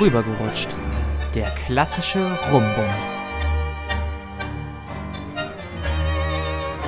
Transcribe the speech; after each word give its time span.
Rübergerutscht. 0.00 0.68
Der 1.34 1.50
klassische 1.66 2.26
Rumbums. 2.50 3.22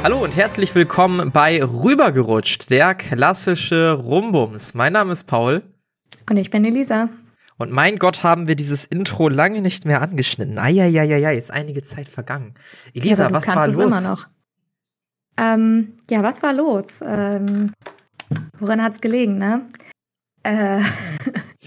Hallo 0.03 0.25
und 0.25 0.35
herzlich 0.35 0.75
willkommen 0.75 1.31
bei 1.31 1.63
Rübergerutscht, 1.63 2.71
der 2.71 2.95
klassische 2.95 3.93
Rumbums. 3.93 4.73
Mein 4.73 4.95
Name 4.95 5.13
ist 5.13 5.25
Paul. 5.25 5.63
Und 6.31 6.39
ich 6.39 6.49
bin 6.49 6.65
Elisa. 6.65 7.11
Und 7.59 7.71
mein 7.71 7.99
Gott, 7.99 8.23
haben 8.23 8.49
wir 8.49 8.57
dieses 8.57 8.87
Intro 8.87 9.29
lange 9.29 9.61
nicht 9.61 9.85
mehr 9.85 10.01
angeschnitten. 10.01 10.59
Eieieiei, 10.59 11.37
ist 11.37 11.51
einige 11.51 11.83
Zeit 11.83 12.09
vergangen. 12.09 12.55
Elisa, 12.95 13.25
ja, 13.25 13.33
was 13.35 13.47
war 13.47 13.69
los? 13.69 13.85
Immer 13.85 14.01
noch. 14.01 14.27
Ähm, 15.37 15.99
ja, 16.09 16.23
was 16.23 16.43
war 16.43 16.55
los? 16.55 17.03
Ähm, 17.07 17.75
woran 18.59 18.83
hat 18.83 18.95
es 18.95 19.01
gelegen, 19.03 19.37
ne? 19.37 19.69
Äh, 20.45 20.81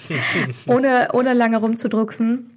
ohne, 0.68 1.10
ohne 1.14 1.34
lange 1.34 1.58
rumzudrucksen. 1.58 2.52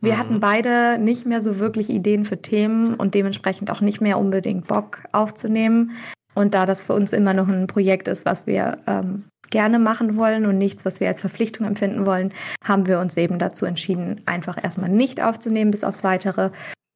Wir 0.00 0.14
mhm. 0.14 0.18
hatten 0.18 0.40
beide 0.40 0.98
nicht 0.98 1.26
mehr 1.26 1.40
so 1.40 1.58
wirklich 1.58 1.90
Ideen 1.90 2.24
für 2.24 2.40
Themen 2.40 2.94
und 2.94 3.14
dementsprechend 3.14 3.70
auch 3.70 3.80
nicht 3.80 4.00
mehr 4.00 4.18
unbedingt 4.18 4.66
Bock 4.66 5.02
aufzunehmen. 5.12 5.92
Und 6.34 6.54
da 6.54 6.66
das 6.66 6.82
für 6.82 6.94
uns 6.94 7.12
immer 7.12 7.34
noch 7.34 7.48
ein 7.48 7.66
Projekt 7.66 8.08
ist, 8.08 8.24
was 8.24 8.46
wir 8.46 8.78
ähm, 8.86 9.24
gerne 9.50 9.78
machen 9.78 10.16
wollen 10.16 10.46
und 10.46 10.58
nichts, 10.58 10.84
was 10.84 10.98
wir 10.98 11.08
als 11.08 11.20
Verpflichtung 11.20 11.66
empfinden 11.66 12.06
wollen, 12.06 12.32
haben 12.64 12.86
wir 12.86 12.98
uns 12.98 13.16
eben 13.16 13.38
dazu 13.38 13.66
entschieden, 13.66 14.20
einfach 14.24 14.62
erstmal 14.62 14.88
nicht 14.88 15.22
aufzunehmen 15.22 15.70
bis 15.70 15.84
aufs 15.84 16.02
Weitere, 16.02 16.50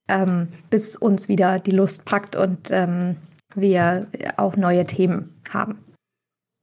ähm, 0.08 0.48
bis 0.70 0.96
uns 0.96 1.28
wieder 1.28 1.58
die 1.58 1.70
Lust 1.70 2.04
packt 2.06 2.34
und 2.34 2.70
ähm, 2.70 3.16
wir 3.54 4.06
auch 4.36 4.56
neue 4.56 4.86
Themen 4.86 5.40
haben. 5.50 5.78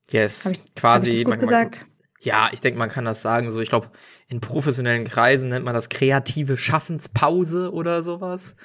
Yes, 0.10 0.46
ich, 0.48 0.76
quasi. 0.76 1.06
Hab 1.06 1.14
ich 1.14 1.14
das 1.14 1.24
gut 1.24 1.30
man, 1.30 1.40
gesagt? 1.40 1.86
Ja, 2.24 2.50
ich 2.52 2.62
denke, 2.62 2.80
man 2.80 2.90
kann 2.90 3.06
das 3.06 3.22
sagen. 3.22 3.52
So, 3.52 3.60
ich 3.60 3.70
glaube, 3.70 3.90
in 4.28 4.42
professionellen 4.42 5.04
Kreisen 5.04 5.50
nennt 5.50 5.66
man 5.66 5.74
das 5.74 5.90
kreative 5.90 6.58
Schaffenspause 6.58 7.72
oder 7.72 8.02
sowas. 8.02 8.56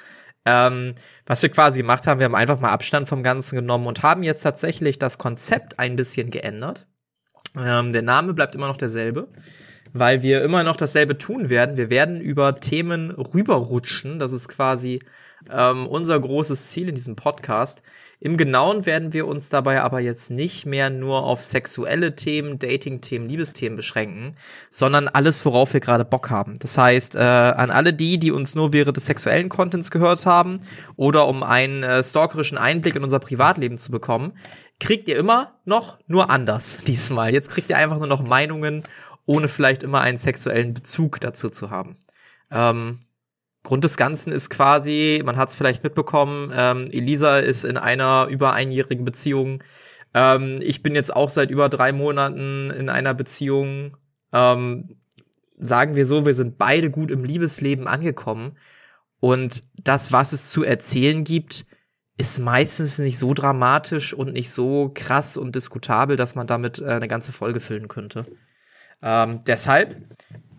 Ähm, 0.45 0.95
was 1.25 1.41
wir 1.43 1.49
quasi 1.49 1.79
gemacht 1.81 2.07
haben, 2.07 2.19
wir 2.19 2.25
haben 2.25 2.35
einfach 2.35 2.59
mal 2.59 2.71
Abstand 2.71 3.07
vom 3.07 3.23
Ganzen 3.23 3.55
genommen 3.55 3.87
und 3.87 4.03
haben 4.03 4.23
jetzt 4.23 4.41
tatsächlich 4.41 4.97
das 4.97 5.17
Konzept 5.17 5.79
ein 5.79 5.95
bisschen 5.95 6.31
geändert. 6.31 6.87
Ähm, 7.57 7.93
der 7.93 8.01
Name 8.01 8.33
bleibt 8.33 8.55
immer 8.55 8.67
noch 8.67 8.77
derselbe, 8.77 9.27
weil 9.91 10.21
wir 10.21 10.41
immer 10.43 10.63
noch 10.63 10.75
dasselbe 10.75 11.17
tun 11.17 11.49
werden. 11.49 11.77
Wir 11.77 11.89
werden 11.89 12.21
über 12.21 12.59
Themen 12.59 13.11
rüberrutschen. 13.11 14.19
Das 14.19 14.31
ist 14.31 14.47
quasi 14.47 14.99
ähm, 15.51 15.87
unser 15.87 16.19
großes 16.19 16.69
Ziel 16.69 16.89
in 16.89 16.95
diesem 16.95 17.15
Podcast. 17.15 17.83
Im 18.19 18.35
Genauen 18.35 18.85
werden 18.85 19.13
wir 19.13 19.27
uns 19.27 19.49
dabei 19.49 19.81
aber 19.81 20.01
jetzt 20.01 20.29
nicht 20.29 20.65
mehr 20.65 20.89
nur 20.89 21.23
auf 21.23 21.41
sexuelle 21.41 22.15
Themen, 22.15 22.59
Dating-Themen, 22.59 23.29
Liebesthemen 23.29 23.77
beschränken, 23.77 24.35
sondern 24.69 25.07
alles, 25.07 25.45
worauf 25.45 25.73
wir 25.73 25.79
gerade 25.79 26.03
Bock 26.03 26.29
haben. 26.29 26.55
Das 26.59 26.77
heißt, 26.77 27.15
äh, 27.15 27.19
an 27.19 27.71
alle 27.71 27.93
die, 27.93 28.19
die 28.19 28.31
uns 28.31 28.55
nur 28.55 28.73
während 28.73 28.97
des 28.97 29.05
sexuellen 29.05 29.47
Contents 29.47 29.89
gehört 29.89 30.25
haben 30.25 30.59
oder 30.97 31.27
um 31.27 31.43
einen 31.43 31.83
äh, 31.83 32.03
stalkerischen 32.03 32.57
Einblick 32.57 32.95
in 32.95 33.03
unser 33.03 33.19
Privatleben 33.19 33.77
zu 33.77 33.91
bekommen, 33.91 34.33
kriegt 34.79 35.07
ihr 35.07 35.17
immer 35.17 35.53
noch 35.63 35.99
nur 36.07 36.29
anders 36.29 36.77
diesmal. 36.87 37.33
Jetzt 37.33 37.49
kriegt 37.49 37.69
ihr 37.69 37.77
einfach 37.77 37.99
nur 37.99 38.07
noch 38.07 38.21
Meinungen, 38.21 38.83
ohne 39.25 39.47
vielleicht 39.47 39.83
immer 39.83 40.01
einen 40.01 40.17
sexuellen 40.17 40.73
Bezug 40.73 41.21
dazu 41.21 41.49
zu 41.49 41.69
haben. 41.69 41.97
Ähm, 42.51 42.99
Grund 43.69 43.83
des 43.83 43.97
Ganzen 43.97 44.33
ist 44.33 44.49
quasi, 44.49 45.21
man 45.23 45.37
hat 45.37 45.49
es 45.49 45.55
vielleicht 45.55 45.83
mitbekommen, 45.83 46.51
ähm, 46.55 46.87
Elisa 46.89 47.37
ist 47.37 47.65
in 47.65 47.77
einer 47.77 48.25
über 48.27 48.53
einjährigen 48.53 49.05
Beziehung. 49.05 49.63
Ähm, 50.15 50.57
ich 50.63 50.81
bin 50.81 50.95
jetzt 50.95 51.15
auch 51.15 51.29
seit 51.29 51.51
über 51.51 51.69
drei 51.69 51.91
Monaten 51.91 52.71
in 52.71 52.89
einer 52.89 53.13
Beziehung. 53.13 53.95
Ähm, 54.33 54.97
sagen 55.55 55.95
wir 55.95 56.07
so, 56.07 56.25
wir 56.25 56.33
sind 56.33 56.57
beide 56.57 56.89
gut 56.89 57.11
im 57.11 57.23
Liebesleben 57.23 57.87
angekommen. 57.87 58.57
Und 59.19 59.63
das, 59.83 60.11
was 60.11 60.33
es 60.33 60.49
zu 60.49 60.63
erzählen 60.63 61.23
gibt, 61.23 61.67
ist 62.17 62.39
meistens 62.39 62.97
nicht 62.97 63.19
so 63.19 63.35
dramatisch 63.35 64.15
und 64.15 64.33
nicht 64.33 64.49
so 64.49 64.89
krass 64.95 65.37
und 65.37 65.53
diskutabel, 65.53 66.15
dass 66.15 66.33
man 66.33 66.47
damit 66.47 66.79
äh, 66.79 66.85
eine 66.85 67.07
ganze 67.07 67.33
Folge 67.33 67.59
füllen 67.59 67.87
könnte. 67.87 68.25
Ähm, 69.03 69.43
deshalb 69.45 69.95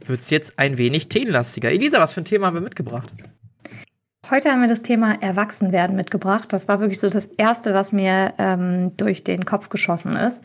wird 0.04 0.20
es 0.20 0.30
jetzt 0.30 0.58
ein 0.58 0.78
wenig 0.78 1.08
themenlastiger. 1.08 1.70
Elisa, 1.70 2.00
was 2.00 2.12
für 2.12 2.20
ein 2.20 2.24
Thema 2.24 2.46
haben 2.46 2.54
wir 2.54 2.60
mitgebracht? 2.60 3.12
Heute 4.30 4.50
haben 4.50 4.60
wir 4.60 4.68
das 4.68 4.82
Thema 4.82 5.20
Erwachsenwerden 5.20 5.96
mitgebracht. 5.96 6.52
Das 6.52 6.68
war 6.68 6.80
wirklich 6.80 7.00
so 7.00 7.08
das 7.08 7.26
Erste, 7.26 7.74
was 7.74 7.92
mir 7.92 8.34
ähm, 8.38 8.96
durch 8.96 9.24
den 9.24 9.44
Kopf 9.44 9.70
geschossen 9.70 10.14
ist. 10.14 10.44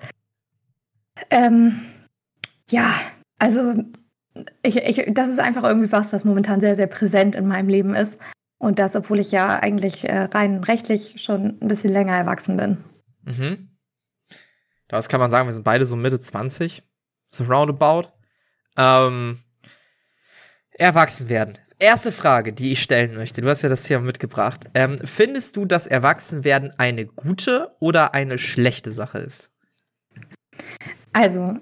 Ähm, 1.29 1.81
ja, 2.69 2.89
also 3.37 3.75
ich, 4.63 4.77
ich, 4.77 5.13
das 5.13 5.29
ist 5.29 5.39
einfach 5.39 5.63
irgendwie 5.63 5.91
was, 5.91 6.13
was 6.13 6.25
momentan 6.25 6.61
sehr, 6.61 6.75
sehr 6.75 6.87
präsent 6.87 7.35
in 7.35 7.47
meinem 7.47 7.69
Leben 7.69 7.95
ist. 7.95 8.19
Und 8.57 8.79
das, 8.79 8.95
obwohl 8.95 9.19
ich 9.19 9.31
ja 9.31 9.59
eigentlich 9.59 10.07
äh, 10.07 10.23
rein 10.23 10.63
rechtlich 10.63 11.21
schon 11.21 11.57
ein 11.61 11.67
bisschen 11.67 11.91
länger 11.91 12.15
erwachsen 12.15 12.57
bin. 12.57 12.77
Mhm. 13.23 13.69
Das 14.87 15.09
kann 15.09 15.19
man 15.19 15.31
sagen, 15.31 15.47
wir 15.47 15.53
sind 15.53 15.63
beide 15.63 15.85
so 15.85 15.95
Mitte 15.95 16.19
20, 16.19 16.83
so 17.29 17.43
roundabout. 17.43 18.09
Ähm, 18.77 19.39
erwachsen 20.77 21.29
werden. 21.29 21.57
Erste 21.77 22.11
Frage, 22.11 22.53
die 22.53 22.71
ich 22.71 22.81
stellen 22.81 23.15
möchte. 23.15 23.41
Du 23.41 23.49
hast 23.49 23.61
ja 23.61 23.69
das 23.69 23.83
Thema 23.83 24.03
mitgebracht. 24.03 24.65
Ähm, 24.73 24.97
findest 25.03 25.57
du, 25.57 25.65
dass 25.65 25.87
Erwachsenwerden 25.87 26.71
eine 26.77 27.05
gute 27.05 27.75
oder 27.79 28.13
eine 28.13 28.37
schlechte 28.37 28.91
Sache 28.91 29.17
ist? 29.17 29.51
Also, 31.11 31.59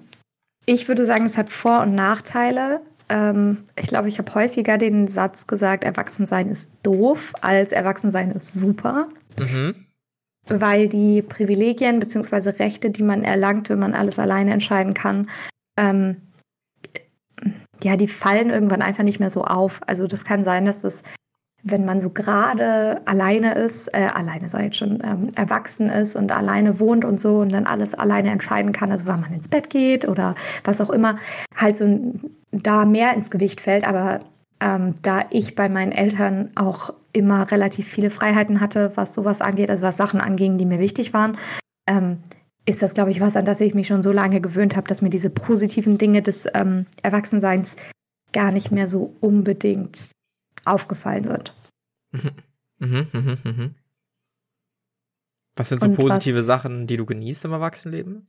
ich 0.66 0.86
würde 0.86 1.04
sagen, 1.04 1.26
es 1.26 1.36
hat 1.36 1.50
Vor- 1.50 1.82
und 1.82 1.96
Nachteile. 1.96 2.80
Ähm, 3.08 3.64
ich 3.76 3.88
glaube, 3.88 4.08
ich 4.08 4.18
habe 4.18 4.32
häufiger 4.34 4.78
den 4.78 5.08
Satz 5.08 5.48
gesagt, 5.48 5.82
Erwachsensein 5.82 6.48
ist 6.48 6.70
doof, 6.84 7.32
als 7.40 7.72
Erwachsensein 7.72 8.30
ist 8.30 8.54
super. 8.54 9.08
Mhm. 9.38 9.74
Weil 10.46 10.88
die 10.88 11.22
Privilegien 11.22 11.98
bzw. 11.98 12.50
Rechte, 12.50 12.90
die 12.90 13.02
man 13.02 13.24
erlangt, 13.24 13.68
wenn 13.68 13.78
man 13.80 13.94
alles 13.94 14.18
alleine 14.20 14.52
entscheiden 14.52 14.94
kann, 14.94 15.28
ähm, 15.76 16.18
ja, 17.82 17.96
die 17.96 18.08
fallen 18.08 18.50
irgendwann 18.50 18.82
einfach 18.82 19.04
nicht 19.04 19.20
mehr 19.20 19.30
so 19.30 19.44
auf. 19.44 19.80
Also 19.86 20.06
das 20.06 20.24
kann 20.24 20.44
sein, 20.44 20.64
dass 20.64 20.82
das, 20.82 21.02
wenn 21.62 21.84
man 21.84 22.00
so 22.00 22.10
gerade 22.10 23.00
alleine 23.06 23.54
ist, 23.54 23.88
äh, 23.88 24.08
alleine 24.12 24.48
sei 24.48 24.64
jetzt 24.64 24.76
schon, 24.76 25.02
ähm, 25.02 25.28
erwachsen 25.34 25.88
ist 25.88 26.16
und 26.16 26.32
alleine 26.32 26.80
wohnt 26.80 27.04
und 27.04 27.20
so 27.20 27.38
und 27.40 27.50
dann 27.50 27.66
alles 27.66 27.94
alleine 27.94 28.30
entscheiden 28.30 28.72
kann, 28.72 28.92
also 28.92 29.06
wann 29.06 29.20
man 29.20 29.32
ins 29.32 29.48
Bett 29.48 29.70
geht 29.70 30.06
oder 30.06 30.34
was 30.64 30.80
auch 30.80 30.90
immer, 30.90 31.16
halt 31.56 31.76
so 31.76 32.12
da 32.52 32.84
mehr 32.84 33.14
ins 33.14 33.30
Gewicht 33.30 33.60
fällt. 33.60 33.84
Aber 33.86 34.20
ähm, 34.60 34.94
da 35.02 35.24
ich 35.30 35.54
bei 35.54 35.68
meinen 35.68 35.92
Eltern 35.92 36.50
auch 36.54 36.92
immer 37.12 37.50
relativ 37.50 37.88
viele 37.88 38.10
Freiheiten 38.10 38.60
hatte, 38.60 38.92
was 38.96 39.14
sowas 39.14 39.40
angeht, 39.40 39.70
also 39.70 39.82
was 39.82 39.96
Sachen 39.96 40.20
anging, 40.20 40.58
die 40.58 40.66
mir 40.66 40.78
wichtig 40.78 41.12
waren, 41.12 41.38
ähm, 41.86 42.18
ist 42.66 42.82
das, 42.82 42.94
glaube 42.94 43.10
ich, 43.10 43.20
was, 43.20 43.36
an 43.36 43.44
das 43.44 43.60
ich 43.60 43.74
mich 43.74 43.86
schon 43.86 44.02
so 44.02 44.12
lange 44.12 44.40
gewöhnt 44.40 44.76
habe, 44.76 44.88
dass 44.88 45.02
mir 45.02 45.10
diese 45.10 45.30
positiven 45.30 45.98
Dinge 45.98 46.22
des 46.22 46.46
ähm, 46.54 46.86
Erwachsenseins 47.02 47.76
gar 48.32 48.50
nicht 48.50 48.70
mehr 48.70 48.88
so 48.88 49.14
unbedingt 49.20 50.10
aufgefallen 50.64 51.24
sind. 51.24 51.54
Mhm, 52.80 53.06
mhm, 53.12 53.38
mhm, 53.44 53.74
was 55.56 55.68
sind 55.68 55.80
so 55.80 55.86
Und 55.86 55.96
positive 55.96 56.38
was, 56.38 56.46
Sachen, 56.46 56.86
die 56.86 56.96
du 56.96 57.06
genießt 57.06 57.44
im 57.44 57.52
Erwachsenenleben? 57.52 58.26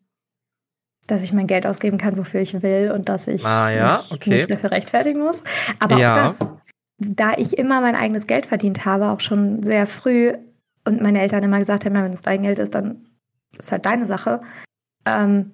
Dass 1.07 1.23
ich 1.23 1.33
mein 1.33 1.47
Geld 1.47 1.65
ausgeben 1.65 1.97
kann, 1.97 2.17
wofür 2.17 2.41
ich 2.41 2.61
will 2.61 2.91
und 2.91 3.09
dass 3.09 3.27
ich 3.27 3.45
ah, 3.45 3.71
ja? 3.71 3.97
mich 3.97 4.11
okay. 4.11 4.29
nicht 4.29 4.51
dafür 4.51 4.71
rechtfertigen 4.71 5.19
muss. 5.19 5.43
Aber 5.79 5.97
ja. 5.97 6.13
auch 6.13 6.15
das, 6.15 6.47
da 6.99 7.33
ich 7.37 7.57
immer 7.57 7.81
mein 7.81 7.95
eigenes 7.95 8.27
Geld 8.27 8.45
verdient 8.45 8.85
habe, 8.85 9.09
auch 9.09 9.19
schon 9.19 9.63
sehr 9.63 9.87
früh 9.87 10.33
und 10.83 11.01
meine 11.01 11.21
Eltern 11.21 11.43
immer 11.43 11.59
gesagt 11.59 11.85
haben, 11.85 11.95
wenn 11.95 12.13
es 12.13 12.21
dein 12.21 12.43
Geld 12.43 12.59
ist, 12.59 12.75
dann 12.75 13.05
ist 13.57 13.71
halt 13.71 13.85
deine 13.85 14.05
Sache. 14.05 14.41
Ähm, 15.05 15.51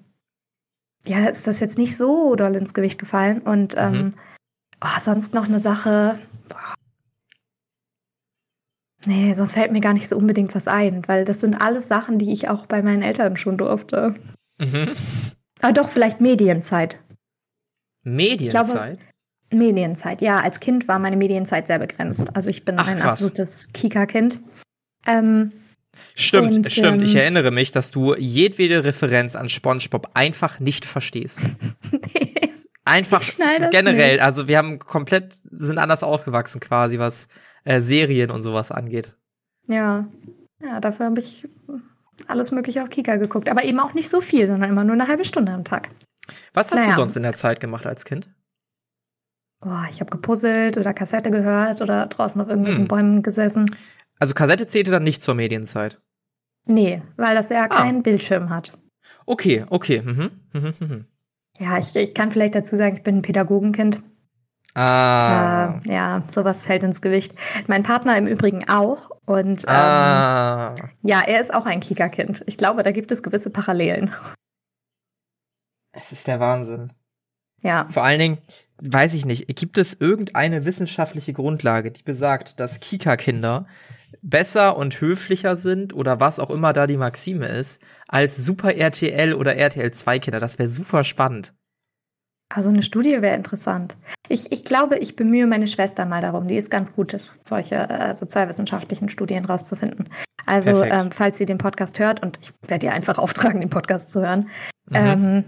ja, 1.05 1.25
ist 1.25 1.47
das 1.47 1.59
jetzt 1.59 1.77
nicht 1.77 1.97
so 1.97 2.35
doll 2.35 2.55
ins 2.55 2.73
Gewicht 2.73 2.99
gefallen. 2.99 3.41
Und 3.41 3.75
ähm, 3.77 3.93
mhm. 3.93 4.09
oh, 4.83 4.99
sonst 4.99 5.33
noch 5.33 5.45
eine 5.45 5.59
Sache. 5.59 6.19
Boah. 6.47 6.73
Nee, 9.05 9.33
sonst 9.33 9.53
fällt 9.53 9.71
mir 9.71 9.81
gar 9.81 9.93
nicht 9.93 10.07
so 10.07 10.15
unbedingt 10.15 10.53
was 10.53 10.67
ein, 10.67 11.07
weil 11.07 11.25
das 11.25 11.39
sind 11.39 11.55
alles 11.55 11.87
Sachen, 11.87 12.19
die 12.19 12.31
ich 12.31 12.49
auch 12.49 12.67
bei 12.67 12.83
meinen 12.83 13.01
Eltern 13.01 13.35
schon 13.35 13.57
durfte. 13.57 14.15
Mhm. 14.59 14.91
Aber 15.61 15.73
doch, 15.73 15.89
vielleicht 15.89 16.21
Medienzeit. 16.21 16.99
Medienzeit? 18.03 18.69
Glaube, 18.69 18.97
Medienzeit, 19.51 20.21
ja. 20.21 20.39
Als 20.39 20.59
Kind 20.59 20.87
war 20.87 20.99
meine 20.99 21.17
Medienzeit 21.17 21.67
sehr 21.67 21.79
begrenzt. 21.79 22.35
Also 22.35 22.49
ich 22.49 22.63
bin 22.63 22.77
Ach, 22.77 22.87
ein 22.87 22.99
krass. 22.99 23.13
absolutes 23.13 23.73
Kika-Kind. 23.73 24.39
Ähm, 25.07 25.51
Stimmt, 26.15 26.55
und, 26.55 26.71
stimmt. 26.71 27.01
Ähm, 27.01 27.07
ich 27.07 27.15
erinnere 27.15 27.51
mich, 27.51 27.71
dass 27.71 27.91
du 27.91 28.15
jedwede 28.15 28.83
Referenz 28.83 29.35
an 29.35 29.49
SpongeBob 29.49 30.11
einfach 30.13 30.59
nicht 30.59 30.85
verstehst. 30.85 31.41
nee. 31.91 32.35
Einfach 32.83 33.21
generell. 33.69 34.13
Nicht. 34.13 34.23
Also 34.23 34.47
wir 34.47 34.57
haben 34.57 34.79
komplett, 34.79 35.35
sind 35.51 35.77
anders 35.77 36.01
aufgewachsen 36.01 36.59
quasi, 36.59 36.97
was 36.97 37.27
äh, 37.63 37.79
Serien 37.79 38.31
und 38.31 38.41
sowas 38.41 38.71
angeht. 38.71 39.15
Ja. 39.67 40.07
Ja, 40.59 40.79
dafür 40.79 41.05
habe 41.05 41.19
ich 41.19 41.47
alles 42.25 42.51
Mögliche 42.51 42.81
auf 42.81 42.89
Kika 42.89 43.17
geguckt. 43.17 43.49
Aber 43.49 43.63
eben 43.65 43.79
auch 43.79 43.93
nicht 43.93 44.09
so 44.09 44.19
viel, 44.19 44.47
sondern 44.47 44.71
immer 44.71 44.83
nur 44.83 44.95
eine 44.95 45.07
halbe 45.07 45.25
Stunde 45.25 45.51
am 45.51 45.63
Tag. 45.63 45.89
Was 46.55 46.71
hast 46.71 46.79
naja. 46.79 46.89
du 46.89 46.95
sonst 46.95 47.15
in 47.17 47.23
der 47.23 47.33
Zeit 47.33 47.59
gemacht 47.59 47.85
als 47.85 48.03
Kind? 48.03 48.27
oh, 49.65 49.85
ich 49.89 49.99
habe 49.99 50.09
gepuzzelt 50.09 50.77
oder 50.77 50.93
Kassette 50.93 51.31
gehört 51.31 51.81
oder 51.81 52.07
draußen 52.07 52.41
auf 52.41 52.49
irgendwelchen 52.49 52.83
hm. 52.83 52.87
Bäumen 52.87 53.23
gesessen. 53.23 53.75
Also 54.21 54.35
Kassette 54.35 54.67
zählte 54.67 54.91
dann 54.91 55.01
nicht 55.01 55.23
zur 55.23 55.33
Medienzeit? 55.33 55.99
Nee, 56.65 57.01
weil 57.17 57.33
das 57.33 57.49
ja 57.49 57.63
ah. 57.63 57.67
keinen 57.67 58.03
Bildschirm 58.03 58.51
hat. 58.51 58.71
Okay, 59.25 59.65
okay. 59.71 60.03
Mhm. 60.03 60.31
Mhm, 60.53 60.73
mhm. 60.79 61.05
Ja, 61.57 61.79
ich, 61.79 61.95
ich 61.95 62.13
kann 62.13 62.29
vielleicht 62.29 62.53
dazu 62.53 62.75
sagen, 62.75 62.97
ich 62.97 63.01
bin 63.01 63.17
ein 63.17 63.21
Pädagogenkind. 63.23 64.03
Ah. 64.75 65.79
Äh, 65.83 65.91
ja, 65.91 66.23
sowas 66.29 66.67
fällt 66.67 66.83
ins 66.83 67.01
Gewicht. 67.01 67.33
Mein 67.65 67.81
Partner 67.81 68.15
im 68.15 68.27
Übrigen 68.27 68.69
auch. 68.69 69.09
Und 69.25 69.63
ähm, 69.63 69.69
ah. 69.75 70.75
ja, 71.01 71.21
er 71.21 71.41
ist 71.41 71.51
auch 71.51 71.65
ein 71.65 71.79
Kika-Kind. 71.79 72.43
Ich 72.45 72.57
glaube, 72.57 72.83
da 72.83 72.91
gibt 72.91 73.11
es 73.11 73.23
gewisse 73.23 73.49
Parallelen. 73.49 74.13
Es 75.93 76.11
ist 76.11 76.27
der 76.27 76.39
Wahnsinn. 76.39 76.93
Ja. 77.63 77.87
Vor 77.89 78.03
allen 78.03 78.19
Dingen, 78.19 78.37
weiß 78.81 79.13
ich 79.13 79.25
nicht, 79.25 79.47
gibt 79.55 79.77
es 79.77 79.93
irgendeine 79.99 80.65
wissenschaftliche 80.65 81.33
Grundlage, 81.33 81.91
die 81.91 82.03
besagt, 82.03 82.59
dass 82.59 82.79
Kika-Kinder 82.79 83.67
besser 84.21 84.77
und 84.77 84.99
höflicher 84.99 85.55
sind 85.55 85.93
oder 85.93 86.19
was 86.19 86.39
auch 86.39 86.49
immer 86.49 86.73
da 86.73 86.87
die 86.87 86.97
Maxime 86.97 87.47
ist, 87.47 87.81
als 88.07 88.37
Super 88.37 88.75
RTL 88.75 89.33
oder 89.33 89.55
RTL 89.55 89.91
2 89.91 90.19
Kinder? 90.19 90.39
Das 90.39 90.59
wäre 90.59 90.69
super 90.69 91.03
spannend. 91.03 91.53
Also 92.53 92.69
eine 92.69 92.83
Studie 92.83 93.21
wäre 93.21 93.35
interessant. 93.35 93.95
Ich, 94.27 94.51
ich 94.51 94.65
glaube, 94.65 94.97
ich 94.97 95.15
bemühe 95.15 95.47
meine 95.47 95.67
Schwester 95.67 96.05
mal 96.05 96.21
darum. 96.21 96.47
Die 96.47 96.57
ist 96.57 96.69
ganz 96.69 96.93
gut, 96.93 97.17
solche 97.47 97.75
äh, 97.75 98.13
sozialwissenschaftlichen 98.13 99.07
Studien 99.09 99.45
rauszufinden. 99.45 100.09
Also, 100.45 100.83
ähm, 100.83 101.11
falls 101.11 101.37
sie 101.37 101.45
den 101.45 101.59
Podcast 101.59 101.99
hört, 101.99 102.21
und 102.21 102.39
ich 102.41 102.51
werde 102.67 102.87
ihr 102.87 102.93
einfach 102.93 103.17
auftragen, 103.19 103.61
den 103.61 103.69
Podcast 103.69 104.11
zu 104.11 104.21
hören, 104.21 104.49
mhm. 104.89 104.95
ähm, 104.95 105.43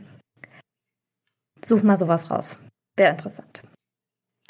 such 1.65 1.83
mal 1.83 1.97
sowas 1.97 2.31
raus. 2.31 2.59
Wäre 2.97 3.11
interessant. 3.11 3.63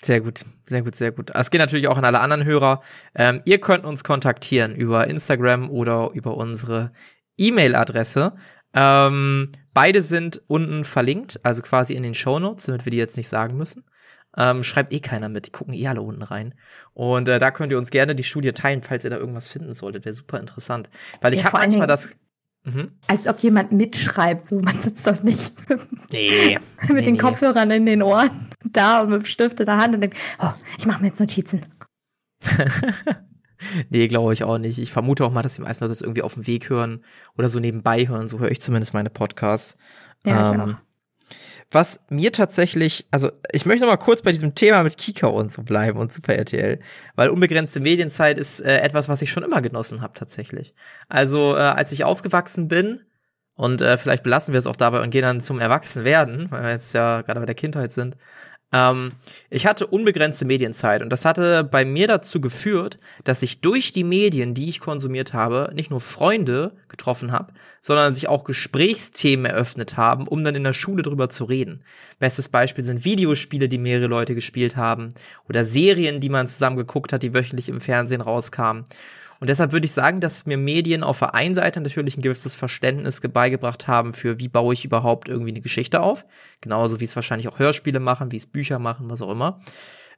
Sehr 0.04 0.20
gut, 0.20 0.44
sehr 0.66 0.82
gut, 0.82 0.96
sehr 0.96 1.12
gut. 1.14 1.32
Es 1.34 1.50
geht 1.50 1.60
natürlich 1.60 1.88
auch 1.88 1.98
an 1.98 2.04
alle 2.04 2.20
anderen 2.20 2.44
Hörer. 2.44 2.82
Ähm, 3.16 3.42
ihr 3.46 3.62
könnt 3.62 3.86
uns 3.86 4.04
kontaktieren 4.04 4.76
über 4.76 5.08
Instagram 5.08 5.70
oder 5.70 6.12
über 6.14 6.36
unsere 6.36 6.92
E-Mail-Adresse. 7.38 8.36
Ähm, 8.74 9.52
beide 9.74 10.02
sind 10.02 10.42
unten 10.48 10.84
verlinkt, 10.84 11.40
also 11.44 11.62
quasi 11.62 11.94
in 11.94 12.04
den 12.04 12.16
Show 12.16 12.38
Notes, 12.40 12.66
damit 12.66 12.86
wir 12.86 12.92
die 12.92 12.98
jetzt 12.98 13.16
nicht 13.16 13.30
sagen 13.30 13.56
müssen. 13.56 13.86
Ähm, 14.36 14.64
schreibt 14.64 14.92
eh 14.92 15.00
keiner 15.00 15.30
mit, 15.30 15.46
die 15.46 15.52
gucken 15.52 15.74
eh 15.74 15.88
alle 15.88 16.02
unten 16.02 16.24
rein. 16.24 16.56
Und 16.94 17.28
äh, 17.30 17.38
da 17.38 17.52
könnt 17.52 17.72
ihr 17.72 17.78
uns 17.78 17.92
gerne 17.92 18.16
die 18.16 18.24
Studie 18.24 18.52
teilen, 18.52 18.82
falls 18.82 19.04
ihr 19.04 19.12
da 19.12 19.18
irgendwas 19.18 19.48
finden 19.48 19.74
solltet. 19.74 20.06
Wäre 20.06 20.16
super 20.16 20.40
interessant. 20.40 20.90
Weil 21.22 21.34
ich 21.34 21.40
ja, 21.40 21.46
habe 21.46 21.60
manchmal 21.60 21.88
das. 21.88 22.16
Mhm. 22.66 22.92
Als 23.08 23.28
ob 23.28 23.40
jemand 23.40 23.74
mitschreibt, 23.74 24.48
so 24.48 24.60
man 24.60 24.78
sitzt 24.78 25.06
doch 25.06 25.22
nicht 25.22 25.52
nee, 26.12 26.58
mit 26.82 26.90
nee, 26.90 27.02
den 27.02 27.14
nee. 27.14 27.20
Kopfhörern 27.20 27.70
in 27.72 27.86
den 27.86 28.02
Ohren 28.02 28.50
da 28.64 29.02
und 29.02 29.10
mit 29.10 29.24
dem 29.24 29.26
Stift 29.26 29.60
in 29.60 29.66
der 29.66 29.78
Hand 29.78 29.94
und 29.94 30.02
denkt, 30.02 30.18
oh, 30.40 30.52
ich 30.78 30.86
mache 30.86 31.02
mir 31.02 31.08
jetzt 31.08 31.20
Notizen. 31.20 31.66
nee, 33.90 34.08
glaube 34.08 34.32
ich 34.32 34.46
auch 34.46 34.58
nicht. 34.58 34.80
Ich 34.80 34.94
vermute 34.94 35.26
auch 35.26 35.32
mal, 35.32 35.42
dass 35.42 35.56
die 35.56 35.62
meisten 35.62 35.84
Leute 35.84 35.92
das 35.92 36.02
irgendwie 36.02 36.22
auf 36.22 36.36
dem 36.36 36.48
Weg 36.48 36.70
hören 36.70 37.04
oder 37.38 37.50
so 37.50 37.60
nebenbei 37.60 38.08
hören. 38.08 38.28
So 38.28 38.40
höre 38.40 38.52
ich 38.52 38.62
zumindest 38.62 38.94
meine 38.94 39.10
Podcasts. 39.10 39.76
Ja, 40.26 40.54
ähm, 40.54 40.56
ich 40.56 40.74
auch. 40.74 40.78
Was 41.74 42.02
mir 42.10 42.32
tatsächlich, 42.32 43.08
also 43.10 43.32
ich 43.52 43.66
möchte 43.66 43.84
noch 43.84 43.92
mal 43.92 43.98
kurz 43.98 44.22
bei 44.22 44.32
diesem 44.32 44.54
Thema 44.54 44.84
mit 44.84 44.96
Kika 44.96 45.26
und 45.26 45.52
so 45.52 45.64
bleiben 45.64 45.98
und 45.98 46.14
Super 46.14 46.36
RTL, 46.36 46.80
weil 47.16 47.30
unbegrenzte 47.30 47.80
Medienzeit 47.80 48.38
ist 48.38 48.60
äh, 48.60 48.78
etwas, 48.78 49.10
was 49.10 49.24
ich 49.24 49.32
schon 49.32 49.42
immer 49.42 49.60
genossen 49.60 50.04
habe 50.04 50.14
tatsächlich. 50.14 50.76
Also 51.10 51.56
äh, 51.56 51.62
als 51.62 51.92
ich 51.92 52.04
aufgewachsen 52.04 52.68
bin 52.68 53.02
und 53.56 53.82
äh, 53.82 53.98
vielleicht 53.98 54.22
belassen 54.22 54.54
wir 54.54 54.60
es 54.60 54.68
auch 54.68 54.76
dabei 54.76 55.02
und 55.02 55.10
gehen 55.10 55.24
dann 55.24 55.42
zum 55.42 55.60
Erwachsenwerden, 55.60 56.52
weil 56.52 56.62
wir 56.62 56.70
jetzt 56.70 56.94
ja 56.94 57.22
gerade 57.24 57.40
bei 57.40 57.48
der 57.48 57.56
Kindheit 57.56 57.92
sind, 57.92 58.18
ähm, 58.74 59.12
ich 59.52 59.68
hatte 59.68 59.88
unbegrenzte 59.88 60.46
Medienzeit 60.46 61.04
und 61.04 61.10
das 61.12 61.26
hatte 61.26 61.64
bei 61.64 61.86
mir 61.86 62.08
dazu 62.08 62.42
geführt, 62.42 63.00
dass 63.24 63.44
ich 63.44 63.62
durch 63.62 63.94
die 63.94 64.04
Medien, 64.04 64.56
die 64.56 64.68
ich 64.68 64.80
konsumiert 64.80 65.34
habe, 65.34 65.72
nicht 65.74 65.92
nur 65.92 66.02
Freunde 66.02 66.74
getroffen 66.88 67.32
habe, 67.32 67.54
sondern 67.80 68.14
sich 68.14 68.28
auch 68.28 68.44
Gesprächsthemen 68.44 69.46
eröffnet 69.46 69.96
haben, 69.96 70.28
um 70.28 70.44
dann 70.44 70.56
in 70.56 70.64
der 70.64 70.74
Schule 70.74 71.04
drüber 71.04 71.30
zu 71.30 71.46
reden. 71.46 71.84
Bestes 72.20 72.50
Beispiel 72.50 72.84
sind 72.84 73.06
Videospiele, 73.06 73.70
die 73.70 73.78
mehrere 73.78 74.08
Leute 74.08 74.34
gespielt 74.34 74.76
haben 74.76 75.10
oder 75.48 75.64
Serien, 75.64 76.20
die 76.20 76.30
man 76.30 76.48
zusammen 76.48 76.78
geguckt 76.78 77.14
hat, 77.14 77.22
die 77.22 77.34
wöchentlich 77.34 77.70
im 77.70 77.80
Fernsehen 77.80 78.22
rauskamen. 78.22 78.86
Und 79.44 79.50
deshalb 79.50 79.74
würde 79.74 79.84
ich 79.84 79.92
sagen, 79.92 80.22
dass 80.22 80.46
mir 80.46 80.58
Medien 80.58 81.04
auf 81.04 81.20
der 81.20 81.36
einen 81.36 81.54
Seite 81.54 81.82
natürlich 81.82 82.16
ein 82.16 82.22
gewisses 82.22 82.56
Verständnis 82.56 83.20
beigebracht 83.20 83.90
haben 83.90 84.14
für, 84.14 84.40
wie 84.40 84.48
baue 84.48 84.74
ich 84.74 84.86
überhaupt 84.86 85.28
irgendwie 85.28 85.52
eine 85.52 85.60
Geschichte 85.60 86.00
auf. 86.00 86.26
Genauso 86.62 87.02
wie 87.02 87.04
es 87.04 87.18
wahrscheinlich 87.18 87.50
auch 87.50 87.60
Hörspiele 87.60 88.00
machen, 88.00 88.32
wie 88.32 88.38
es 88.38 88.48
Bücher 88.48 88.80
machen, 88.80 89.10
was 89.10 89.22
auch 89.22 89.30
immer. 89.30 89.60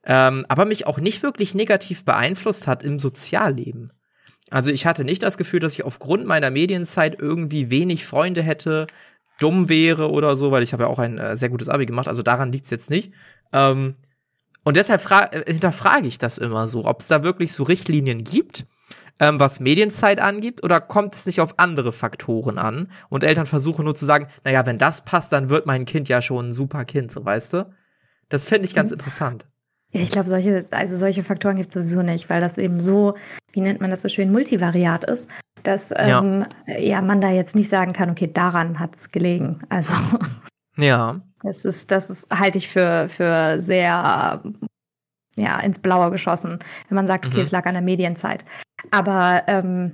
Ähm, 0.04 0.46
aber 0.48 0.66
mich 0.66 0.86
auch 0.86 1.00
nicht 1.00 1.24
wirklich 1.24 1.56
negativ 1.56 2.06
beeinflusst 2.06 2.68
hat 2.68 2.84
im 2.84 3.00
Sozialleben. 3.00 3.92
Also 4.52 4.70
ich 4.70 4.86
hatte 4.86 5.04
nicht 5.04 5.24
das 5.24 5.40
Gefühl, 5.40 5.60
dass 5.60 5.74
ich 5.74 5.86
aufgrund 5.86 6.28
meiner 6.28 6.52
Medienzeit 6.52 7.18
irgendwie 7.18 7.72
wenig 7.72 8.06
Freunde 8.06 8.44
hätte, 8.44 8.86
dumm 9.40 9.70
wäre 9.70 10.12
oder 10.12 10.36
so, 10.36 10.52
weil 10.52 10.62
ich 10.62 10.72
habe 10.72 10.84
ja 10.84 10.90
auch 10.90 11.00
ein 11.00 11.18
äh, 11.18 11.36
sehr 11.36 11.50
gutes 11.50 11.68
Abi 11.68 11.88
gemacht, 11.88 12.08
also 12.08 12.22
daran 12.22 12.52
liegt's 12.52 12.70
jetzt 12.70 12.92
nicht. 12.92 13.12
Ähm, 13.52 13.96
und 14.64 14.78
deshalb 14.78 15.04
äh, 15.10 15.52
hinterfrage 15.52 16.06
ich 16.06 16.20
das 16.20 16.38
immer 16.38 16.68
so, 16.68 16.86
ob 16.86 17.02
es 17.02 17.08
da 17.08 17.24
wirklich 17.24 17.54
so 17.54 17.64
Richtlinien 17.64 18.24
gibt 18.24 18.68
ähm, 19.20 19.40
was 19.40 19.60
Medienzeit 19.60 20.20
angibt, 20.20 20.64
oder 20.64 20.82
kommt 20.82 21.16
es 21.16 21.26
nicht 21.26 21.42
auf 21.42 21.58
andere 21.58 21.92
Faktoren 21.92 22.58
an? 22.58 22.90
Und 23.10 23.24
Eltern 23.24 23.46
versuchen 23.46 23.86
nur 23.86 23.96
zu 23.96 24.06
sagen, 24.06 24.28
naja, 24.44 24.66
wenn 24.66 24.78
das 24.78 25.06
passt, 25.06 25.32
dann 25.32 25.50
wird 25.50 25.66
mein 25.66 25.86
Kind 25.86 26.10
ja 26.10 26.22
schon 26.22 26.50
ein 26.50 26.52
super 26.52 26.86
Kind, 26.86 27.12
so 27.12 27.24
weißt 27.24 27.54
du? 27.54 27.74
Das 28.30 28.48
finde 28.48 28.66
ich 28.66 28.76
ganz 28.76 28.90
mhm. 28.92 28.96
interessant. 28.96 29.48
Ja, 29.92 30.02
ich 30.02 30.10
glaube, 30.10 30.28
solche, 30.28 30.60
also 30.72 30.98
solche 30.98 31.24
Faktoren 31.24 31.56
gibt 31.56 31.70
es 31.70 31.76
sowieso 31.76 32.02
nicht, 32.02 32.30
weil 32.30 32.42
das 32.42 32.58
eben 32.58 32.84
so, 32.84 33.16
wie 33.54 33.62
nennt 33.62 33.80
man 33.80 33.92
das 33.92 34.02
so 34.02 34.10
schön, 34.10 34.32
multivariat 34.32 35.06
ist, 35.06 35.30
dass 35.64 35.92
ähm, 35.96 36.46
ja. 36.68 36.78
ja 36.78 37.02
man 37.02 37.22
da 37.22 37.30
jetzt 37.30 37.56
nicht 37.56 37.70
sagen 37.70 37.94
kann, 37.94 38.10
okay, 38.10 38.30
daran 38.32 38.80
hat 38.80 38.96
es 38.96 39.12
gelegen. 39.12 39.62
Also 39.70 39.96
ja. 40.78 41.22
Das 41.42 41.64
ist, 41.64 41.92
das 41.92 42.10
ist, 42.10 42.28
halte 42.30 42.58
ich 42.58 42.68
für, 42.68 43.08
für 43.08 43.62
sehr 43.62 44.42
ja, 45.38 45.60
ins 45.60 45.80
Blaue 45.80 46.12
geschossen, 46.12 46.60
wenn 46.90 46.96
man 46.96 47.08
sagt, 47.08 47.26
okay, 47.26 47.38
mhm. 47.38 47.44
es 47.44 47.52
lag 47.52 47.66
an 47.66 47.74
der 47.76 47.82
Medienzeit. 47.82 48.44
Aber 48.92 49.44
ähm, 49.48 49.92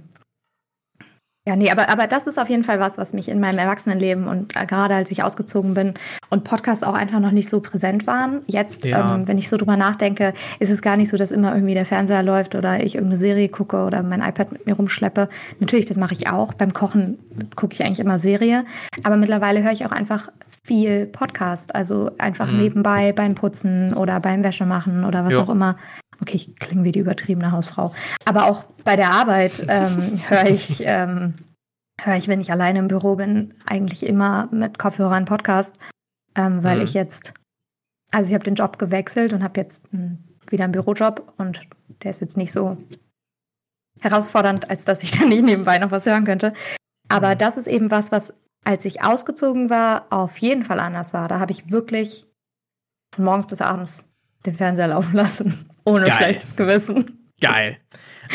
ja, 1.48 1.56
nee, 1.56 1.72
aber, 1.72 1.90
aber 1.90 2.06
das 2.06 2.28
ist 2.28 2.38
auf 2.38 2.50
jeden 2.50 2.64
Fall 2.64 2.80
was, 2.80 3.00
was 3.00 3.14
mich 3.14 3.28
in 3.28 3.40
meinem 3.40 3.58
Erwachsenenleben 3.58 4.28
und 4.28 4.56
äh, 4.56 4.68
gerade 4.68 4.94
als 4.94 5.10
ich 5.10 5.24
ausgezogen 5.24 5.74
bin 5.74 5.96
und 6.30 6.44
Podcasts 6.44 6.84
auch 6.84 6.94
einfach 6.94 7.20
noch 7.20 7.32
nicht 7.32 7.50
so 7.50 7.62
präsent 7.62 8.06
waren. 8.06 8.42
Jetzt, 8.46 8.86
ja. 8.86 9.16
ähm, 9.16 9.28
wenn 9.28 9.40
ich 9.40 9.50
so 9.50 9.58
drüber 9.58 9.76
nachdenke, 9.76 10.36
ist 10.60 10.70
es 10.70 10.84
gar 10.84 10.98
nicht 10.98 11.10
so, 11.10 11.18
dass 11.18 11.32
immer 11.32 11.56
irgendwie 11.56 11.74
der 11.74 11.88
Fernseher 11.88 12.22
läuft 12.22 12.54
oder 12.54 12.84
ich 12.84 12.94
irgendeine 12.94 13.18
Serie 13.18 13.50
gucke 13.50 13.84
oder 13.86 14.04
mein 14.04 14.22
iPad 14.22 14.52
mit 14.52 14.68
mir 14.68 14.76
rumschleppe. 14.76 15.30
Natürlich, 15.60 15.86
das 15.86 15.98
mache 15.98 16.14
ich 16.14 16.30
auch. 16.30 16.54
Beim 16.54 16.74
Kochen 16.74 17.18
gucke 17.56 17.74
ich 17.74 17.84
eigentlich 17.84 18.02
immer 18.02 18.20
Serie. 18.20 18.64
Aber 19.04 19.18
mittlerweile 19.18 19.64
höre 19.64 19.72
ich 19.72 19.84
auch 19.84 19.92
einfach 19.92 20.30
viel 20.64 21.08
Podcast. 21.08 21.74
Also 21.74 22.12
einfach 22.20 22.52
mhm. 22.52 22.60
nebenbei 22.60 23.14
beim 23.14 23.34
Putzen 23.34 23.94
oder 23.94 24.20
beim 24.20 24.44
Wäschemachen 24.44 25.06
oder 25.06 25.26
was 25.26 25.34
jo. 25.34 25.42
auch 25.42 25.50
immer. 25.50 25.76
Okay, 26.22 26.36
ich 26.36 26.56
klinge 26.58 26.84
wie 26.84 26.92
die 26.92 27.00
übertriebene 27.00 27.52
Hausfrau. 27.52 27.94
Aber 28.26 28.46
auch 28.46 28.64
bei 28.84 28.96
der 28.96 29.12
Arbeit 29.12 29.66
ähm, 29.68 30.20
höre 30.30 30.50
ich, 30.50 30.82
ähm, 30.86 31.34
höre 32.00 32.16
ich, 32.16 32.28
wenn 32.28 32.42
ich 32.42 32.52
alleine 32.52 32.80
im 32.80 32.88
Büro 32.88 33.16
bin, 33.16 33.54
eigentlich 33.66 34.06
immer 34.06 34.48
mit 34.52 34.78
Kopfhörern 34.78 35.26
Podcast, 35.26 35.78
ähm, 36.36 36.64
weil 36.64 36.78
mhm. 36.78 36.84
ich 36.84 36.94
jetzt, 36.94 37.34
also 38.12 38.30
ich 38.30 38.34
habe 38.34 38.44
den 38.44 38.56
Job 38.56 38.78
gewechselt 38.78 39.34
und 39.34 39.44
habe 39.44 39.60
jetzt 39.60 39.86
wieder 40.50 40.64
einen 40.64 40.74
Bürojob 40.74 41.34
und 41.38 41.62
der 42.04 42.12
ist 42.12 42.22
jetzt 42.22 42.38
nicht 42.38 42.52
so 42.52 42.78
herausfordernd, 44.00 44.70
als 44.70 44.86
dass 44.86 45.04
ich 45.04 45.12
dann 45.20 45.30
nicht 45.30 45.44
nebenbei 45.44 45.80
noch 45.80 45.92
was 45.92 46.06
hören 46.06 46.26
könnte. 46.26 46.54
Aber 47.10 47.34
mhm. 47.34 47.40
das 47.40 47.58
ist 47.58 47.68
eben 47.68 47.90
was, 47.90 48.12
was, 48.12 48.34
als 48.64 48.86
ich 48.86 49.04
ausgezogen 49.04 49.70
war, 49.70 50.06
auf 50.12 50.38
jeden 50.38 50.66
Fall 50.66 50.80
anders 50.80 51.14
war. 51.14 51.28
Da 51.28 51.40
habe 51.40 51.52
ich 51.52 51.72
wirklich 51.72 52.28
von 53.14 53.26
morgens 53.26 53.48
bis 53.48 53.62
abends 53.62 54.10
den 54.46 54.56
Fernseher 54.56 54.90
laufen 54.90 55.16
lassen. 55.16 55.71
Ohne 55.84 56.06
Geil. 56.06 56.14
schlechtes 56.14 56.56
Gewissen. 56.56 57.32
Geil. 57.42 57.78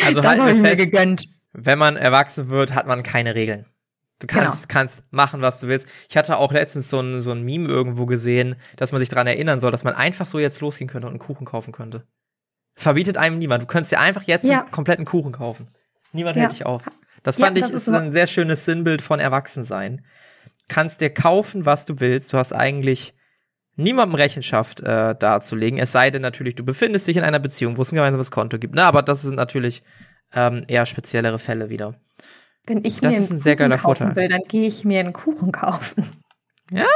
Also 0.04 0.20
das 0.20 0.30
halten 0.30 0.46
wir 0.46 0.70
fest, 0.70 0.78
gegönnt. 0.78 1.28
wenn 1.52 1.78
man 1.78 1.96
erwachsen 1.96 2.50
wird, 2.50 2.74
hat 2.74 2.86
man 2.86 3.02
keine 3.02 3.34
Regeln. 3.34 3.66
Du 4.18 4.26
kannst, 4.26 4.68
genau. 4.68 4.78
kannst 4.80 5.12
machen, 5.12 5.42
was 5.42 5.60
du 5.60 5.68
willst. 5.68 5.86
Ich 6.08 6.16
hatte 6.16 6.38
auch 6.38 6.50
letztens 6.50 6.88
so 6.88 7.00
ein, 7.00 7.20
so 7.20 7.32
ein 7.32 7.42
Meme 7.42 7.68
irgendwo 7.68 8.06
gesehen, 8.06 8.56
dass 8.76 8.92
man 8.92 8.98
sich 8.98 9.10
daran 9.10 9.26
erinnern 9.26 9.60
soll, 9.60 9.72
dass 9.72 9.84
man 9.84 9.94
einfach 9.94 10.26
so 10.26 10.38
jetzt 10.38 10.60
losgehen 10.60 10.88
könnte 10.88 11.06
und 11.06 11.12
einen 11.12 11.18
Kuchen 11.18 11.44
kaufen 11.44 11.72
könnte. 11.72 12.06
Es 12.74 12.82
verbietet 12.82 13.18
einem 13.18 13.38
niemand. 13.38 13.62
Du 13.62 13.66
könntest 13.66 13.92
dir 13.92 14.00
einfach 14.00 14.22
jetzt 14.22 14.44
ja. 14.44 14.62
einen 14.62 14.70
kompletten 14.70 15.04
Kuchen 15.04 15.32
kaufen. 15.32 15.68
Niemand 16.12 16.36
ja. 16.36 16.42
hält 16.42 16.52
dich 16.52 16.64
auf. 16.64 16.82
Das 17.22 17.38
fand 17.38 17.58
ja, 17.58 17.62
das 17.62 17.70
ich 17.70 17.76
ist, 17.76 17.88
ist 17.88 17.94
ein 17.94 18.12
sehr 18.12 18.26
schönes 18.26 18.64
Sinnbild 18.64 19.02
von 19.02 19.20
Erwachsensein. 19.20 20.04
Kannst 20.68 21.00
dir 21.00 21.10
kaufen, 21.10 21.66
was 21.66 21.84
du 21.84 22.00
willst. 22.00 22.32
Du 22.32 22.38
hast 22.38 22.52
eigentlich 22.52 23.14
niemandem 23.76 24.14
Rechenschaft 24.16 24.80
äh, 24.80 25.14
darzulegen, 25.14 25.78
es 25.78 25.92
sei 25.92 26.10
denn 26.10 26.22
natürlich, 26.22 26.54
du 26.54 26.64
befindest 26.64 27.06
dich 27.06 27.16
in 27.16 27.22
einer 27.22 27.38
Beziehung, 27.38 27.76
wo 27.76 27.82
es 27.82 27.92
ein 27.92 27.96
gemeinsames 27.96 28.30
Konto 28.30 28.58
gibt. 28.58 28.74
Na, 28.74 28.82
ne? 28.82 28.88
aber 28.88 29.02
das 29.02 29.22
sind 29.22 29.36
natürlich 29.36 29.82
ähm, 30.32 30.64
eher 30.66 30.86
speziellere 30.86 31.38
Fälle 31.38 31.70
wieder. 31.70 31.94
Wenn 32.66 32.84
ich 32.84 33.00
das 33.00 33.30
mir 33.30 33.36
einen, 33.38 33.42
ein 33.42 33.44
Kuchen 33.44 33.70
kaufen 33.70 33.78
Vorteil. 33.78 34.16
will, 34.16 34.28
dann 34.28 34.42
gehe 34.48 34.66
ich 34.66 34.84
mir 34.84 35.00
einen 35.00 35.12
Kuchen 35.12 35.52
kaufen. 35.52 36.04
Ja, 36.72 36.86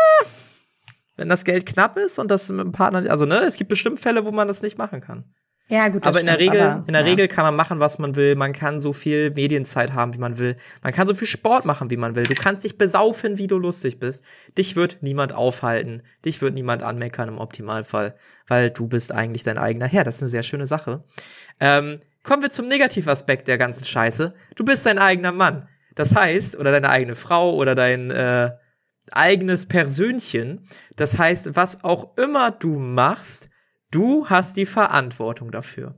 wenn 1.21 1.29
das 1.29 1.45
Geld 1.45 1.67
knapp 1.67 1.97
ist 1.99 2.19
und 2.19 2.31
das 2.31 2.49
mit 2.49 2.61
dem 2.61 2.73
Partner, 2.73 3.09
also 3.11 3.27
ne, 3.27 3.45
es 3.47 3.57
gibt 3.57 3.69
bestimmt 3.69 4.01
Fälle, 4.01 4.25
wo 4.25 4.33
man 4.33 4.49
das 4.49 4.63
nicht 4.63 4.79
machen 4.79 5.01
kann. 5.01 5.33
Ja, 5.71 5.87
gut. 5.87 6.05
aber 6.05 6.19
in 6.19 6.27
der 6.27 6.35
stimmt, 6.35 6.53
Regel, 6.53 6.67
aber, 6.67 6.85
in 6.89 6.93
der 6.93 7.03
ja. 7.03 7.09
Regel 7.09 7.29
kann 7.29 7.45
man 7.45 7.55
machen, 7.55 7.79
was 7.79 8.00
man 8.00 8.17
will. 8.17 8.35
Man 8.35 8.53
kann 8.53 8.81
so 8.81 8.93
viel 8.93 9.31
Medienzeit 9.31 9.93
haben, 9.93 10.12
wie 10.15 10.19
man 10.19 10.39
will. 10.39 10.57
Man 10.83 10.93
kann 10.93 11.07
so 11.07 11.15
viel 11.15 11.29
Sport 11.29 11.65
machen, 11.65 11.91
wie 11.91 11.97
man 11.97 12.17
will. 12.17 12.25
Du 12.25 12.35
kannst 12.35 12.65
dich 12.65 12.77
besaufen, 12.77 13.39
wie 13.39 13.47
du 13.47 13.57
lustig 13.57 14.00
bist. 14.00 14.25
Dich 14.59 14.75
wird 14.75 14.99
niemand 15.00 15.33
aufhalten. 15.33 16.03
Dich 16.25 16.43
wird 16.43 16.55
niemand 16.55 16.83
anmeckern 16.83 17.29
im 17.29 17.39
Optimalfall, 17.39 18.17
weil 18.49 18.71
du 18.71 18.89
bist 18.89 19.12
eigentlich 19.12 19.45
dein 19.45 19.59
eigener 19.59 19.87
Herr. 19.87 20.03
Das 20.03 20.17
ist 20.17 20.23
eine 20.23 20.29
sehr 20.31 20.43
schöne 20.43 20.67
Sache. 20.67 21.05
Ähm, 21.61 22.00
kommen 22.25 22.43
wir 22.43 22.50
zum 22.50 22.67
Negativaspekt 22.67 23.47
der 23.47 23.57
ganzen 23.57 23.85
Scheiße. 23.85 24.35
Du 24.57 24.65
bist 24.65 24.85
dein 24.87 24.99
eigener 24.99 25.31
Mann. 25.31 25.69
Das 25.95 26.17
heißt, 26.17 26.57
oder 26.57 26.73
deine 26.73 26.91
eigene 26.91 27.15
Frau 27.15 27.55
oder 27.55 27.77
dein 27.77 28.11
äh, 28.11 28.50
eigenes 29.12 29.67
Persönchen. 29.67 30.65
Das 30.97 31.17
heißt, 31.17 31.55
was 31.55 31.85
auch 31.85 32.17
immer 32.17 32.50
du 32.50 32.79
machst, 32.81 33.50
du 33.90 34.26
hast 34.28 34.56
die 34.56 34.66
Verantwortung 34.66 35.50
dafür. 35.50 35.94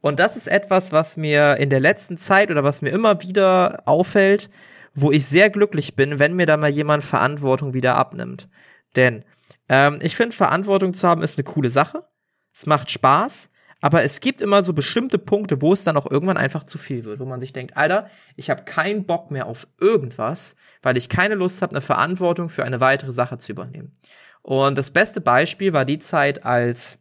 Und 0.00 0.18
das 0.20 0.36
ist 0.36 0.48
etwas, 0.48 0.92
was 0.92 1.16
mir 1.16 1.56
in 1.56 1.70
der 1.70 1.80
letzten 1.80 2.16
Zeit 2.16 2.50
oder 2.50 2.62
was 2.62 2.82
mir 2.82 2.90
immer 2.90 3.22
wieder 3.22 3.82
auffällt, 3.86 4.50
wo 4.94 5.10
ich 5.10 5.26
sehr 5.26 5.50
glücklich 5.50 5.96
bin, 5.96 6.18
wenn 6.18 6.34
mir 6.34 6.46
da 6.46 6.56
mal 6.56 6.70
jemand 6.70 7.04
Verantwortung 7.04 7.74
wieder 7.74 7.96
abnimmt. 7.96 8.48
Denn 8.96 9.24
ähm, 9.68 9.98
ich 10.02 10.14
finde, 10.14 10.36
Verantwortung 10.36 10.94
zu 10.94 11.08
haben 11.08 11.22
ist 11.22 11.38
eine 11.38 11.44
coole 11.44 11.70
Sache. 11.70 12.04
Es 12.52 12.66
macht 12.66 12.90
Spaß. 12.90 13.48
Aber 13.80 14.02
es 14.02 14.20
gibt 14.20 14.40
immer 14.40 14.62
so 14.62 14.72
bestimmte 14.72 15.18
Punkte, 15.18 15.60
wo 15.60 15.74
es 15.74 15.84
dann 15.84 15.98
auch 15.98 16.10
irgendwann 16.10 16.38
einfach 16.38 16.64
zu 16.64 16.78
viel 16.78 17.04
wird, 17.04 17.20
wo 17.20 17.26
man 17.26 17.38
sich 17.38 17.52
denkt, 17.52 17.76
Alter, 17.76 18.08
ich 18.34 18.48
habe 18.48 18.64
keinen 18.64 19.04
Bock 19.04 19.30
mehr 19.30 19.44
auf 19.44 19.66
irgendwas, 19.78 20.56
weil 20.82 20.96
ich 20.96 21.10
keine 21.10 21.34
Lust 21.34 21.60
habe, 21.60 21.72
eine 21.72 21.82
Verantwortung 21.82 22.48
für 22.48 22.64
eine 22.64 22.80
weitere 22.80 23.12
Sache 23.12 23.36
zu 23.36 23.52
übernehmen. 23.52 23.92
Und 24.40 24.78
das 24.78 24.90
beste 24.90 25.20
Beispiel 25.20 25.74
war 25.74 25.84
die 25.84 25.98
Zeit, 25.98 26.46
als 26.46 26.98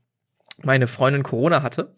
meine 0.62 0.88
Freundin 0.88 1.24
Corona 1.24 1.63
hatte 1.63 1.93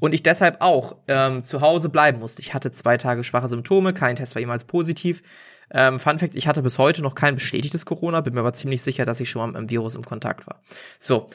und 0.00 0.14
ich 0.14 0.22
deshalb 0.22 0.60
auch 0.60 0.96
ähm, 1.08 1.42
zu 1.42 1.60
Hause 1.60 1.88
bleiben 1.88 2.18
musste. 2.18 2.42
Ich 2.42 2.54
hatte 2.54 2.70
zwei 2.70 2.96
Tage 2.96 3.24
schwache 3.24 3.48
Symptome, 3.48 3.92
kein 3.92 4.16
Test 4.16 4.34
war 4.34 4.40
jemals 4.40 4.64
positiv. 4.64 5.22
Ähm, 5.70 6.00
Fun 6.00 6.18
Fact, 6.18 6.34
ich 6.34 6.48
hatte 6.48 6.62
bis 6.62 6.78
heute 6.78 7.02
noch 7.02 7.14
kein 7.14 7.34
bestätigtes 7.34 7.84
Corona, 7.84 8.22
bin 8.22 8.34
mir 8.34 8.40
aber 8.40 8.54
ziemlich 8.54 8.82
sicher, 8.82 9.04
dass 9.04 9.20
ich 9.20 9.28
schon 9.28 9.40
mal 9.40 9.46
mit 9.48 9.56
dem 9.56 9.70
Virus 9.70 9.94
im 9.94 10.04
Kontakt 10.04 10.46
war. 10.46 10.62
So, 10.98 11.26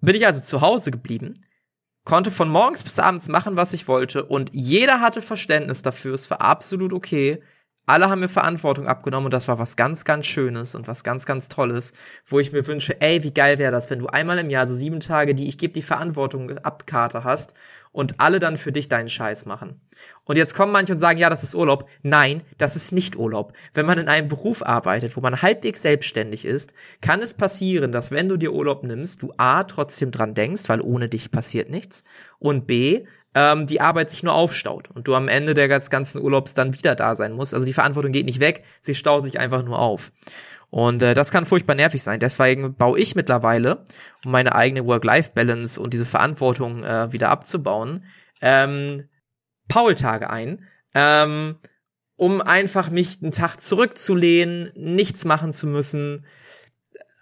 bin 0.00 0.16
ich 0.16 0.26
also 0.26 0.40
zu 0.40 0.60
Hause 0.60 0.90
geblieben, 0.90 1.34
konnte 2.04 2.32
von 2.32 2.48
morgens 2.48 2.82
bis 2.82 2.98
abends 2.98 3.28
machen, 3.28 3.56
was 3.56 3.72
ich 3.72 3.86
wollte 3.86 4.24
und 4.24 4.50
jeder 4.52 5.00
hatte 5.00 5.22
Verständnis 5.22 5.82
dafür, 5.82 6.14
es 6.14 6.28
war 6.30 6.40
absolut 6.40 6.92
okay. 6.92 7.42
Alle 7.84 8.08
haben 8.08 8.20
mir 8.20 8.28
Verantwortung 8.28 8.86
abgenommen 8.86 9.26
und 9.26 9.34
das 9.34 9.48
war 9.48 9.58
was 9.58 9.76
ganz, 9.76 10.04
ganz 10.04 10.26
Schönes 10.26 10.76
und 10.76 10.86
was 10.86 11.02
ganz, 11.02 11.26
ganz 11.26 11.48
Tolles, 11.48 11.92
wo 12.24 12.38
ich 12.38 12.52
mir 12.52 12.64
wünsche, 12.66 13.00
ey, 13.00 13.24
wie 13.24 13.34
geil 13.34 13.58
wäre 13.58 13.72
das, 13.72 13.90
wenn 13.90 13.98
du 13.98 14.06
einmal 14.06 14.38
im 14.38 14.50
Jahr 14.50 14.68
so 14.68 14.74
sieben 14.74 15.00
Tage, 15.00 15.34
die 15.34 15.48
ich 15.48 15.58
gebe 15.58 15.72
die 15.72 15.82
Verantwortung 15.82 16.58
ab 16.58 16.86
Karte 16.86 17.24
hast 17.24 17.54
und 17.90 18.20
alle 18.20 18.38
dann 18.38 18.56
für 18.56 18.70
dich 18.70 18.88
deinen 18.88 19.08
Scheiß 19.08 19.46
machen. 19.46 19.80
Und 20.24 20.36
jetzt 20.36 20.54
kommen 20.54 20.72
manche 20.72 20.92
und 20.92 20.98
sagen, 20.98 21.18
ja, 21.18 21.28
das 21.28 21.42
ist 21.42 21.54
Urlaub. 21.54 21.88
Nein, 22.02 22.42
das 22.56 22.76
ist 22.76 22.92
nicht 22.92 23.16
Urlaub. 23.16 23.52
Wenn 23.74 23.86
man 23.86 23.98
in 23.98 24.08
einem 24.08 24.28
Beruf 24.28 24.64
arbeitet, 24.64 25.16
wo 25.16 25.20
man 25.20 25.42
halbwegs 25.42 25.82
selbstständig 25.82 26.44
ist, 26.44 26.72
kann 27.00 27.20
es 27.20 27.34
passieren, 27.34 27.90
dass 27.90 28.12
wenn 28.12 28.28
du 28.28 28.36
dir 28.36 28.52
Urlaub 28.52 28.84
nimmst, 28.84 29.22
du 29.22 29.32
A, 29.36 29.64
trotzdem 29.64 30.10
dran 30.10 30.34
denkst, 30.34 30.68
weil 30.68 30.80
ohne 30.80 31.08
dich 31.08 31.30
passiert 31.30 31.68
nichts, 31.68 32.04
und 32.38 32.66
B, 32.66 33.04
ähm, 33.34 33.66
die 33.66 33.80
Arbeit 33.80 34.10
sich 34.10 34.22
nur 34.22 34.34
aufstaut 34.34 34.90
und 34.90 35.08
du 35.08 35.14
am 35.14 35.28
Ende 35.28 35.54
der 35.54 35.68
ganzen 35.68 36.20
Urlaubs 36.20 36.54
dann 36.54 36.74
wieder 36.74 36.94
da 36.94 37.16
sein 37.16 37.32
musst. 37.32 37.54
Also 37.54 37.66
die 37.66 37.72
Verantwortung 37.72 38.12
geht 38.12 38.26
nicht 38.26 38.40
weg, 38.40 38.64
sie 38.82 38.94
staut 38.94 39.24
sich 39.24 39.38
einfach 39.38 39.64
nur 39.64 39.78
auf. 39.78 40.12
Und 40.70 41.02
äh, 41.02 41.12
das 41.12 41.30
kann 41.30 41.44
furchtbar 41.44 41.74
nervig 41.74 42.02
sein. 42.02 42.18
Deswegen 42.18 42.74
baue 42.74 42.98
ich 42.98 43.14
mittlerweile, 43.14 43.82
um 44.24 44.32
meine 44.32 44.54
eigene 44.54 44.86
Work-Life-Balance 44.86 45.78
und 45.80 45.92
diese 45.92 46.06
Verantwortung 46.06 46.82
äh, 46.82 47.12
wieder 47.12 47.28
abzubauen, 47.28 48.04
ähm, 48.40 49.04
Paultage 49.68 50.30
ein, 50.30 50.66
ähm, 50.94 51.56
um 52.16 52.40
einfach 52.40 52.90
mich 52.90 53.18
einen 53.22 53.32
Tag 53.32 53.58
zurückzulehnen, 53.60 54.72
nichts 54.74 55.24
machen 55.24 55.52
zu 55.52 55.66
müssen, 55.66 56.24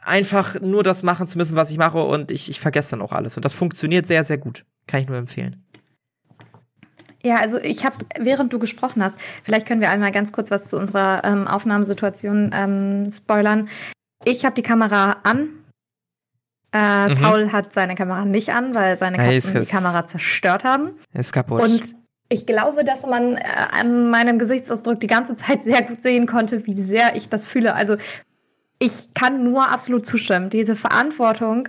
einfach 0.01 0.61
nur 0.61 0.83
das 0.83 1.03
machen 1.03 1.27
zu 1.27 1.37
müssen, 1.37 1.57
was 1.57 1.71
ich 1.71 1.79
mache 1.79 1.99
und 1.99 2.31
ich, 2.31 2.51
ich 2.51 2.61
vergesse 2.61 2.91
dann 2.91 3.03
auch 3.03 3.13
alles. 3.13 3.37
Und 3.37 3.45
das 3.45 3.55
funktioniert 3.55 4.07
sehr, 4.07 4.25
sehr 4.25 4.39
gut. 4.39 4.65
Kann 4.87 5.03
ich 5.03 5.09
nur 5.09 5.19
empfehlen. 5.19 5.65
Ja, 7.23 7.37
also 7.37 7.59
ich 7.59 7.85
habe, 7.85 7.97
während 8.19 8.53
du 8.53 8.59
gesprochen 8.59 9.03
hast, 9.03 9.21
vielleicht 9.43 9.67
können 9.67 9.81
wir 9.81 9.91
einmal 9.91 10.11
ganz 10.13 10.33
kurz 10.33 10.51
was 10.51 10.69
zu 10.69 10.79
unserer 10.79 11.23
ähm, 11.25 11.47
Aufnahmesituation 11.47 12.51
ähm, 12.55 13.11
spoilern. 13.13 13.69
Ich 14.25 14.45
habe 14.45 14.55
die 14.55 14.63
Kamera 14.63 15.17
an. 15.23 15.49
Äh, 16.73 17.09
Mhm. 17.09 17.21
Paul 17.21 17.53
hat 17.53 17.73
seine 17.75 17.95
Kamera 17.97 18.25
nicht 18.25 18.51
an, 18.51 18.75
weil 18.75 18.97
seine 18.97 19.19
Ja, 19.19 19.25
Katzen 19.25 19.53
die 19.55 19.59
ist- 19.59 19.71
Kamera 19.71 20.07
zerstört 20.07 20.63
haben. 20.65 20.93
Ist 21.13 21.33
kaputt. 21.33 21.61
Und 21.63 21.95
ich 22.29 22.47
glaube, 22.47 22.85
dass 22.85 23.05
man 23.05 23.37
äh, 23.37 23.43
an 23.73 24.09
meinem 24.11 24.39
Gesichtsausdruck 24.39 25.01
die 25.01 25.09
ganze 25.09 25.35
Zeit 25.37 25.65
sehr 25.65 25.83
gut 25.83 26.01
sehen 26.01 26.27
konnte, 26.27 26.65
wie 26.67 26.81
sehr 26.81 27.17
ich 27.17 27.29
das 27.29 27.45
fühle. 27.45 27.75
Also 27.75 27.97
ich 28.79 29.13
kann 29.15 29.43
nur 29.45 29.69
absolut 29.69 30.07
zustimmen. 30.07 30.49
Diese 30.49 30.77
Verantwortung, 30.77 31.69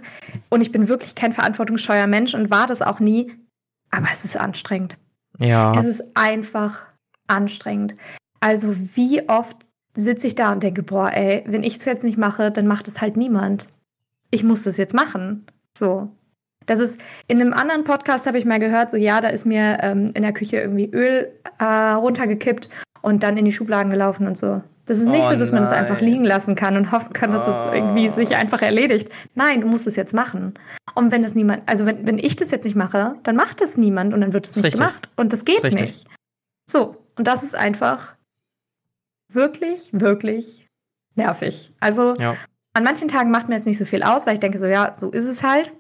und 0.50 0.62
ich 0.62 0.72
bin 0.72 0.88
wirklich 0.88 1.15
kein 1.15 1.34
verantwortungsscheuer 1.34 2.05
Mensch 2.08 2.36
und 2.36 2.51
war 2.51 2.67
das 2.67 2.81
auch 2.84 3.00
nie, 3.00 3.34
aber 3.89 4.08
es 4.13 4.24
ist 4.24 4.38
anstrengend. 4.38 4.98
Ja. 5.42 5.78
Es 5.78 5.86
ist 5.86 6.04
einfach 6.16 6.86
anstrengend. 7.28 7.96
Also 8.40 8.76
wie 8.96 9.28
oft 9.30 9.58
sitze 9.96 10.28
ich 10.28 10.36
da 10.36 10.52
und 10.52 10.64
denke, 10.64 10.84
boah, 10.84 11.12
ey, 11.14 11.44
wenn 11.46 11.64
ich 11.64 11.78
es 11.78 11.86
jetzt 11.86 12.04
nicht 12.04 12.18
mache, 12.18 12.52
dann 12.52 12.68
macht 12.68 12.88
es 12.88 13.02
halt 13.02 13.18
niemand. 13.18 13.68
Ich 14.30 14.44
muss 14.44 14.64
das 14.64 14.78
jetzt 14.78 14.94
machen. 14.94 15.46
So. 15.78 16.10
Das 16.66 16.80
ist, 16.80 17.00
in 17.28 17.42
einem 17.42 17.54
anderen 17.54 17.84
Podcast 17.84 18.28
habe 18.28 18.38
ich 18.38 18.46
mal 18.46 18.60
gehört, 18.60 18.92
so 18.92 18.98
ja, 18.98 19.20
da 19.20 19.30
ist 19.30 19.46
mir 19.46 19.80
ähm, 19.82 20.12
in 20.14 20.22
der 20.22 20.34
Küche 20.34 20.58
irgendwie 20.58 20.90
Öl 20.92 21.32
äh, 21.60 21.64
runtergekippt 21.66 22.70
und 23.02 23.24
dann 23.24 23.38
in 23.38 23.46
die 23.46 23.52
Schubladen 23.52 23.92
gelaufen 23.92 24.28
und 24.28 24.38
so. 24.38 24.62
Das 24.92 25.00
ist 25.00 25.08
nicht 25.08 25.24
Oh 25.26 25.30
so, 25.30 25.36
dass 25.38 25.54
man 25.54 25.64
es 25.64 25.72
einfach 25.72 26.02
liegen 26.02 26.26
lassen 26.26 26.54
kann 26.54 26.76
und 26.76 26.92
hoffen 26.92 27.14
kann, 27.14 27.32
dass 27.32 27.48
Oh. 27.48 27.52
es 27.52 27.76
irgendwie 27.76 28.10
sich 28.10 28.36
einfach 28.36 28.62
erledigt. 28.62 29.10
Nein, 29.36 29.62
du 29.62 29.68
musst 29.68 29.88
es 29.88 29.96
jetzt 29.96 30.14
machen. 30.14 30.54
Und 30.96 31.14
wenn 31.14 31.22
das 31.24 31.34
niemand, 31.34 31.64
also 31.70 31.86
wenn, 31.86 32.06
wenn 32.06 32.20
ich 32.20 32.36
das 32.36 32.52
jetzt 32.52 32.66
nicht 32.66 32.76
mache, 32.76 33.16
dann 33.24 33.38
macht 33.38 33.62
es 33.62 33.78
niemand 33.78 34.14
und 34.14 34.20
dann 34.20 34.34
wird 34.34 34.48
es 34.48 34.58
nicht 34.58 34.66
richtig. 34.66 34.82
gemacht. 34.82 35.08
Und 35.16 35.32
das 35.32 35.46
geht 35.46 35.64
richtig. 35.64 35.80
nicht. 35.82 36.08
So, 36.70 36.98
und 37.18 37.26
das 37.26 37.42
ist 37.44 37.56
einfach 37.56 38.18
wirklich, 39.32 39.90
wirklich 39.94 40.68
nervig. 41.16 41.74
Also 41.80 42.14
Ja. 42.20 42.36
an 42.74 42.84
manchen 42.84 43.08
Tagen 43.08 43.32
macht 43.32 43.48
mir 43.48 43.56
jetzt 43.56 43.68
nicht 43.68 43.78
so 43.78 43.86
viel 43.86 44.04
aus, 44.04 44.26
weil 44.28 44.34
ich 44.34 44.40
denke 44.42 44.58
so, 44.58 44.66
ja, 44.66 44.94
so 44.94 45.10
ist 45.12 45.26
es 45.26 45.42
halt. 45.42 45.72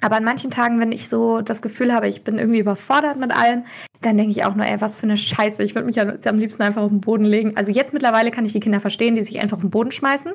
Aber 0.00 0.16
an 0.16 0.24
manchen 0.24 0.50
Tagen, 0.50 0.80
wenn 0.80 0.92
ich 0.92 1.08
so 1.08 1.40
das 1.40 1.62
Gefühl 1.62 1.92
habe, 1.92 2.08
ich 2.08 2.22
bin 2.22 2.38
irgendwie 2.38 2.60
überfordert 2.60 3.18
mit 3.18 3.32
allem, 3.32 3.64
dann 4.00 4.16
denke 4.16 4.30
ich 4.30 4.44
auch 4.44 4.54
nur, 4.54 4.64
ey, 4.64 4.80
was 4.80 4.96
für 4.96 5.04
eine 5.04 5.16
Scheiße. 5.16 5.62
Ich 5.62 5.74
würde 5.74 5.86
mich 5.86 5.96
ja 5.96 6.12
am 6.24 6.38
liebsten 6.38 6.62
einfach 6.62 6.82
auf 6.82 6.90
den 6.90 7.00
Boden 7.00 7.24
legen. 7.24 7.56
Also 7.56 7.72
jetzt 7.72 7.92
mittlerweile 7.92 8.30
kann 8.30 8.44
ich 8.44 8.52
die 8.52 8.60
Kinder 8.60 8.80
verstehen, 8.80 9.16
die 9.16 9.24
sich 9.24 9.40
einfach 9.40 9.56
auf 9.56 9.62
den 9.62 9.70
Boden 9.70 9.90
schmeißen 9.90 10.32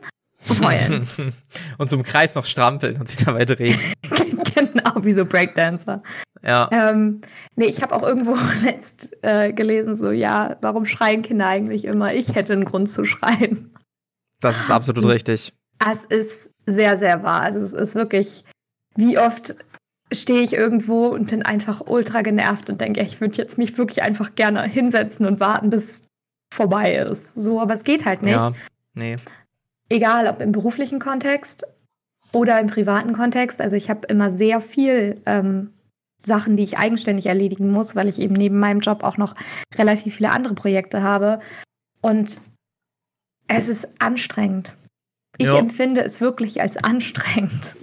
und 0.49 0.61
heulen. 0.61 1.07
und 1.77 1.89
zum 1.89 2.03
Kreis 2.03 2.35
noch 2.35 2.45
strampeln 2.45 2.99
und 2.99 3.07
sich 3.07 3.23
dabei 3.23 3.45
drehen. 3.45 3.79
genau, 4.55 5.03
wie 5.03 5.13
so 5.13 5.25
Breakdancer. 5.25 6.03
Ja. 6.43 6.69
Ähm, 6.71 7.21
nee, 7.55 7.65
ich 7.65 7.81
habe 7.81 7.95
auch 7.95 8.03
irgendwo 8.03 8.37
letzt 8.65 9.15
äh, 9.21 9.53
gelesen, 9.53 9.95
so, 9.95 10.11
ja, 10.11 10.57
warum 10.61 10.85
schreien 10.85 11.21
Kinder 11.21 11.47
eigentlich 11.47 11.85
immer? 11.85 12.13
Ich 12.13 12.35
hätte 12.35 12.53
einen 12.53 12.65
Grund 12.65 12.89
zu 12.89 13.05
schreien. 13.05 13.73
Das 14.41 14.59
ist 14.59 14.71
absolut 14.71 15.05
richtig. 15.05 15.53
Es 15.89 16.03
ist 16.03 16.51
sehr, 16.65 16.97
sehr 16.97 17.23
wahr. 17.23 17.41
Also 17.41 17.59
es 17.59 17.73
ist 17.73 17.95
wirklich, 17.95 18.43
wie 18.95 19.17
oft 19.17 19.55
stehe 20.11 20.41
ich 20.41 20.53
irgendwo 20.53 21.07
und 21.07 21.29
bin 21.29 21.43
einfach 21.43 21.81
ultra 21.87 22.21
genervt 22.21 22.69
und 22.69 22.79
denke, 22.81 23.01
ich 23.01 23.19
würde 23.19 23.37
jetzt 23.37 23.57
mich 23.57 23.77
wirklich 23.77 24.03
einfach 24.03 24.35
gerne 24.35 24.63
hinsetzen 24.63 25.25
und 25.25 25.39
warten, 25.39 25.69
bis 25.69 26.07
vorbei 26.53 26.95
ist. 26.95 27.33
So, 27.33 27.59
aber 27.59 27.73
es 27.73 27.83
geht 27.83 28.05
halt 28.05 28.21
nicht. 28.21 28.33
Ja. 28.33 28.51
Nee. 28.93 29.15
Egal, 29.89 30.27
ob 30.27 30.39
im 30.39 30.51
beruflichen 30.51 30.99
Kontext 30.99 31.65
oder 32.31 32.59
im 32.59 32.67
privaten 32.67 33.13
Kontext. 33.13 33.59
Also 33.59 33.75
ich 33.75 33.89
habe 33.89 34.07
immer 34.07 34.29
sehr 34.29 34.61
viel 34.61 35.21
ähm, 35.25 35.73
Sachen, 36.25 36.57
die 36.57 36.63
ich 36.63 36.77
eigenständig 36.77 37.25
erledigen 37.25 37.71
muss, 37.71 37.95
weil 37.95 38.07
ich 38.07 38.19
eben 38.19 38.33
neben 38.35 38.59
meinem 38.59 38.79
Job 38.81 39.03
auch 39.03 39.17
noch 39.17 39.35
relativ 39.75 40.15
viele 40.15 40.31
andere 40.31 40.53
Projekte 40.53 41.01
habe. 41.01 41.39
Und 42.01 42.39
es 43.47 43.67
ist 43.67 43.87
anstrengend. 43.99 44.75
Ich 45.37 45.47
Ja. 45.47 45.57
empfinde 45.57 46.03
es 46.03 46.21
wirklich 46.21 46.61
als 46.61 46.77
anstrengend. 46.77 47.75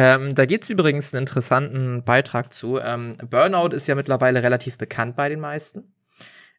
Ähm, 0.00 0.32
da 0.32 0.46
gibt's 0.46 0.68
übrigens 0.68 1.12
einen 1.12 1.22
interessanten 1.22 2.04
Beitrag 2.04 2.52
zu. 2.52 2.78
Ähm, 2.78 3.16
Burnout 3.28 3.74
ist 3.74 3.88
ja 3.88 3.96
mittlerweile 3.96 4.44
relativ 4.44 4.78
bekannt 4.78 5.16
bei 5.16 5.28
den 5.28 5.40
meisten. 5.40 5.92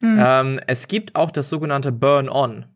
Hm. 0.00 0.18
Ähm, 0.20 0.60
es 0.66 0.88
gibt 0.88 1.16
auch 1.16 1.30
das 1.30 1.48
sogenannte 1.48 1.90
Burn-on. 1.90 2.66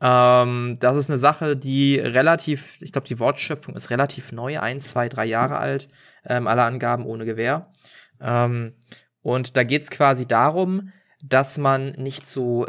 Ähm, 0.00 0.76
das 0.80 0.96
ist 0.96 1.10
eine 1.10 1.18
Sache, 1.18 1.54
die 1.54 1.98
relativ, 1.98 2.78
ich 2.80 2.92
glaube, 2.92 3.08
die 3.08 3.18
Wortschöpfung 3.18 3.76
ist 3.76 3.90
relativ 3.90 4.32
neu, 4.32 4.58
ein, 4.58 4.80
zwei, 4.80 5.10
drei 5.10 5.26
Jahre 5.26 5.58
alt. 5.58 5.90
Ähm, 6.24 6.46
alle 6.46 6.62
Angaben 6.62 7.04
ohne 7.04 7.26
Gewähr. 7.26 7.70
Ähm, 8.22 8.72
und 9.20 9.58
da 9.58 9.64
geht's 9.64 9.90
quasi 9.90 10.26
darum, 10.26 10.94
dass 11.22 11.58
man 11.58 11.90
nicht 11.92 12.26
so 12.26 12.66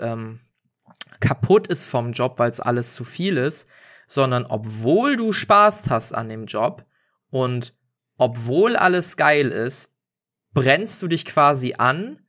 kaputt 1.22 1.68
ist 1.68 1.86
vom 1.86 2.12
Job, 2.12 2.40
weil 2.40 2.50
es 2.50 2.60
alles 2.60 2.94
zu 2.94 3.06
viel 3.06 3.38
ist, 3.38 3.70
sondern 4.06 4.46
obwohl 4.46 5.16
du 5.16 5.32
Spaß 5.32 5.90
hast 5.90 6.14
an 6.14 6.28
dem 6.28 6.46
Job 6.46 6.84
und 7.32 7.74
obwohl 8.18 8.76
alles 8.76 9.18
geil 9.18 9.48
ist, 9.48 9.90
brennst 10.54 11.02
du 11.02 11.08
dich 11.08 11.26
quasi 11.26 11.74
an 11.78 12.20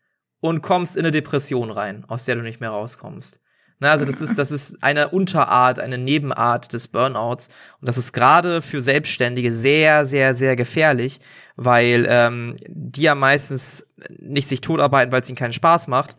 und 0.41 0.63
kommst 0.63 0.97
in 0.97 1.03
eine 1.03 1.11
Depression 1.11 1.71
rein, 1.71 2.05
aus 2.09 2.25
der 2.25 2.37
du 2.37 2.43
nicht 2.43 2.61
mehr 2.61 2.71
rauskommst. 2.71 3.41
Na, 3.79 3.91
also 3.91 4.05
das 4.05 4.21
ist, 4.21 4.39
das 4.39 4.53
ist 4.53 4.83
eine 4.85 5.09
Unterart, 5.09 5.81
eine 5.81 5.99
Nebenart 5.99 6.73
des 6.73 6.87
Burnouts. 6.87 7.49
Und 7.81 7.89
das 7.89 7.99
ist 7.99 8.13
gerade 8.13 8.63
für 8.63 8.81
Selbstständige 8.81 9.53
sehr, 9.53 10.07
sehr, 10.07 10.35
sehr 10.35 10.55
gefährlich, 10.55 11.19
weil 11.57 12.07
ähm, 12.09 12.57
die 12.69 13.03
ja 13.03 13.17
meistens 13.17 13.89
nicht 14.21 14.49
sich 14.49 14.61
totarbeiten, 14.61 15.11
weil 15.11 15.23
es 15.23 15.29
ihnen 15.29 15.37
keinen 15.37 15.53
Spaß 15.53 15.89
macht, 15.89 16.17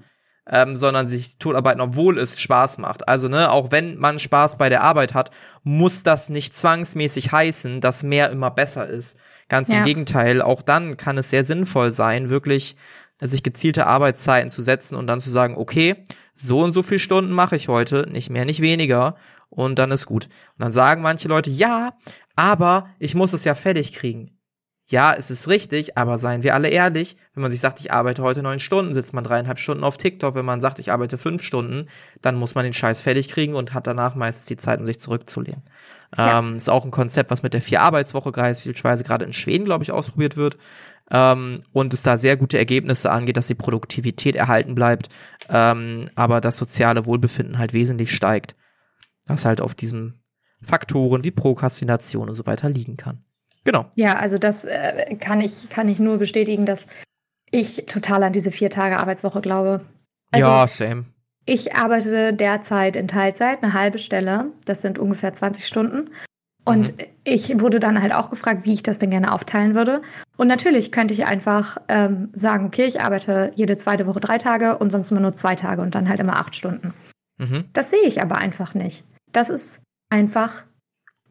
ähm, 0.50 0.76
sondern 0.76 1.08
sich 1.08 1.38
totarbeiten, 1.38 1.82
obwohl 1.82 2.18
es 2.18 2.40
Spaß 2.40 2.78
macht. 2.78 3.08
Also, 3.08 3.28
ne, 3.28 3.52
auch 3.52 3.72
wenn 3.72 3.98
man 3.98 4.20
Spaß 4.20 4.58
bei 4.58 4.70
der 4.70 4.84
Arbeit 4.84 5.14
hat, 5.14 5.32
muss 5.64 6.04
das 6.04 6.30
nicht 6.30 6.54
zwangsmäßig 6.54 7.32
heißen, 7.32 7.82
dass 7.82 8.04
mehr 8.04 8.30
immer 8.30 8.52
besser 8.52 8.88
ist. 8.88 9.18
Ganz 9.50 9.70
ja. 9.70 9.80
im 9.80 9.84
Gegenteil, 9.84 10.42
auch 10.42 10.62
dann 10.62 10.98
kann 10.98 11.18
es 11.18 11.30
sehr 11.30 11.44
sinnvoll 11.44 11.92
sein, 11.92 12.30
wirklich 12.30 12.76
sich 13.20 13.44
gezielte 13.44 13.88
Arbeitszeiten 13.88 14.50
zu 14.50 14.62
setzen 14.64 14.96
und 14.96 15.08
dann 15.08 15.20
zu 15.20 15.30
sagen, 15.30 15.56
okay, 15.58 15.96
so 16.34 16.62
und 16.62 16.72
so 16.72 16.82
viel 16.82 17.00
Stunden 17.00 17.32
mache 17.32 17.56
ich 17.56 17.68
heute, 17.68 18.08
nicht 18.10 18.30
mehr, 18.30 18.46
nicht 18.46 18.60
weniger, 18.62 19.16
und 19.50 19.78
dann 19.78 19.92
ist 19.92 20.08
gut. 20.08 20.26
Und 20.26 20.64
dann 20.64 20.72
sagen 20.72 21.02
manche 21.04 21.28
Leute, 21.28 21.52
ja, 21.52 21.94
aber 22.36 22.90
ich 23.00 23.14
muss 23.14 23.34
es 23.34 23.44
ja 23.44 23.54
fertig 23.54 23.94
kriegen. 23.94 24.33
Ja, 24.94 25.12
es 25.12 25.32
ist 25.32 25.48
richtig, 25.48 25.98
aber 25.98 26.20
seien 26.20 26.44
wir 26.44 26.54
alle 26.54 26.70
ehrlich, 26.70 27.18
wenn 27.34 27.42
man 27.42 27.50
sich 27.50 27.62
sagt, 27.62 27.80
ich 27.80 27.92
arbeite 27.92 28.22
heute 28.22 28.44
neun 28.44 28.60
Stunden, 28.60 28.94
sitzt 28.94 29.12
man 29.12 29.24
dreieinhalb 29.24 29.58
Stunden 29.58 29.84
auf 29.84 29.98
TikTok, 29.98 30.36
wenn 30.36 30.46
man 30.46 30.60
sagt, 30.60 30.78
ich 30.78 30.92
arbeite 30.92 31.18
fünf 31.18 31.42
Stunden, 31.42 31.88
dann 32.22 32.36
muss 32.36 32.54
man 32.54 32.64
den 32.64 32.76
Scheiß 32.76 33.02
fertig 33.02 33.28
kriegen 33.30 33.56
und 33.56 33.74
hat 33.74 33.88
danach 33.88 34.14
meistens 34.14 34.46
die 34.46 34.56
Zeit, 34.56 34.80
um 34.80 34.86
sich 34.86 35.00
zurückzulehnen. 35.00 35.64
Ja. 36.16 36.38
Ähm, 36.38 36.58
ist 36.58 36.70
auch 36.70 36.86
ein 36.86 36.92
Konzept, 36.92 37.32
was 37.32 37.42
mit 37.42 37.56
der 37.56 37.64
Vier-Arbeitswoche 37.64 38.32
beispielsweise 38.32 39.04
gerade 39.04 39.26
in 39.26 39.34
Schweden, 39.34 39.66
glaube 39.66 39.84
ich, 39.84 39.92
ausprobiert 39.92 40.38
wird. 40.38 40.60
Ähm, 41.10 41.56
und 41.72 41.92
es 41.96 42.04
da 42.04 42.18
sehr 42.18 42.38
gute 42.38 42.60
Ergebnisse 42.60 43.10
angeht, 43.10 43.38
dass 43.38 43.48
die 43.48 43.56
Produktivität 43.56 44.36
erhalten 44.36 44.76
bleibt, 44.76 45.10
ähm, 45.50 46.06
aber 46.14 46.40
das 46.40 46.58
soziale 46.58 47.08
Wohlbefinden 47.08 47.58
halt 47.58 47.74
wesentlich 47.74 48.12
steigt. 48.12 48.56
Was 49.26 49.44
halt 49.44 49.60
auf 49.60 49.74
diesen 49.74 50.22
Faktoren 50.62 51.24
wie 51.24 51.32
Prokrastination 51.32 52.30
und 52.30 52.36
so 52.36 52.46
weiter 52.46 52.70
liegen 52.70 52.96
kann. 52.96 53.26
Genau. 53.64 53.86
Ja, 53.96 54.18
also 54.18 54.38
das 54.38 54.66
äh, 54.66 55.16
kann 55.16 55.42
ich, 55.42 55.70
kann 55.70 55.88
ich 55.88 56.00
nur 56.00 56.18
bestätigen, 56.18 56.66
dass 56.66 56.88
ich 57.52 57.86
total 57.88 58.24
an 58.24 58.34
diese 58.34 58.52
vier 58.52 58.70
Tage 58.70 58.98
Arbeitswoche 58.98 59.42
glaube. 59.42 59.82
Also, 60.32 60.48
ja, 60.48 60.68
same. 60.68 61.06
Ich 61.46 61.76
arbeite 61.76 62.34
derzeit 62.34 62.96
in 62.96 63.08
Teilzeit, 63.08 63.64
eine 63.64 63.74
halbe 63.74 63.98
Stelle. 63.98 64.48
Das 64.66 64.82
sind 64.82 64.98
ungefähr 64.98 65.34
20 65.34 65.68
Stunden. 65.68 66.10
Und 66.66 66.98
mhm. 66.98 67.06
ich 67.26 67.60
wurde 67.60 67.80
dann 67.80 68.02
halt 68.02 68.14
auch 68.14 68.30
gefragt, 68.30 68.62
wie 68.64 68.74
ich 68.74 68.84
das 68.84 68.98
denn 68.98 69.10
gerne 69.10 69.34
aufteilen 69.34 69.76
würde. 69.76 70.02
Und 70.38 70.48
natürlich 70.48 70.92
könnte 70.92 71.14
ich 71.14 71.26
einfach 71.26 71.78
ähm, 71.90 72.30
sagen, 72.34 72.66
okay, 72.66 72.86
ich 72.86 73.02
arbeite 73.02 73.52
jede 73.56 73.76
zweite 73.76 74.08
Woche 74.08 74.22
drei 74.22 74.38
Tage 74.38 74.78
und 74.78 74.90
sonst 74.90 75.12
immer 75.12 75.20
nur 75.20 75.36
zwei 75.36 75.56
Tage 75.56 75.82
und 75.82 75.94
dann 75.94 76.08
halt 76.08 76.22
immer 76.22 76.38
acht 76.38 76.56
Stunden. 76.56 76.94
Mhm. 77.38 77.66
Das 77.74 77.90
sehe 77.90 78.06
ich 78.06 78.22
aber 78.22 78.38
einfach 78.38 78.74
nicht. 78.74 79.04
Das 79.34 79.50
ist 79.50 79.82
einfach 80.10 80.64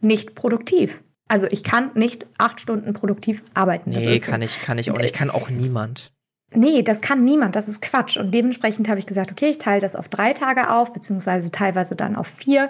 nicht 0.01 0.35
produktiv. 0.35 1.03
Also 1.33 1.47
ich 1.51 1.65
kann 1.65 1.93
nicht 1.95 2.27
acht 2.37 2.61
Stunden 2.61 2.93
produktiv 2.93 3.43
arbeiten. 3.55 3.89
Nee, 3.89 4.19
kann 4.19 4.43
ich, 4.43 4.61
kann 4.61 4.77
ich 4.77 4.91
auch 4.91 4.99
nicht. 4.99 5.15
Kann 5.15 5.31
auch 5.31 5.49
niemand. 5.49 6.13
Nee, 6.55 6.83
das 6.83 7.01
kann 7.01 7.25
niemand. 7.25 7.57
Das 7.57 7.69
ist 7.69 7.81
Quatsch. 7.81 8.19
Und 8.19 8.35
dementsprechend 8.35 8.87
habe 8.87 8.99
ich 8.99 9.07
gesagt, 9.07 9.33
okay, 9.33 9.47
ich 9.47 9.57
teile 9.57 9.81
das 9.81 9.97
auf 9.97 10.11
drei 10.11 10.35
Tage 10.35 10.69
auf, 10.69 10.93
beziehungsweise 10.93 11.51
teilweise 11.51 11.97
dann 11.97 12.17
auf 12.17 12.27
vier. 12.27 12.69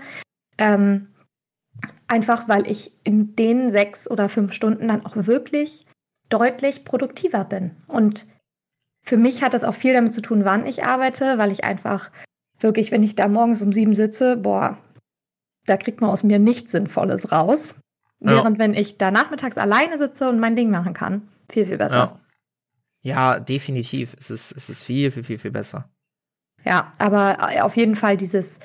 Ähm, 0.58 1.08
einfach 2.06 2.48
weil 2.48 2.70
ich 2.70 2.92
in 3.02 3.34
den 3.34 3.72
sechs 3.72 4.08
oder 4.08 4.28
fünf 4.28 4.52
Stunden 4.52 4.86
dann 4.86 5.04
auch 5.04 5.16
wirklich 5.16 5.84
deutlich 6.28 6.84
produktiver 6.84 7.44
bin. 7.44 7.72
Und 7.88 8.28
für 9.04 9.16
mich 9.16 9.42
hat 9.42 9.54
das 9.54 9.64
auch 9.64 9.74
viel 9.74 9.92
damit 9.92 10.14
zu 10.14 10.22
tun, 10.22 10.44
wann 10.44 10.66
ich 10.66 10.84
arbeite, 10.84 11.36
weil 11.36 11.50
ich 11.50 11.64
einfach 11.64 12.12
wirklich, 12.60 12.92
wenn 12.92 13.02
ich 13.02 13.16
da 13.16 13.26
morgens 13.26 13.60
um 13.60 13.72
sieben 13.72 13.94
sitze, 13.94 14.36
boah, 14.36 14.78
da 15.66 15.76
kriegt 15.76 16.00
man 16.00 16.10
aus 16.10 16.22
mir 16.22 16.38
nichts 16.38 16.70
Sinnvolles 16.70 17.32
raus. 17.32 17.74
Während 18.30 18.58
wenn 18.58 18.74
ich 18.74 18.98
da 18.98 19.10
nachmittags 19.10 19.58
alleine 19.58 19.98
sitze 19.98 20.28
und 20.28 20.38
mein 20.38 20.56
Ding 20.56 20.70
machen 20.70 20.94
kann, 20.94 21.28
viel, 21.48 21.66
viel 21.66 21.78
besser. 21.78 22.20
Ja, 23.02 23.40
definitiv. 23.40 24.16
Es 24.18 24.30
ist, 24.30 24.52
es 24.52 24.70
ist 24.70 24.84
viel, 24.84 25.10
viel, 25.10 25.24
viel, 25.24 25.38
viel 25.38 25.50
besser. 25.50 25.88
Ja, 26.64 26.92
aber 26.98 27.38
äh, 27.50 27.60
auf 27.60 27.76
jeden 27.76 27.96
Fall 27.96 28.16
dieses 28.16 28.60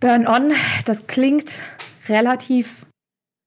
Burn-on, 0.00 0.52
das 0.84 1.06
klingt 1.06 1.64
relativ, 2.08 2.86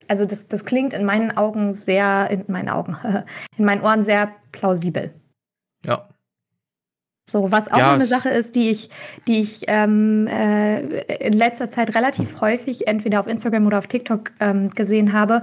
also 0.08 0.26
das, 0.26 0.48
das 0.48 0.64
klingt 0.64 0.92
in 0.92 1.04
meinen 1.04 1.36
Augen 1.36 1.72
sehr, 1.72 2.28
in 2.30 2.44
meinen 2.48 2.68
Augen, 2.68 2.96
in 3.56 3.64
meinen 3.64 3.82
Ohren 3.82 4.02
sehr 4.02 4.34
plausibel. 4.50 5.14
Ja. 5.86 6.08
So, 7.28 7.52
was 7.52 7.70
auch 7.70 7.78
ja, 7.78 7.94
eine 7.94 8.06
Sache 8.06 8.30
ist, 8.30 8.56
die 8.56 8.70
ich, 8.70 8.90
die 9.28 9.40
ich 9.40 9.64
ähm, 9.68 10.26
äh, 10.26 10.80
in 11.26 11.32
letzter 11.32 11.70
Zeit 11.70 11.94
relativ 11.94 12.40
häufig 12.40 12.88
entweder 12.88 13.20
auf 13.20 13.28
Instagram 13.28 13.66
oder 13.66 13.78
auf 13.78 13.86
TikTok 13.86 14.32
ähm, 14.40 14.70
gesehen 14.70 15.12
habe, 15.12 15.42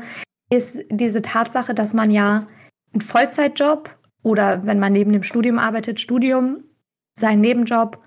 ist 0.50 0.84
diese 0.90 1.22
Tatsache, 1.22 1.74
dass 1.74 1.94
man 1.94 2.12
ja 2.12 2.48
einen 2.94 3.02
Vollzeitjob 3.02 3.90
oder 4.24 4.66
wenn 4.66 4.80
man 4.80 4.92
neben 4.92 5.14
dem 5.14 5.24
Studium 5.24 5.58
arbeitet, 5.58 6.02
Studium, 6.02 6.64
seinen 7.18 7.42
Nebenjob 7.42 8.04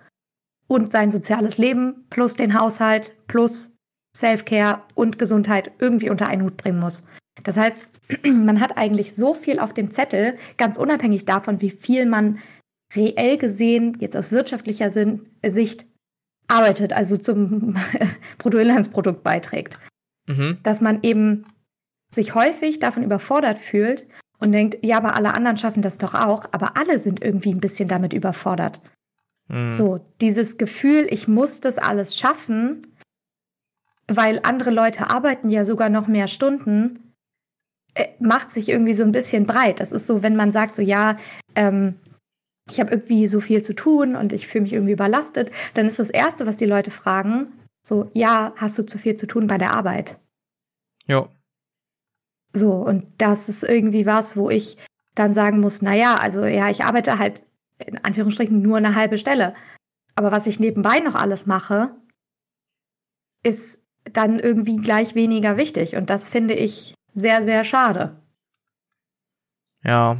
und 0.67 0.91
sein 0.91 1.11
soziales 1.11 1.57
Leben 1.59 2.07
plus 2.11 2.37
den 2.37 2.59
Haushalt 2.59 3.15
plus 3.27 3.73
Self-Care 4.15 4.83
und 4.95 5.19
Gesundheit 5.19 5.73
irgendwie 5.79 6.11
unter 6.11 6.29
einen 6.29 6.43
Hut 6.43 6.59
bringen 6.59 6.81
muss. 6.81 7.05
Das 7.43 7.57
heißt, 7.57 7.89
man 8.25 8.61
hat 8.61 8.77
eigentlich 8.77 9.15
so 9.15 9.33
viel 9.33 9.59
auf 9.59 9.73
dem 9.73 9.91
Zettel, 9.91 10.37
ganz 10.59 10.77
unabhängig 10.77 11.25
davon, 11.25 11.61
wie 11.61 11.71
viel 11.71 12.05
man 12.05 12.39
reell 12.95 13.39
gesehen, 13.39 13.97
jetzt 14.01 14.17
aus 14.17 14.31
wirtschaftlicher 14.31 14.91
Sinn, 14.91 15.27
Sicht, 15.47 15.87
arbeitet, 16.49 16.93
also 16.93 17.17
zum 17.17 17.75
Bruttoinlandsprodukt 18.39 19.23
beiträgt. 19.23 19.79
Mhm. 20.27 20.59
Dass 20.63 20.81
man 20.81 21.03
eben 21.03 21.47
sich 22.11 22.35
häufig 22.35 22.79
davon 22.79 23.03
überfordert 23.03 23.59
fühlt 23.59 24.07
und 24.39 24.53
denkt, 24.53 24.79
ja, 24.83 24.99
aber 24.99 25.15
alle 25.15 25.35
anderen 25.35 25.57
schaffen 25.57 25.83
das 25.83 25.99
doch 25.99 26.15
auch, 26.15 26.45
aber 26.53 26.77
alle 26.77 26.99
sind 26.99 27.23
irgendwie 27.23 27.53
ein 27.53 27.61
bisschen 27.61 27.89
damit 27.89 28.13
überfordert. 28.13 28.81
Mhm. 29.49 29.75
So, 29.75 30.01
dieses 30.21 30.59
Gefühl, 30.59 31.07
ich 31.11 31.29
muss 31.29 31.61
das 31.61 31.79
alles 31.79 32.17
schaffen, 32.19 32.87
weil 34.09 34.41
andere 34.43 34.71
Leute 34.71 35.09
arbeiten 35.11 35.49
ja 35.49 35.65
sogar 35.65 35.89
noch 35.89 36.07
mehr 36.07 36.29
Stunden, 36.29 37.15
äh, 37.95 38.09
macht 38.19 38.51
sich 38.51 38.69
irgendwie 38.69 38.95
so 38.95 39.05
ein 39.05 39.13
bisschen 39.13 39.47
breit. 39.47 39.81
Das 39.81 39.93
ist 39.93 40.07
so, 40.07 40.23
wenn 40.23 40.37
man 40.37 40.53
sagt, 40.53 40.77
so 40.77 40.83
ja, 40.83 41.17
ähm, 41.55 41.95
ich 42.73 42.81
habe 42.81 42.91
irgendwie 42.91 43.27
so 43.27 43.41
viel 43.41 43.63
zu 43.63 43.75
tun 43.75 44.17
und 44.17 44.33
ich 44.33 44.47
fühle 44.47 44.63
mich 44.63 44.73
irgendwie 44.73 44.93
überlastet, 44.93 45.51
dann 45.75 45.87
ist 45.87 45.99
das 45.99 46.11
Erste, 46.11 46.47
was 46.47 46.57
die 46.57 46.67
Leute 46.67 46.91
fragen, 46.91 47.49
so, 47.83 48.11
ja, 48.15 48.53
hast 48.57 48.79
du 48.79 48.87
zu 48.87 48.99
viel 48.99 49.15
zu 49.15 49.27
tun 49.27 49.47
bei 49.47 49.59
der 49.59 49.73
Arbeit? 49.73 50.19
Ja. 51.07 51.29
So, 52.55 52.73
und 52.73 53.07
das 53.19 53.49
ist 53.49 53.63
irgendwie 53.63 54.07
was, 54.07 54.37
wo 54.37 54.51
ich 54.51 54.79
dann 55.15 55.35
sagen 55.35 55.61
muss, 55.61 55.83
naja, 55.83 56.17
also 56.17 56.45
ja, 56.45 56.71
ich 56.71 56.85
arbeite 56.85 57.19
halt 57.19 57.45
in 57.79 57.99
Anführungsstrichen 58.03 58.63
nur 58.63 58.79
eine 58.79 58.95
halbe 58.95 59.19
Stelle. 59.19 59.55
Aber 60.15 60.33
was 60.33 60.47
ich 60.47 60.61
nebenbei 60.61 61.01
noch 61.01 61.15
alles 61.15 61.47
mache, 61.47 61.95
ist 63.43 63.83
dann 64.05 64.39
irgendwie 64.39 64.77
gleich 64.77 65.15
weniger 65.15 65.57
wichtig. 65.57 65.97
Und 65.97 66.09
das 66.11 66.29
finde 66.29 66.55
ich 66.55 66.95
sehr, 67.15 67.43
sehr 67.43 67.65
schade. 67.65 68.21
Ja, 69.85 70.19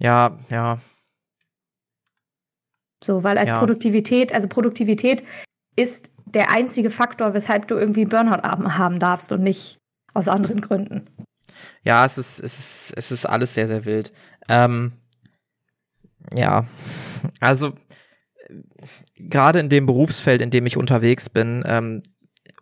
ja, 0.00 0.38
ja. 0.48 0.78
So, 3.02 3.22
weil 3.22 3.38
als 3.38 3.48
ja. 3.48 3.58
Produktivität, 3.58 4.32
also 4.32 4.48
Produktivität 4.48 5.24
ist 5.76 6.10
der 6.26 6.50
einzige 6.50 6.90
Faktor, 6.90 7.34
weshalb 7.34 7.66
du 7.68 7.76
irgendwie 7.76 8.04
Burnout 8.04 8.42
haben 8.42 8.98
darfst 8.98 9.32
und 9.32 9.42
nicht 9.42 9.78
aus 10.12 10.28
anderen 10.28 10.60
Gründen. 10.60 11.06
Ja, 11.82 12.04
es 12.04 12.18
ist, 12.18 12.40
es 12.40 12.58
ist, 12.58 12.92
es 12.96 13.12
ist 13.12 13.26
alles 13.26 13.54
sehr, 13.54 13.68
sehr 13.68 13.84
wild. 13.84 14.12
Ähm, 14.48 14.92
ja, 16.36 16.66
also 17.40 17.72
gerade 19.16 19.60
in 19.60 19.68
dem 19.68 19.86
Berufsfeld, 19.86 20.42
in 20.42 20.50
dem 20.50 20.66
ich 20.66 20.76
unterwegs 20.76 21.28
bin, 21.28 21.64
ähm, 21.66 22.02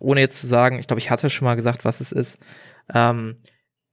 ohne 0.01 0.21
jetzt 0.21 0.41
zu 0.41 0.47
sagen, 0.47 0.79
ich 0.79 0.87
glaube, 0.87 1.01
ich 1.01 1.11
hatte 1.11 1.31
schon 1.31 1.47
mal 1.47 1.57
gesagt, 1.57 1.85
was 1.85 2.01
es 2.01 2.13
ist, 2.13 2.39
ähm, 2.95 3.37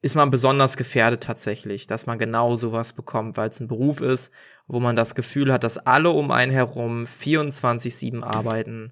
ist 0.06 0.14
man 0.14 0.30
besonders 0.30 0.78
gefährdet 0.78 1.24
tatsächlich, 1.24 1.88
dass 1.88 2.06
man 2.06 2.20
genau 2.20 2.58
sowas 2.58 2.94
bekommt, 2.94 3.38
weil 3.38 3.50
es 3.50 3.60
ein 3.60 3.68
Beruf 3.68 4.02
ist, 4.02 4.32
wo 4.68 4.80
man 4.80 4.96
das 4.96 5.16
Gefühl 5.16 5.52
hat, 5.52 5.64
dass 5.64 5.80
alle 5.80 6.12
um 6.12 6.30
einen 6.30 6.52
herum 6.52 7.06
24-7 7.06 8.22
arbeiten, 8.22 8.92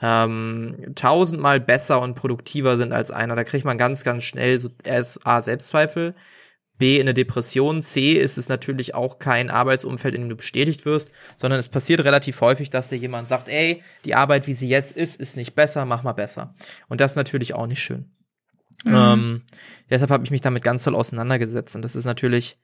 ähm, 0.00 0.92
tausendmal 0.94 1.58
besser 1.58 2.00
und 2.00 2.14
produktiver 2.14 2.76
sind 2.76 2.92
als 2.92 3.10
einer. 3.10 3.34
Da 3.34 3.42
kriegt 3.42 3.64
man 3.64 3.76
ganz, 3.76 4.04
ganz 4.04 4.22
schnell 4.22 4.60
so 4.60 4.70
A, 5.24 5.42
Selbstzweifel, 5.42 6.14
B 6.78 6.94
in 6.94 7.02
eine 7.02 7.14
Depression, 7.14 7.82
C 7.82 8.12
ist 8.12 8.38
es 8.38 8.48
natürlich 8.48 8.94
auch 8.94 9.18
kein 9.18 9.50
Arbeitsumfeld, 9.50 10.14
in 10.14 10.20
dem 10.20 10.30
du 10.30 10.36
bestätigt 10.36 10.84
wirst, 10.84 11.10
sondern 11.36 11.58
es 11.58 11.68
passiert 11.68 12.04
relativ 12.04 12.40
häufig, 12.40 12.70
dass 12.70 12.88
dir 12.88 12.98
jemand 12.98 13.26
sagt, 13.26 13.48
ey, 13.48 13.82
die 14.04 14.14
Arbeit, 14.14 14.46
wie 14.46 14.52
sie 14.52 14.68
jetzt 14.68 14.96
ist, 14.96 15.20
ist 15.20 15.36
nicht 15.36 15.56
besser, 15.56 15.86
mach 15.86 16.04
mal 16.04 16.12
besser. 16.12 16.54
Und 16.88 17.00
das 17.00 17.12
ist 17.12 17.16
natürlich 17.16 17.52
auch 17.52 17.66
nicht 17.66 17.82
schön. 17.82 18.12
Mhm. 18.84 18.94
Ähm, 18.94 19.42
deshalb 19.90 20.10
habe 20.10 20.24
ich 20.24 20.30
mich 20.30 20.40
damit 20.40 20.62
ganz 20.62 20.84
toll 20.84 20.94
auseinandergesetzt. 20.94 21.76
Und 21.76 21.82
das 21.82 21.96
ist 21.96 22.04
natürlich 22.04 22.58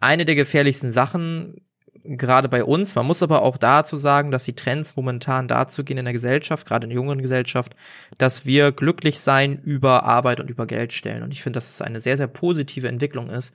eine 0.00 0.24
der 0.24 0.34
gefährlichsten 0.34 0.90
Sachen, 0.90 1.66
gerade 2.04 2.48
bei 2.48 2.64
uns. 2.64 2.94
Man 2.94 3.06
muss 3.06 3.22
aber 3.22 3.42
auch 3.42 3.56
dazu 3.56 3.96
sagen, 3.96 4.30
dass 4.30 4.44
die 4.44 4.54
Trends 4.54 4.96
momentan 4.96 5.48
dazu 5.48 5.84
gehen 5.84 5.98
in 5.98 6.04
der 6.04 6.14
Gesellschaft, 6.14 6.66
gerade 6.66 6.84
in 6.84 6.90
der 6.90 6.98
jüngeren 6.98 7.22
Gesellschaft, 7.22 7.74
dass 8.18 8.46
wir 8.46 8.72
glücklich 8.72 9.18
sein 9.18 9.58
über 9.58 10.04
Arbeit 10.04 10.40
und 10.40 10.50
über 10.50 10.66
Geld 10.66 10.92
stellen. 10.92 11.22
Und 11.22 11.32
ich 11.32 11.42
finde, 11.42 11.56
dass 11.56 11.70
es 11.70 11.82
eine 11.82 12.00
sehr, 12.00 12.16
sehr 12.16 12.28
positive 12.28 12.88
Entwicklung 12.88 13.30
ist. 13.30 13.54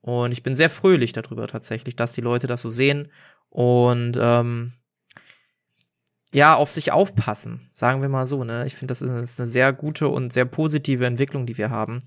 Und 0.00 0.32
ich 0.32 0.42
bin 0.42 0.54
sehr 0.54 0.70
fröhlich 0.70 1.12
darüber 1.12 1.46
tatsächlich, 1.46 1.94
dass 1.94 2.12
die 2.12 2.22
Leute 2.22 2.48
das 2.48 2.60
so 2.60 2.70
sehen 2.70 3.08
und 3.50 4.18
ähm, 4.20 4.72
ja, 6.32 6.54
auf 6.54 6.70
sich 6.70 6.92
aufpassen, 6.92 7.68
sagen 7.70 8.02
wir 8.02 8.08
mal 8.08 8.26
so. 8.26 8.44
Ne? 8.44 8.64
Ich 8.66 8.74
finde, 8.74 8.92
das 8.92 9.02
ist 9.02 9.10
eine 9.40 9.48
sehr 9.48 9.72
gute 9.72 10.08
und 10.08 10.32
sehr 10.32 10.44
positive 10.44 11.04
Entwicklung, 11.06 11.46
die 11.46 11.58
wir 11.58 11.70
haben. 11.70 12.00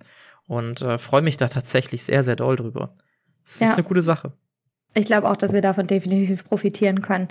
Und 0.47 0.81
äh, 0.81 0.97
freue 0.97 1.21
mich 1.21 1.37
da 1.37 1.47
tatsächlich 1.47 2.03
sehr, 2.03 2.23
sehr 2.23 2.35
doll 2.35 2.55
drüber. 2.55 2.95
Es 3.43 3.59
ja. 3.59 3.67
ist 3.67 3.73
eine 3.73 3.83
gute 3.83 4.01
Sache. 4.01 4.33
Ich 4.95 5.05
glaube 5.05 5.29
auch, 5.29 5.37
dass 5.37 5.53
wir 5.53 5.61
davon 5.61 5.87
definitiv 5.87 6.45
profitieren 6.45 7.01
können. 7.01 7.27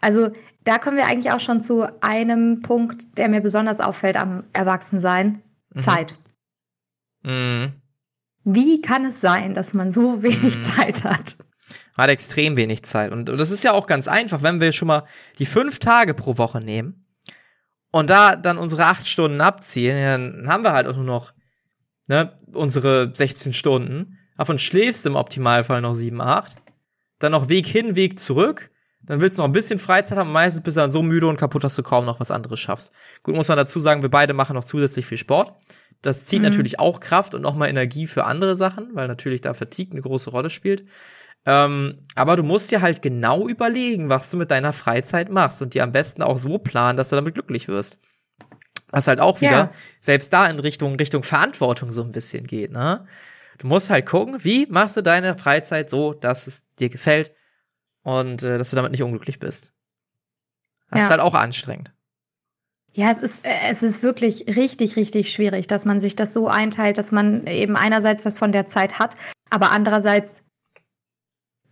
Also 0.00 0.30
da 0.64 0.78
kommen 0.78 0.96
wir 0.96 1.06
eigentlich 1.06 1.32
auch 1.32 1.40
schon 1.40 1.60
zu 1.60 1.86
einem 2.02 2.62
Punkt, 2.62 3.18
der 3.18 3.28
mir 3.28 3.40
besonders 3.40 3.80
auffällt 3.80 4.16
am 4.16 4.44
Erwachsensein. 4.52 5.42
Mhm. 5.74 5.78
Zeit. 5.80 6.14
Mhm. 7.22 7.72
Wie 8.44 8.80
kann 8.80 9.04
es 9.04 9.20
sein, 9.20 9.54
dass 9.54 9.74
man 9.74 9.92
so 9.92 10.22
wenig 10.22 10.58
mhm. 10.58 10.62
Zeit 10.62 11.04
hat? 11.04 11.36
Hat 11.98 12.08
extrem 12.08 12.56
wenig 12.56 12.84
Zeit. 12.84 13.12
Und, 13.12 13.28
und 13.28 13.36
das 13.36 13.50
ist 13.50 13.64
ja 13.64 13.72
auch 13.72 13.86
ganz 13.86 14.08
einfach, 14.08 14.42
wenn 14.42 14.60
wir 14.60 14.72
schon 14.72 14.88
mal 14.88 15.04
die 15.38 15.46
fünf 15.46 15.78
Tage 15.78 16.14
pro 16.14 16.38
Woche 16.38 16.60
nehmen 16.60 17.04
und 17.90 18.08
da 18.08 18.36
dann 18.36 18.56
unsere 18.56 18.86
acht 18.86 19.06
Stunden 19.06 19.40
abziehen, 19.42 19.96
dann 20.00 20.48
haben 20.48 20.64
wir 20.64 20.72
halt 20.72 20.86
auch 20.86 20.96
nur 20.96 21.04
noch 21.04 21.34
ne, 22.08 22.34
unsere 22.52 23.12
16 23.14 23.52
Stunden. 23.52 24.18
Davon 24.38 24.58
schläfst 24.58 25.04
du 25.04 25.10
im 25.10 25.16
Optimalfall 25.16 25.82
noch 25.82 25.94
sieben, 25.94 26.22
acht 26.22 26.56
dann 27.18 27.32
noch 27.32 27.48
Weg 27.48 27.66
hin, 27.66 27.96
Weg 27.96 28.18
zurück. 28.18 28.70
Dann 29.02 29.20
willst 29.20 29.38
du 29.38 29.42
noch 29.42 29.48
ein 29.48 29.52
bisschen 29.52 29.78
Freizeit 29.78 30.18
haben. 30.18 30.32
Meistens 30.32 30.62
bist 30.62 30.76
du 30.76 30.80
dann 30.80 30.90
so 30.90 31.02
müde 31.02 31.26
und 31.26 31.38
kaputt, 31.38 31.64
dass 31.64 31.76
du 31.76 31.82
kaum 31.82 32.04
noch 32.04 32.20
was 32.20 32.30
anderes 32.30 32.60
schaffst. 32.60 32.92
Gut, 33.22 33.34
muss 33.34 33.48
man 33.48 33.56
dazu 33.56 33.78
sagen, 33.78 34.02
wir 34.02 34.10
beide 34.10 34.34
machen 34.34 34.54
noch 34.54 34.64
zusätzlich 34.64 35.06
viel 35.06 35.18
Sport. 35.18 35.54
Das 36.02 36.26
zieht 36.26 36.40
mhm. 36.40 36.46
natürlich 36.46 36.78
auch 36.78 37.00
Kraft 37.00 37.34
und 37.34 37.42
nochmal 37.42 37.70
Energie 37.70 38.06
für 38.06 38.24
andere 38.24 38.56
Sachen, 38.56 38.90
weil 38.94 39.08
natürlich 39.08 39.40
da 39.40 39.54
Fatigue 39.54 39.92
eine 39.92 40.02
große 40.02 40.30
Rolle 40.30 40.50
spielt. 40.50 40.84
Ähm, 41.48 42.02
aber 42.14 42.36
du 42.36 42.42
musst 42.42 42.70
dir 42.70 42.82
halt 42.82 43.00
genau 43.00 43.48
überlegen, 43.48 44.10
was 44.10 44.30
du 44.30 44.36
mit 44.36 44.50
deiner 44.50 44.74
Freizeit 44.74 45.30
machst 45.30 45.62
und 45.62 45.72
dir 45.72 45.82
am 45.82 45.92
besten 45.92 46.22
auch 46.22 46.36
so 46.36 46.58
planen, 46.58 46.98
dass 46.98 47.08
du 47.08 47.16
damit 47.16 47.32
glücklich 47.32 47.68
wirst. 47.68 47.98
Was 48.90 49.08
halt 49.08 49.18
auch 49.18 49.40
wieder 49.40 49.50
ja. 49.50 49.70
selbst 49.98 50.30
da 50.30 50.46
in 50.46 50.60
Richtung, 50.60 50.96
Richtung 50.96 51.22
Verantwortung 51.22 51.90
so 51.90 52.02
ein 52.02 52.12
bisschen 52.12 52.46
geht, 52.46 52.70
ne? 52.70 53.06
Du 53.56 53.66
musst 53.66 53.88
halt 53.88 54.04
gucken, 54.04 54.44
wie 54.44 54.66
machst 54.66 54.98
du 54.98 55.02
deine 55.02 55.38
Freizeit 55.38 55.88
so, 55.88 56.12
dass 56.12 56.46
es 56.46 56.64
dir 56.78 56.90
gefällt 56.90 57.32
und 58.02 58.42
äh, 58.42 58.58
dass 58.58 58.68
du 58.68 58.76
damit 58.76 58.92
nicht 58.92 59.02
unglücklich 59.02 59.38
bist. 59.38 59.72
Das 60.90 60.98
ja. 60.98 61.04
ist 61.06 61.10
halt 61.10 61.20
auch 61.20 61.34
anstrengend. 61.34 61.92
Ja, 62.92 63.10
es 63.10 63.18
ist, 63.18 63.46
äh, 63.46 63.70
es 63.70 63.82
ist 63.82 64.02
wirklich 64.02 64.44
richtig, 64.54 64.96
richtig 64.96 65.32
schwierig, 65.32 65.66
dass 65.66 65.86
man 65.86 65.98
sich 65.98 66.14
das 66.14 66.34
so 66.34 66.46
einteilt, 66.46 66.98
dass 66.98 67.10
man 67.10 67.46
eben 67.46 67.74
einerseits 67.74 68.26
was 68.26 68.38
von 68.38 68.52
der 68.52 68.66
Zeit 68.66 68.98
hat, 68.98 69.16
aber 69.48 69.70
andererseits 69.70 70.42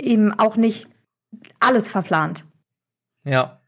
eben 0.00 0.32
auch 0.32 0.56
nicht 0.56 0.88
alles 1.60 1.88
verplant. 1.88 2.44
Ja. 3.24 3.60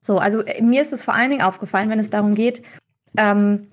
So, 0.00 0.18
also 0.18 0.42
äh, 0.42 0.62
mir 0.62 0.82
ist 0.82 0.92
es 0.92 1.02
vor 1.02 1.14
allen 1.14 1.30
Dingen 1.30 1.42
aufgefallen, 1.42 1.90
wenn 1.90 1.98
es 1.98 2.10
darum 2.10 2.34
geht, 2.34 2.62
ähm, 3.16 3.70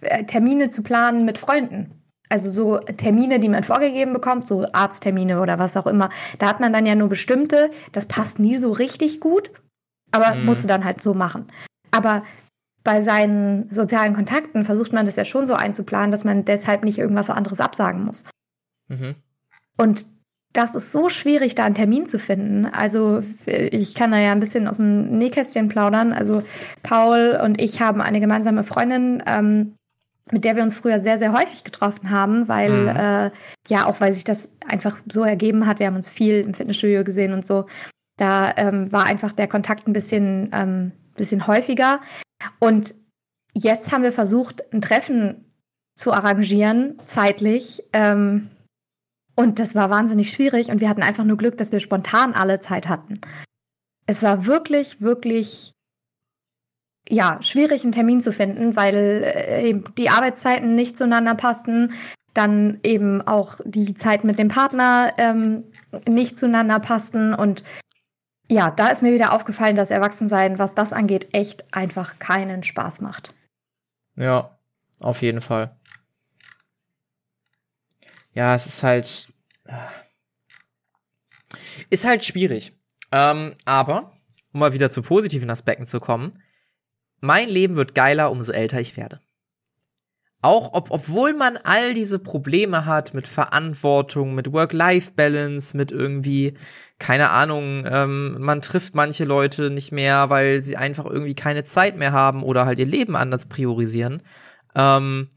äh, 0.00 0.24
Termine 0.24 0.70
zu 0.70 0.82
planen 0.82 1.24
mit 1.24 1.38
Freunden 1.38 2.02
also 2.32 2.48
so 2.48 2.78
Termine, 2.78 3.40
die 3.40 3.50
man 3.50 3.62
vorgegeben 3.62 4.14
bekommt, 4.14 4.46
so 4.46 4.66
Arzttermine 4.72 5.38
oder 5.38 5.58
was 5.58 5.76
auch 5.76 5.86
immer, 5.86 6.08
da 6.38 6.48
hat 6.48 6.60
man 6.60 6.72
dann 6.72 6.86
ja 6.86 6.94
nur 6.94 7.10
bestimmte, 7.10 7.70
das 7.92 8.06
passt 8.06 8.38
nie 8.38 8.56
so 8.56 8.72
richtig 8.72 9.20
gut, 9.20 9.50
aber 10.12 10.34
mhm. 10.34 10.46
musst 10.46 10.64
du 10.64 10.68
dann 10.68 10.82
halt 10.82 11.02
so 11.02 11.12
machen. 11.12 11.52
Aber 11.90 12.24
bei 12.84 13.02
seinen 13.02 13.70
sozialen 13.70 14.14
Kontakten 14.14 14.64
versucht 14.64 14.94
man 14.94 15.04
das 15.04 15.16
ja 15.16 15.26
schon 15.26 15.44
so 15.44 15.52
einzuplanen, 15.52 16.10
dass 16.10 16.24
man 16.24 16.46
deshalb 16.46 16.84
nicht 16.84 16.98
irgendwas 16.98 17.28
anderes 17.28 17.60
absagen 17.60 18.02
muss. 18.02 18.24
Mhm. 18.88 19.14
Und 19.76 20.06
das 20.52 20.74
ist 20.74 20.92
so 20.92 21.08
schwierig, 21.08 21.54
da 21.54 21.64
einen 21.64 21.74
Termin 21.74 22.06
zu 22.06 22.18
finden. 22.18 22.66
Also 22.66 23.22
ich 23.46 23.94
kann 23.94 24.12
da 24.12 24.18
ja 24.18 24.32
ein 24.32 24.40
bisschen 24.40 24.68
aus 24.68 24.76
dem 24.76 25.16
Nähkästchen 25.16 25.68
plaudern. 25.68 26.12
Also 26.12 26.42
Paul 26.82 27.38
und 27.42 27.60
ich 27.60 27.80
haben 27.80 28.00
eine 28.00 28.20
gemeinsame 28.20 28.62
Freundin, 28.62 29.22
ähm, 29.26 29.74
mit 30.30 30.44
der 30.44 30.56
wir 30.56 30.62
uns 30.62 30.76
früher 30.76 31.00
sehr, 31.00 31.18
sehr 31.18 31.32
häufig 31.32 31.64
getroffen 31.64 32.10
haben, 32.10 32.48
weil, 32.48 32.70
mhm. 32.70 32.88
äh, 32.88 33.30
ja, 33.68 33.86
auch 33.86 34.00
weil 34.00 34.12
sich 34.12 34.24
das 34.24 34.52
einfach 34.66 35.00
so 35.10 35.24
ergeben 35.24 35.66
hat. 35.66 35.78
Wir 35.78 35.86
haben 35.86 35.96
uns 35.96 36.10
viel 36.10 36.40
im 36.40 36.54
Fitnessstudio 36.54 37.02
gesehen 37.02 37.32
und 37.32 37.46
so. 37.46 37.66
Da 38.18 38.52
ähm, 38.56 38.92
war 38.92 39.04
einfach 39.04 39.32
der 39.32 39.48
Kontakt 39.48 39.88
ein 39.88 39.92
bisschen, 39.92 40.50
ähm, 40.52 40.92
bisschen 41.16 41.46
häufiger. 41.46 42.00
Und 42.58 42.94
jetzt 43.54 43.90
haben 43.90 44.02
wir 44.02 44.12
versucht, 44.12 44.62
ein 44.72 44.80
Treffen 44.80 45.44
zu 45.94 46.12
arrangieren, 46.12 46.98
zeitlich. 47.04 47.82
Ähm, 47.92 48.50
und 49.34 49.58
das 49.58 49.74
war 49.74 49.90
wahnsinnig 49.90 50.32
schwierig 50.32 50.70
und 50.70 50.80
wir 50.80 50.88
hatten 50.88 51.02
einfach 51.02 51.24
nur 51.24 51.36
Glück, 51.36 51.56
dass 51.58 51.72
wir 51.72 51.80
spontan 51.80 52.34
alle 52.34 52.60
Zeit 52.60 52.88
hatten. 52.88 53.20
Es 54.06 54.22
war 54.22 54.46
wirklich, 54.46 55.00
wirklich 55.00 55.72
ja, 57.08 57.38
schwierig, 57.42 57.82
einen 57.82 57.92
Termin 57.92 58.20
zu 58.20 58.32
finden, 58.32 58.76
weil 58.76 59.24
äh, 59.24 59.80
die 59.98 60.10
Arbeitszeiten 60.10 60.74
nicht 60.74 60.96
zueinander 60.96 61.34
passten, 61.34 61.92
dann 62.34 62.78
eben 62.82 63.20
auch 63.22 63.56
die 63.64 63.94
Zeit 63.94 64.24
mit 64.24 64.38
dem 64.38 64.48
Partner 64.48 65.12
ähm, 65.18 65.64
nicht 66.08 66.38
zueinander 66.38 66.80
passten 66.80 67.34
und 67.34 67.62
ja, 68.48 68.70
da 68.70 68.88
ist 68.88 69.02
mir 69.02 69.14
wieder 69.14 69.32
aufgefallen, 69.32 69.76
dass 69.76 69.90
Erwachsensein, 69.90 70.58
was 70.58 70.74
das 70.74 70.92
angeht, 70.92 71.28
echt 71.32 71.64
einfach 71.72 72.18
keinen 72.18 72.62
Spaß 72.62 73.00
macht. 73.00 73.34
Ja, 74.16 74.58
auf 75.00 75.22
jeden 75.22 75.40
Fall. 75.40 75.74
Ja, 78.34 78.54
es 78.54 78.66
ist 78.66 78.82
halt. 78.82 79.32
Äh, 79.64 79.76
ist 81.90 82.04
halt 82.04 82.24
schwierig. 82.24 82.72
Ähm, 83.10 83.54
aber, 83.64 84.12
um 84.52 84.60
mal 84.60 84.72
wieder 84.72 84.90
zu 84.90 85.02
positiven 85.02 85.50
Aspekten 85.50 85.84
zu 85.84 86.00
kommen, 86.00 86.32
mein 87.20 87.48
Leben 87.48 87.76
wird 87.76 87.94
geiler, 87.94 88.30
umso 88.30 88.52
älter 88.52 88.80
ich 88.80 88.96
werde. 88.96 89.20
Auch 90.44 90.72
ob, 90.72 90.90
obwohl 90.90 91.34
man 91.34 91.56
all 91.56 91.94
diese 91.94 92.18
Probleme 92.18 92.84
hat 92.84 93.14
mit 93.14 93.28
Verantwortung, 93.28 94.34
mit 94.34 94.52
Work-Life-Balance, 94.52 95.76
mit 95.76 95.92
irgendwie, 95.92 96.54
keine 96.98 97.30
Ahnung, 97.30 97.86
ähm, 97.86 98.38
man 98.40 98.60
trifft 98.60 98.96
manche 98.96 99.24
Leute 99.24 99.70
nicht 99.70 99.92
mehr, 99.92 100.30
weil 100.30 100.60
sie 100.62 100.76
einfach 100.76 101.06
irgendwie 101.06 101.36
keine 101.36 101.62
Zeit 101.62 101.96
mehr 101.96 102.10
haben 102.12 102.42
oder 102.42 102.66
halt 102.66 102.80
ihr 102.80 102.86
Leben 102.86 103.14
anders 103.14 103.46
priorisieren. 103.46 104.22
Ähm, 104.74 105.28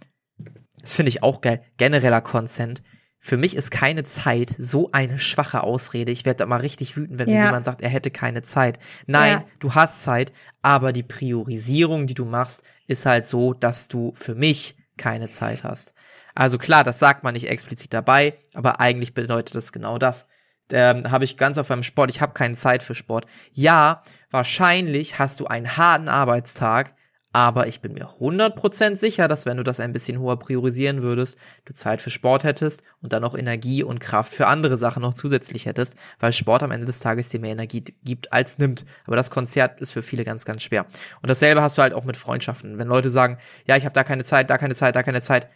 das 0.85 0.93
finde 0.93 1.09
ich 1.09 1.23
auch 1.23 1.41
geil. 1.41 1.61
Genereller 1.77 2.21
Consent. 2.21 2.83
Für 3.19 3.37
mich 3.37 3.55
ist 3.55 3.71
keine 3.71 4.03
Zeit 4.03 4.53
so 4.59 4.91
eine 4.91 5.17
schwache 5.17 5.63
Ausrede. 5.63 6.11
Ich 6.11 6.25
werde 6.25 6.37
da 6.37 6.45
mal 6.45 6.61
richtig 6.61 6.95
wütend, 6.95 7.17
wenn 7.17 7.27
ja. 7.27 7.45
jemand 7.45 7.65
sagt, 7.65 7.81
er 7.81 7.89
hätte 7.89 8.11
keine 8.11 8.43
Zeit. 8.43 8.77
Nein, 9.07 9.39
ja. 9.39 9.45
du 9.59 9.73
hast 9.73 10.03
Zeit, 10.03 10.31
aber 10.61 10.93
die 10.93 11.03
Priorisierung, 11.03 12.05
die 12.05 12.13
du 12.13 12.25
machst, 12.25 12.61
ist 12.85 13.07
halt 13.07 13.25
so, 13.25 13.53
dass 13.53 13.87
du 13.87 14.13
für 14.15 14.35
mich 14.35 14.77
keine 14.97 15.29
Zeit 15.29 15.63
hast. 15.63 15.95
Also 16.35 16.57
klar, 16.57 16.83
das 16.83 16.99
sagt 16.99 17.23
man 17.23 17.33
nicht 17.33 17.49
explizit 17.49 17.93
dabei, 17.93 18.35
aber 18.53 18.79
eigentlich 18.79 19.13
bedeutet 19.13 19.55
das 19.55 19.71
genau 19.71 19.97
das. 19.97 20.27
Ähm, 20.71 21.11
habe 21.11 21.25
ich 21.25 21.37
ganz 21.37 21.57
auf 21.57 21.69
meinem 21.69 21.83
Sport, 21.83 22.09
ich 22.09 22.21
habe 22.21 22.33
keine 22.33 22.55
Zeit 22.55 22.83
für 22.83 22.95
Sport. 22.95 23.25
Ja, 23.53 24.03
wahrscheinlich 24.31 25.19
hast 25.19 25.39
du 25.39 25.47
einen 25.47 25.77
harten 25.77 26.09
Arbeitstag, 26.09 26.94
aber 27.35 27.67
ich 27.67 27.81
bin 27.81 27.91
mir 27.91 28.07
100% 28.21 28.95
sicher, 28.95 29.27
dass 29.27 29.45
wenn 29.45 29.57
du 29.57 29.63
das 29.63 29.81
ein 29.81 29.91
bisschen 29.91 30.21
hoher 30.21 30.39
priorisieren 30.39 31.01
würdest, 31.01 31.37
du 31.65 31.73
Zeit 31.73 32.01
für 32.01 32.09
Sport 32.09 32.45
hättest 32.45 32.81
und 33.01 33.11
dann 33.11 33.25
auch 33.25 33.37
Energie 33.37 33.83
und 33.83 33.99
Kraft 33.99 34.33
für 34.33 34.47
andere 34.47 34.77
Sachen 34.77 35.01
noch 35.01 35.13
zusätzlich 35.13 35.65
hättest, 35.65 35.95
weil 36.21 36.31
Sport 36.31 36.63
am 36.63 36.71
Ende 36.71 36.85
des 36.85 37.01
Tages 37.01 37.27
dir 37.27 37.41
mehr 37.41 37.51
Energie 37.51 37.83
gibt 38.05 38.31
als 38.31 38.57
nimmt. 38.57 38.85
Aber 39.05 39.17
das 39.17 39.31
Konzert 39.31 39.81
ist 39.81 39.91
für 39.91 40.01
viele 40.01 40.23
ganz, 40.23 40.45
ganz 40.45 40.63
schwer. 40.63 40.85
Und 41.21 41.29
dasselbe 41.29 41.61
hast 41.61 41.77
du 41.77 41.81
halt 41.81 41.93
auch 41.93 42.05
mit 42.05 42.15
Freundschaften. 42.15 42.77
Wenn 42.77 42.87
Leute 42.87 43.09
sagen, 43.09 43.37
ja, 43.67 43.75
ich 43.75 43.83
habe 43.83 43.91
da 43.91 44.05
keine 44.05 44.23
Zeit, 44.23 44.49
da 44.49 44.57
keine 44.57 44.73
Zeit, 44.73 44.95
da 44.95 45.03
keine 45.03 45.21
Zeit. 45.21 45.49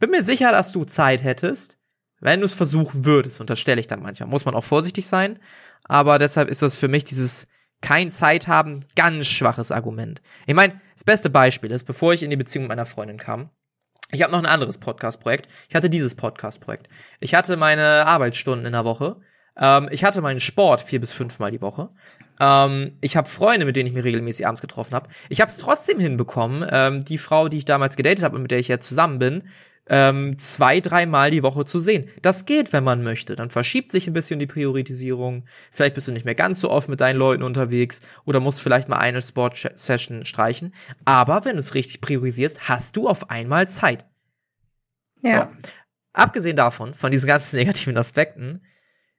Bin 0.00 0.10
mir 0.10 0.22
sicher, 0.22 0.52
dass 0.52 0.70
du 0.70 0.84
Zeit 0.84 1.24
hättest, 1.24 1.78
wenn 2.20 2.40
du 2.40 2.44
es 2.44 2.52
versuchen 2.52 3.06
würdest, 3.06 3.40
unterstelle 3.40 3.80
ich 3.80 3.86
dann 3.86 4.02
manchmal. 4.02 4.28
Muss 4.28 4.44
man 4.44 4.54
auch 4.54 4.64
vorsichtig 4.64 5.06
sein. 5.06 5.38
Aber 5.84 6.18
deshalb 6.18 6.50
ist 6.50 6.60
das 6.60 6.76
für 6.76 6.88
mich 6.88 7.04
dieses 7.04 7.46
kein 7.82 8.10
Zeit 8.10 8.46
haben, 8.46 8.80
ganz 8.94 9.26
schwaches 9.26 9.72
Argument. 9.72 10.20
Ich 10.46 10.54
meine, 10.54 10.80
das 10.94 11.04
beste 11.04 11.30
Beispiel 11.30 11.70
ist, 11.70 11.84
bevor 11.84 12.12
ich 12.12 12.22
in 12.22 12.30
die 12.30 12.36
Beziehung 12.36 12.64
mit 12.64 12.70
meiner 12.70 12.86
Freundin 12.86 13.18
kam, 13.18 13.50
Ich 14.12 14.22
habe 14.22 14.32
noch 14.32 14.40
ein 14.40 14.46
anderes 14.46 14.78
Podcast-Projekt. 14.78 15.48
Ich 15.68 15.74
hatte 15.76 15.88
dieses 15.88 16.14
Podcast-Projekt. 16.16 16.88
Ich 17.20 17.34
hatte 17.34 17.56
meine 17.56 18.06
Arbeitsstunden 18.06 18.66
in 18.66 18.72
der 18.72 18.84
Woche. 18.84 19.20
Ähm, 19.56 19.88
ich 19.92 20.02
hatte 20.04 20.20
meinen 20.20 20.40
Sport 20.40 20.80
vier 20.80 21.00
bis 21.00 21.12
fünfmal 21.12 21.52
die 21.52 21.60
Woche. 21.62 21.90
Ähm, 22.40 22.98
ich 23.00 23.16
habe 23.16 23.28
Freunde, 23.28 23.66
mit 23.66 23.76
denen 23.76 23.86
ich 23.88 23.94
mich 23.94 24.04
regelmäßig 24.04 24.46
abends 24.46 24.60
getroffen 24.60 24.94
habe. 24.94 25.08
Ich 25.28 25.40
habe 25.40 25.50
es 25.50 25.58
trotzdem 25.58 26.00
hinbekommen, 26.00 26.66
ähm, 26.70 27.04
die 27.04 27.18
Frau, 27.18 27.48
die 27.48 27.58
ich 27.58 27.64
damals 27.64 27.96
gedatet 27.96 28.24
habe 28.24 28.34
und 28.36 28.42
mit 28.42 28.50
der 28.50 28.58
ich 28.58 28.68
jetzt 28.68 28.88
zusammen 28.88 29.18
bin, 29.20 29.44
ähm, 29.92 30.38
zwei, 30.38 30.78
dreimal 30.78 31.32
die 31.32 31.42
Woche 31.42 31.64
zu 31.64 31.80
sehen. 31.80 32.08
Das 32.22 32.46
geht, 32.46 32.72
wenn 32.72 32.84
man 32.84 33.02
möchte. 33.02 33.34
Dann 33.34 33.50
verschiebt 33.50 33.90
sich 33.90 34.06
ein 34.06 34.12
bisschen 34.12 34.38
die 34.38 34.46
Priorisierung. 34.46 35.44
Vielleicht 35.72 35.96
bist 35.96 36.06
du 36.06 36.12
nicht 36.12 36.24
mehr 36.24 36.36
ganz 36.36 36.60
so 36.60 36.70
oft 36.70 36.88
mit 36.88 37.00
deinen 37.00 37.16
Leuten 37.16 37.42
unterwegs 37.42 38.00
oder 38.24 38.38
musst 38.38 38.62
vielleicht 38.62 38.88
mal 38.88 38.98
eine 38.98 39.20
Sport-Session 39.20 40.24
streichen. 40.24 40.72
Aber 41.04 41.44
wenn 41.44 41.54
du 41.54 41.58
es 41.58 41.74
richtig 41.74 42.00
priorisierst, 42.00 42.68
hast 42.68 42.96
du 42.96 43.08
auf 43.08 43.30
einmal 43.30 43.68
Zeit. 43.68 44.06
Ja. 45.22 45.50
So. 45.50 45.68
Abgesehen 46.12 46.56
davon, 46.56 46.94
von 46.94 47.10
diesen 47.10 47.26
ganzen 47.26 47.56
negativen 47.58 47.98
Aspekten, 47.98 48.62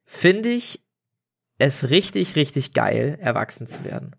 finde 0.06 0.50
ich 0.50 0.80
es 1.58 1.90
richtig, 1.90 2.38
richtig 2.38 2.72
geil, 2.74 3.18
erwachsen 3.20 3.68
zu 3.68 3.84
werden. 3.84 4.16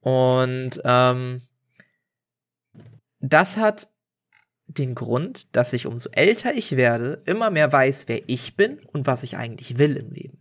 Und 0.00 0.80
ähm, 0.84 1.40
das 3.20 3.56
hat 3.56 3.88
den 4.78 4.94
Grund, 4.94 5.54
dass 5.56 5.72
ich 5.72 5.86
umso 5.86 6.10
älter 6.12 6.54
ich 6.54 6.76
werde, 6.76 7.22
immer 7.26 7.50
mehr 7.50 7.72
weiß, 7.72 8.04
wer 8.08 8.22
ich 8.28 8.56
bin 8.56 8.80
und 8.92 9.06
was 9.06 9.22
ich 9.22 9.36
eigentlich 9.36 9.78
will 9.78 9.96
im 9.96 10.10
Leben. 10.10 10.38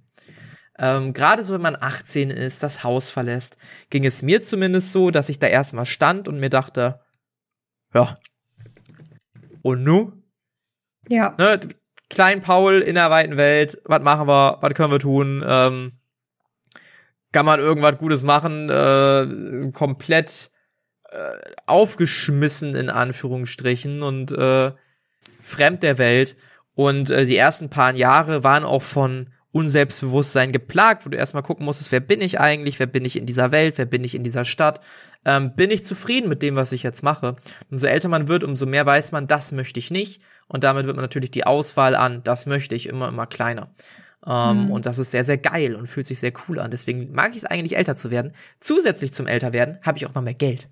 Ähm, 0.78 1.14
Gerade 1.14 1.44
so, 1.44 1.54
wenn 1.54 1.62
man 1.62 1.78
18 1.80 2.30
ist, 2.30 2.64
das 2.64 2.84
Haus 2.84 3.10
verlässt, 3.10 3.58
ging 3.90 4.06
es 4.06 4.22
mir 4.22 4.42
zumindest 4.42 4.92
so, 4.92 5.12
dass 5.12 5.30
ich 5.30 5.40
da 5.40 5.48
erstmal 5.48 5.86
stand 5.86 6.28
und 6.28 6.40
mir 6.40 6.50
dachte, 6.50 7.00
ja, 7.94 8.18
und 9.62 9.84
nu? 9.84 10.12
Ja. 11.10 11.36
Ne, 11.38 11.60
Klein 12.10 12.42
Paul 12.42 12.82
in 12.82 12.96
der 12.96 13.10
weiten 13.10 13.38
Welt, 13.38 13.82
was 13.86 14.02
machen 14.02 14.28
wir, 14.28 14.60
was 14.62 14.74
können 14.74 14.92
wir 14.92 15.00
tun? 15.00 15.44
Ähm, 15.46 15.94
kann 17.32 17.46
man 17.46 17.60
irgendwas 17.60 17.98
Gutes 17.98 18.24
machen? 18.24 18.70
Äh, 18.70 19.72
komplett 19.72 20.52
äh, 21.14 21.54
aufgeschmissen 21.68 22.76
in 22.76 22.90
Anführungsstrichen 22.90 24.02
und 24.02 24.32
äh, 24.32 24.72
fremd 25.44 25.84
der 25.84 26.00
Welt. 26.00 26.36
Und 26.74 27.12
äh, 27.12 27.26
die 27.26 27.38
ersten 27.38 27.70
paar 27.70 27.94
Jahre 27.94 28.44
waren 28.44 28.64
auch 28.64 28.82
von 28.82 29.30
Unselbstbewusstsein 29.52 30.52
geplagt, 30.52 31.06
wo 31.06 31.10
du 31.10 31.18
erstmal 31.18 31.44
gucken 31.44 31.66
musstest, 31.66 31.92
wer 31.92 32.00
bin 32.00 32.22
ich 32.22 32.40
eigentlich, 32.40 32.80
wer 32.80 32.88
bin 32.88 33.06
ich 33.06 33.16
in 33.16 33.28
dieser 33.28 33.52
Welt, 33.52 33.78
wer 33.78 33.86
bin 33.86 34.04
ich 34.04 34.16
in 34.16 34.24
dieser 34.24 34.46
Stadt, 34.46 34.82
ähm, 35.26 35.56
bin 35.56 35.70
ich 35.70 35.86
zufrieden 35.86 36.28
mit 36.28 36.42
dem, 36.42 36.56
was 36.56 36.72
ich 36.72 36.82
jetzt 36.82 37.04
mache. 37.04 37.36
Umso 37.70 37.86
älter 37.86 38.10
man 38.10 38.28
wird, 38.28 38.44
umso 38.44 38.66
mehr 38.66 38.88
weiß 38.88 39.12
man, 39.12 39.28
das 39.28 39.52
möchte 39.52 39.80
ich 39.80 39.92
nicht. 39.92 40.24
Und 40.48 40.64
damit 40.64 40.88
wird 40.88 40.96
man 40.96 41.06
natürlich 41.06 41.30
die 41.30 41.46
Auswahl 41.46 41.96
an, 41.96 42.24
das 42.24 42.48
möchte 42.48 42.74
ich, 42.74 42.88
immer, 42.90 43.10
immer 43.10 43.28
kleiner. 43.28 43.70
Ähm, 44.26 44.66
mhm. 44.66 44.72
Und 44.72 44.88
das 44.88 44.98
ist 44.98 45.12
sehr, 45.12 45.24
sehr 45.24 45.38
geil 45.38 45.76
und 45.76 45.86
fühlt 45.86 46.08
sich 46.08 46.20
sehr 46.20 46.34
cool 46.48 46.58
an. 46.58 46.72
Deswegen 46.72 47.12
mag 47.12 47.32
ich 47.32 47.38
es 47.38 47.46
eigentlich, 47.46 47.78
älter 47.78 47.96
zu 47.96 48.10
werden. 48.10 48.34
Zusätzlich 48.60 49.14
zum 49.14 49.28
Älterwerden 49.28 49.78
habe 49.84 50.00
ich 50.00 50.08
auch 50.08 50.16
mal 50.16 50.22
mehr 50.22 50.34
Geld. 50.34 50.70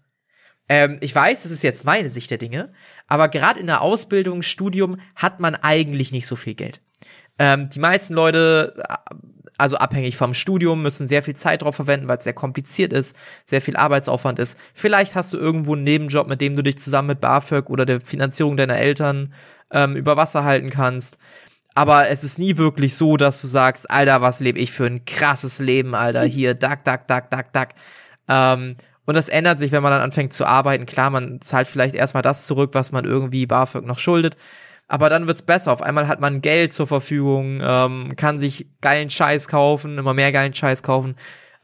Ähm, 0.72 1.00
ich 1.02 1.14
weiß, 1.14 1.44
das 1.44 1.52
ist 1.52 1.64
jetzt 1.64 1.84
meine 1.84 2.10
Sicht 2.10 2.32
der 2.32 2.38
Dinge, 2.38 2.72
aber 3.08 3.28
gerade 3.28 3.60
in 3.60 3.68
der 3.68 3.82
Ausbildung, 3.82 4.42
Studium 4.42 5.02
hat 5.18 5.42
man 5.42 5.54
eigentlich 5.54 6.14
nicht 6.14 6.26
so 6.26 6.38
viel 6.38 6.54
Geld. 6.54 6.80
Ähm, 7.38 7.70
die 7.70 7.80
meisten 7.80 8.14
Leute, 8.14 8.82
also 9.58 9.76
abhängig 9.76 10.16
vom 10.16 10.34
Studium, 10.34 10.82
müssen 10.82 11.08
sehr 11.08 11.24
viel 11.24 11.36
Zeit 11.36 11.64
drauf 11.64 11.76
verwenden, 11.76 12.08
weil 12.08 12.20
es 12.20 12.24
sehr 12.24 12.32
kompliziert 12.32 12.94
ist, 12.94 13.18
sehr 13.46 13.62
viel 13.62 13.76
Arbeitsaufwand 13.76 14.40
ist. 14.40 14.58
Vielleicht 14.74 15.14
hast 15.14 15.34
du 15.34 15.38
irgendwo 15.38 15.74
einen 15.74 15.84
Nebenjob, 15.84 16.30
mit 16.30 16.40
dem 16.40 16.56
du 16.56 16.64
dich 16.64 16.78
zusammen 16.78 17.10
mit 17.10 17.20
BAföG 17.20 17.70
oder 17.70 17.86
der 17.86 18.00
Finanzierung 18.00 18.56
deiner 18.56 18.78
Eltern 18.78 19.34
ähm, 19.72 19.98
über 19.98 20.16
Wasser 20.16 20.46
halten 20.46 20.70
kannst. 20.70 21.18
Aber 21.76 22.08
es 22.08 22.24
ist 22.24 22.40
nie 22.40 22.56
wirklich 22.56 22.96
so, 22.96 23.18
dass 23.18 23.42
du 23.42 23.48
sagst, 23.48 23.92
Alter, 23.92 24.22
was 24.22 24.40
lebe 24.40 24.60
ich 24.60 24.72
für 24.72 24.86
ein 24.86 25.04
krasses 25.04 25.60
Leben, 25.60 25.96
Alter, 25.96 26.24
hier, 26.24 26.54
dack, 26.54 26.86
dack, 26.86 27.10
dack, 27.10 27.30
dack, 27.30 27.52
dack. 27.52 27.74
Ähm, 28.30 28.76
und 29.06 29.16
das 29.16 29.30
ändert 29.30 29.60
sich, 29.60 29.72
wenn 29.72 29.84
man 29.84 29.92
dann 29.92 30.02
anfängt 30.02 30.34
zu 30.34 30.46
arbeiten. 30.46 30.86
Klar, 30.86 31.10
man 31.10 31.42
zahlt 31.42 31.68
vielleicht 31.68 31.96
erstmal 31.96 32.24
das 32.24 32.46
zurück, 32.46 32.72
was 32.74 32.92
man 32.92 33.06
irgendwie 33.06 33.46
BAföG 33.46 33.86
noch 33.86 34.00
schuldet. 34.00 34.38
Aber 34.88 35.10
dann 35.10 35.26
wird's 35.26 35.42
besser. 35.42 35.72
Auf 35.72 35.82
einmal 35.82 36.08
hat 36.08 36.20
man 36.20 36.42
Geld 36.42 36.74
zur 36.74 36.86
Verfügung, 36.86 37.62
ähm, 37.64 38.16
kann 38.18 38.40
sich 38.40 38.68
geilen 38.82 39.10
Scheiß 39.10 39.48
kaufen, 39.48 39.98
immer 39.98 40.14
mehr 40.14 40.32
geilen 40.32 40.54
Scheiß 40.54 40.84
kaufen. 40.84 41.16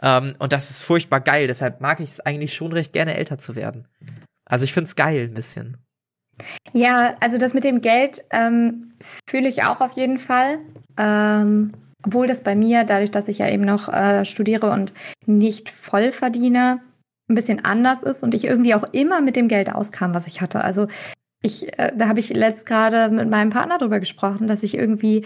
Ähm, 0.01 0.33
und 0.39 0.53
das 0.53 0.69
ist 0.69 0.83
furchtbar 0.83 1.19
geil. 1.19 1.47
Deshalb 1.47 1.81
mag 1.81 1.99
ich 1.99 2.09
es 2.09 2.19
eigentlich 2.21 2.53
schon 2.53 2.71
recht 2.71 2.93
gerne, 2.93 3.17
älter 3.17 3.37
zu 3.37 3.55
werden. 3.55 3.87
Also 4.45 4.63
ich 4.63 4.73
find's 4.73 4.95
geil 4.95 5.27
ein 5.29 5.33
bisschen. 5.33 5.77
Ja, 6.71 7.15
also 7.19 7.37
das 7.37 7.53
mit 7.53 7.63
dem 7.63 7.81
Geld 7.81 8.23
ähm, 8.31 8.93
fühle 9.29 9.49
ich 9.49 9.63
auch 9.63 9.81
auf 9.81 9.93
jeden 9.93 10.19
Fall. 10.19 10.59
Ähm, 10.97 11.73
obwohl 12.05 12.27
das 12.27 12.43
bei 12.43 12.55
mir, 12.55 12.83
dadurch, 12.83 13.11
dass 13.11 13.27
ich 13.27 13.39
ja 13.39 13.49
eben 13.49 13.63
noch 13.63 13.89
äh, 13.89 14.23
studiere 14.23 14.71
und 14.71 14.93
nicht 15.25 15.69
voll 15.69 16.11
verdiene, 16.11 16.79
ein 17.29 17.35
bisschen 17.35 17.63
anders 17.65 18.03
ist 18.03 18.23
und 18.23 18.33
ich 18.33 18.45
irgendwie 18.45 18.73
auch 18.73 18.85
immer 18.93 19.21
mit 19.21 19.35
dem 19.35 19.47
Geld 19.47 19.71
auskam, 19.73 20.13
was 20.13 20.27
ich 20.27 20.41
hatte. 20.41 20.63
Also 20.63 20.87
ich, 21.41 21.77
äh, 21.77 21.91
da 21.95 22.07
habe 22.07 22.19
ich 22.19 22.29
letzt 22.29 22.65
gerade 22.65 23.09
mit 23.09 23.29
meinem 23.29 23.49
Partner 23.49 23.77
drüber 23.77 23.99
gesprochen, 23.99 24.47
dass 24.47 24.63
ich 24.63 24.75
irgendwie 24.75 25.25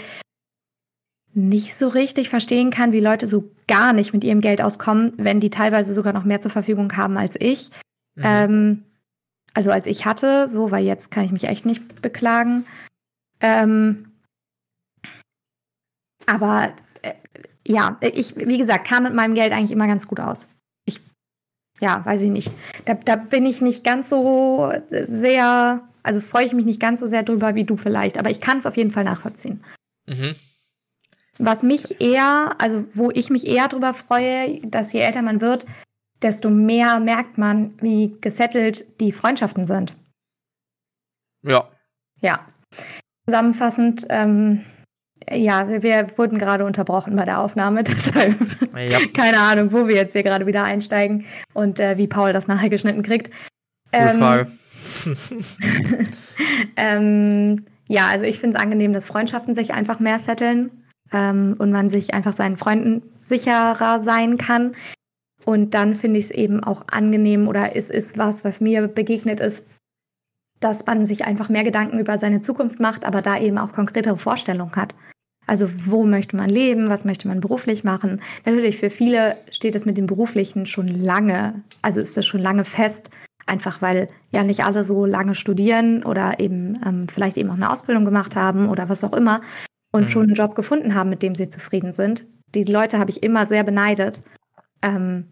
nicht 1.34 1.76
so 1.76 1.88
richtig 1.88 2.30
verstehen 2.30 2.72
kann, 2.72 2.92
wie 2.92 3.00
Leute 3.00 3.28
so 3.28 3.52
gar 3.68 3.94
nicht 3.94 4.14
mit 4.14 4.24
ihrem 4.24 4.42
Geld 4.42 4.62
auskommen, 4.62 5.14
wenn 5.18 5.40
die 5.40 5.50
teilweise 5.50 5.94
sogar 5.94 6.12
noch 6.12 6.26
mehr 6.26 6.42
zur 6.42 6.52
Verfügung 6.52 6.96
haben 6.98 7.18
als 7.18 7.36
ich. 7.40 7.70
Mhm. 8.16 8.24
Ähm, 8.26 8.84
also 9.54 9.72
als 9.72 9.88
ich 9.88 10.06
hatte, 10.06 10.50
so, 10.50 10.72
weil 10.72 10.84
jetzt 10.84 11.12
kann 11.12 11.24
ich 11.24 11.32
mich 11.32 11.46
echt 11.46 11.66
nicht 11.66 12.02
beklagen. 12.02 12.66
Ähm, 13.40 14.12
aber 16.26 16.74
äh, 17.02 17.14
ja, 17.66 17.98
ich, 18.02 18.36
wie 18.36 18.58
gesagt, 18.58 18.88
kam 18.88 19.04
mit 19.04 19.14
meinem 19.14 19.34
Geld 19.34 19.54
eigentlich 19.54 19.72
immer 19.72 19.88
ganz 19.88 20.08
gut 20.08 20.20
aus. 20.20 20.50
Ja, 21.82 22.06
weiß 22.06 22.22
ich 22.22 22.30
nicht. 22.30 22.52
Da, 22.86 22.94
da 22.94 23.16
bin 23.16 23.46
ich 23.46 23.60
nicht 23.60 23.84
ganz 23.84 24.08
so 24.08 24.72
sehr, 24.90 25.82
also 26.04 26.22
freue 26.22 26.46
ich 26.46 26.54
mich 26.54 26.66
nicht 26.66 26.80
ganz 26.80 27.00
so 27.00 27.08
sehr 27.08 27.24
drüber 27.24 27.56
wie 27.56 27.64
du 27.64 27.76
vielleicht, 27.76 28.18
aber 28.20 28.30
ich 28.30 28.40
kann 28.40 28.60
es 28.60 28.68
auf 28.68 28.78
jeden 28.78 28.92
Fall 28.92 29.04
nachvollziehen. 29.04 29.64
Mhm. 30.08 30.36
Was 31.40 31.64
mich 31.64 32.00
eher, 32.00 32.56
also 32.60 32.86
wo 32.94 33.10
ich 33.10 33.32
mich 33.32 33.48
eher 33.48 33.68
drüber 33.68 33.96
freue, 33.96 34.62
dass 34.62 34.94
je 34.94 35.00
älter 35.00 35.24
man 35.24 35.42
wird, 35.42 35.66
desto 36.22 36.52
mehr 36.52 37.00
merkt 37.00 37.40
man, 37.40 37.74
wie 37.82 38.16
gesettelt 38.22 38.86
die 39.00 39.12
Freundschaften 39.12 39.66
sind. 39.66 39.96
Ja. 41.42 41.68
Ja. 42.20 42.46
Zusammenfassend, 43.26 44.06
ähm, 44.10 44.64
ja, 45.30 45.68
wir, 45.68 45.84
wir, 45.84 46.08
wurden 46.18 46.38
gerade 46.38 46.66
unterbrochen 46.66 47.16
bei 47.16 47.26
der 47.26 47.40
Aufnahme, 47.40 47.84
deshalb 47.86 48.36
ja. 48.76 49.00
keine 49.14 49.40
Ahnung, 49.40 49.72
wo 49.72 49.88
wir 49.88 49.96
jetzt 49.96 50.14
hier 50.14 50.24
gerade 50.24 50.48
wieder 50.48 50.64
einsteigen 50.64 51.26
und 51.54 51.80
äh, 51.80 51.98
wie 51.98 52.08
Paul 52.08 52.34
das 52.34 52.48
nachher 52.48 52.70
geschnitten 52.70 53.04
kriegt. 53.04 53.32
Ähm, 53.92 54.18
Frage. 54.18 54.52
ähm, 56.76 57.66
ja, 57.88 58.08
also 58.08 58.26
ich 58.26 58.40
finde 58.40 58.58
es 58.58 58.64
angenehm, 58.64 58.94
dass 58.94 59.06
Freundschaften 59.06 59.54
sich 59.54 59.74
einfach 59.74 60.00
mehr 60.00 60.20
setteln 60.20 60.72
ähm, 61.12 61.56
und 61.58 61.72
man 61.72 61.90
sich 61.90 62.14
einfach 62.14 62.34
seinen 62.34 62.58
Freunden 62.58 63.04
sicherer 63.24 64.00
sein 64.00 64.38
kann. 64.38 64.76
Und 65.44 65.74
dann 65.74 65.96
finde 65.96 66.20
ich 66.20 66.26
es 66.26 66.32
eben 66.32 66.64
auch 66.64 66.86
angenehm 66.90 67.48
oder 67.48 67.76
es 67.76 67.90
ist 67.90 68.18
was, 68.18 68.46
was 68.46 68.62
mir 68.62 68.88
begegnet 68.88 69.40
ist, 69.40 69.68
dass 70.62 70.86
man 70.86 71.06
sich 71.06 71.26
einfach 71.26 71.50
mehr 71.50 71.64
Gedanken 71.64 72.00
über 72.00 72.18
seine 72.18 72.40
Zukunft 72.40 72.80
macht, 72.80 73.04
aber 73.04 73.22
da 73.22 73.38
eben 73.38 73.58
auch 73.58 73.74
konkretere 73.74 74.18
Vorstellungen 74.18 74.76
hat. 74.76 74.96
Also 75.48 75.70
wo 75.86 76.06
möchte 76.06 76.38
man 76.38 76.50
leben, 76.50 76.88
was 76.88 77.04
möchte 77.04 77.28
man 77.28 77.42
beruflich 77.42 77.84
machen? 77.84 78.22
Natürlich 78.46 78.78
für 78.78 78.90
viele 78.90 79.36
steht 79.50 79.76
es 79.76 79.86
mit 79.86 79.98
dem 79.98 80.08
Beruflichen 80.08 80.66
schon 80.66 80.88
lange, 80.88 81.62
also 81.82 82.00
ist 82.00 82.16
das 82.16 82.26
schon 82.26 82.40
lange 82.40 82.64
fest, 82.64 83.10
einfach 83.48 83.82
weil 83.82 84.08
ja 84.32 84.44
nicht 84.44 84.64
alle 84.64 84.86
so 84.86 85.06
lange 85.06 85.36
studieren 85.36 86.04
oder 86.04 86.40
eben 86.40 86.80
ähm, 86.86 87.08
vielleicht 87.10 87.38
eben 87.38 87.50
auch 87.50 87.56
eine 87.56 87.72
Ausbildung 87.72 88.06
gemacht 88.06 88.36
haben 88.36 88.70
oder 88.70 88.88
was 88.88 89.04
auch 89.04 89.14
immer 89.14 89.42
und 89.92 90.04
mhm. 90.04 90.08
schon 90.10 90.24
einen 90.28 90.36
Job 90.36 90.56
gefunden 90.56 90.96
haben, 90.96 91.10
mit 91.10 91.24
dem 91.24 91.36
sie 91.36 91.50
zufrieden 91.50 91.92
sind. 91.92 92.26
Die 92.54 92.64
Leute 92.64 93.00
habe 93.00 93.10
ich 93.10 93.24
immer 93.24 93.48
sehr 93.48 93.64
beneidet 93.64 94.22
ähm, 94.82 95.26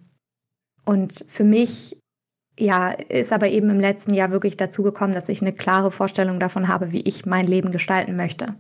und 0.86 1.24
für 1.30 1.44
mich, 1.44 1.98
ja, 2.60 2.90
ist 2.92 3.32
aber 3.32 3.50
eben 3.50 3.70
im 3.70 3.80
letzten 3.80 4.14
Jahr 4.14 4.32
wirklich 4.32 4.58
dazu 4.58 4.84
gekommen, 4.84 5.14
dass 5.14 5.30
ich 5.30 5.42
eine 5.42 5.54
klare 5.54 5.92
Vorstellung 5.92 6.40
davon 6.40 6.68
habe, 6.68 6.92
wie 6.92 7.02
ich 7.02 7.26
mein 7.26 7.48
Leben 7.48 7.72
gestalten 7.72 8.16
möchte. 8.16 8.56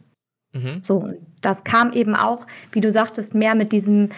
Mhm. 0.53 0.81
So, 0.81 1.13
das 1.41 1.63
kam 1.63 1.91
eben 1.91 2.15
auch, 2.15 2.47
wie 2.71 2.81
du 2.81 2.91
sagtest, 2.91 3.35
mehr 3.35 3.55
mit 3.55 3.71
diesem, 3.71 4.09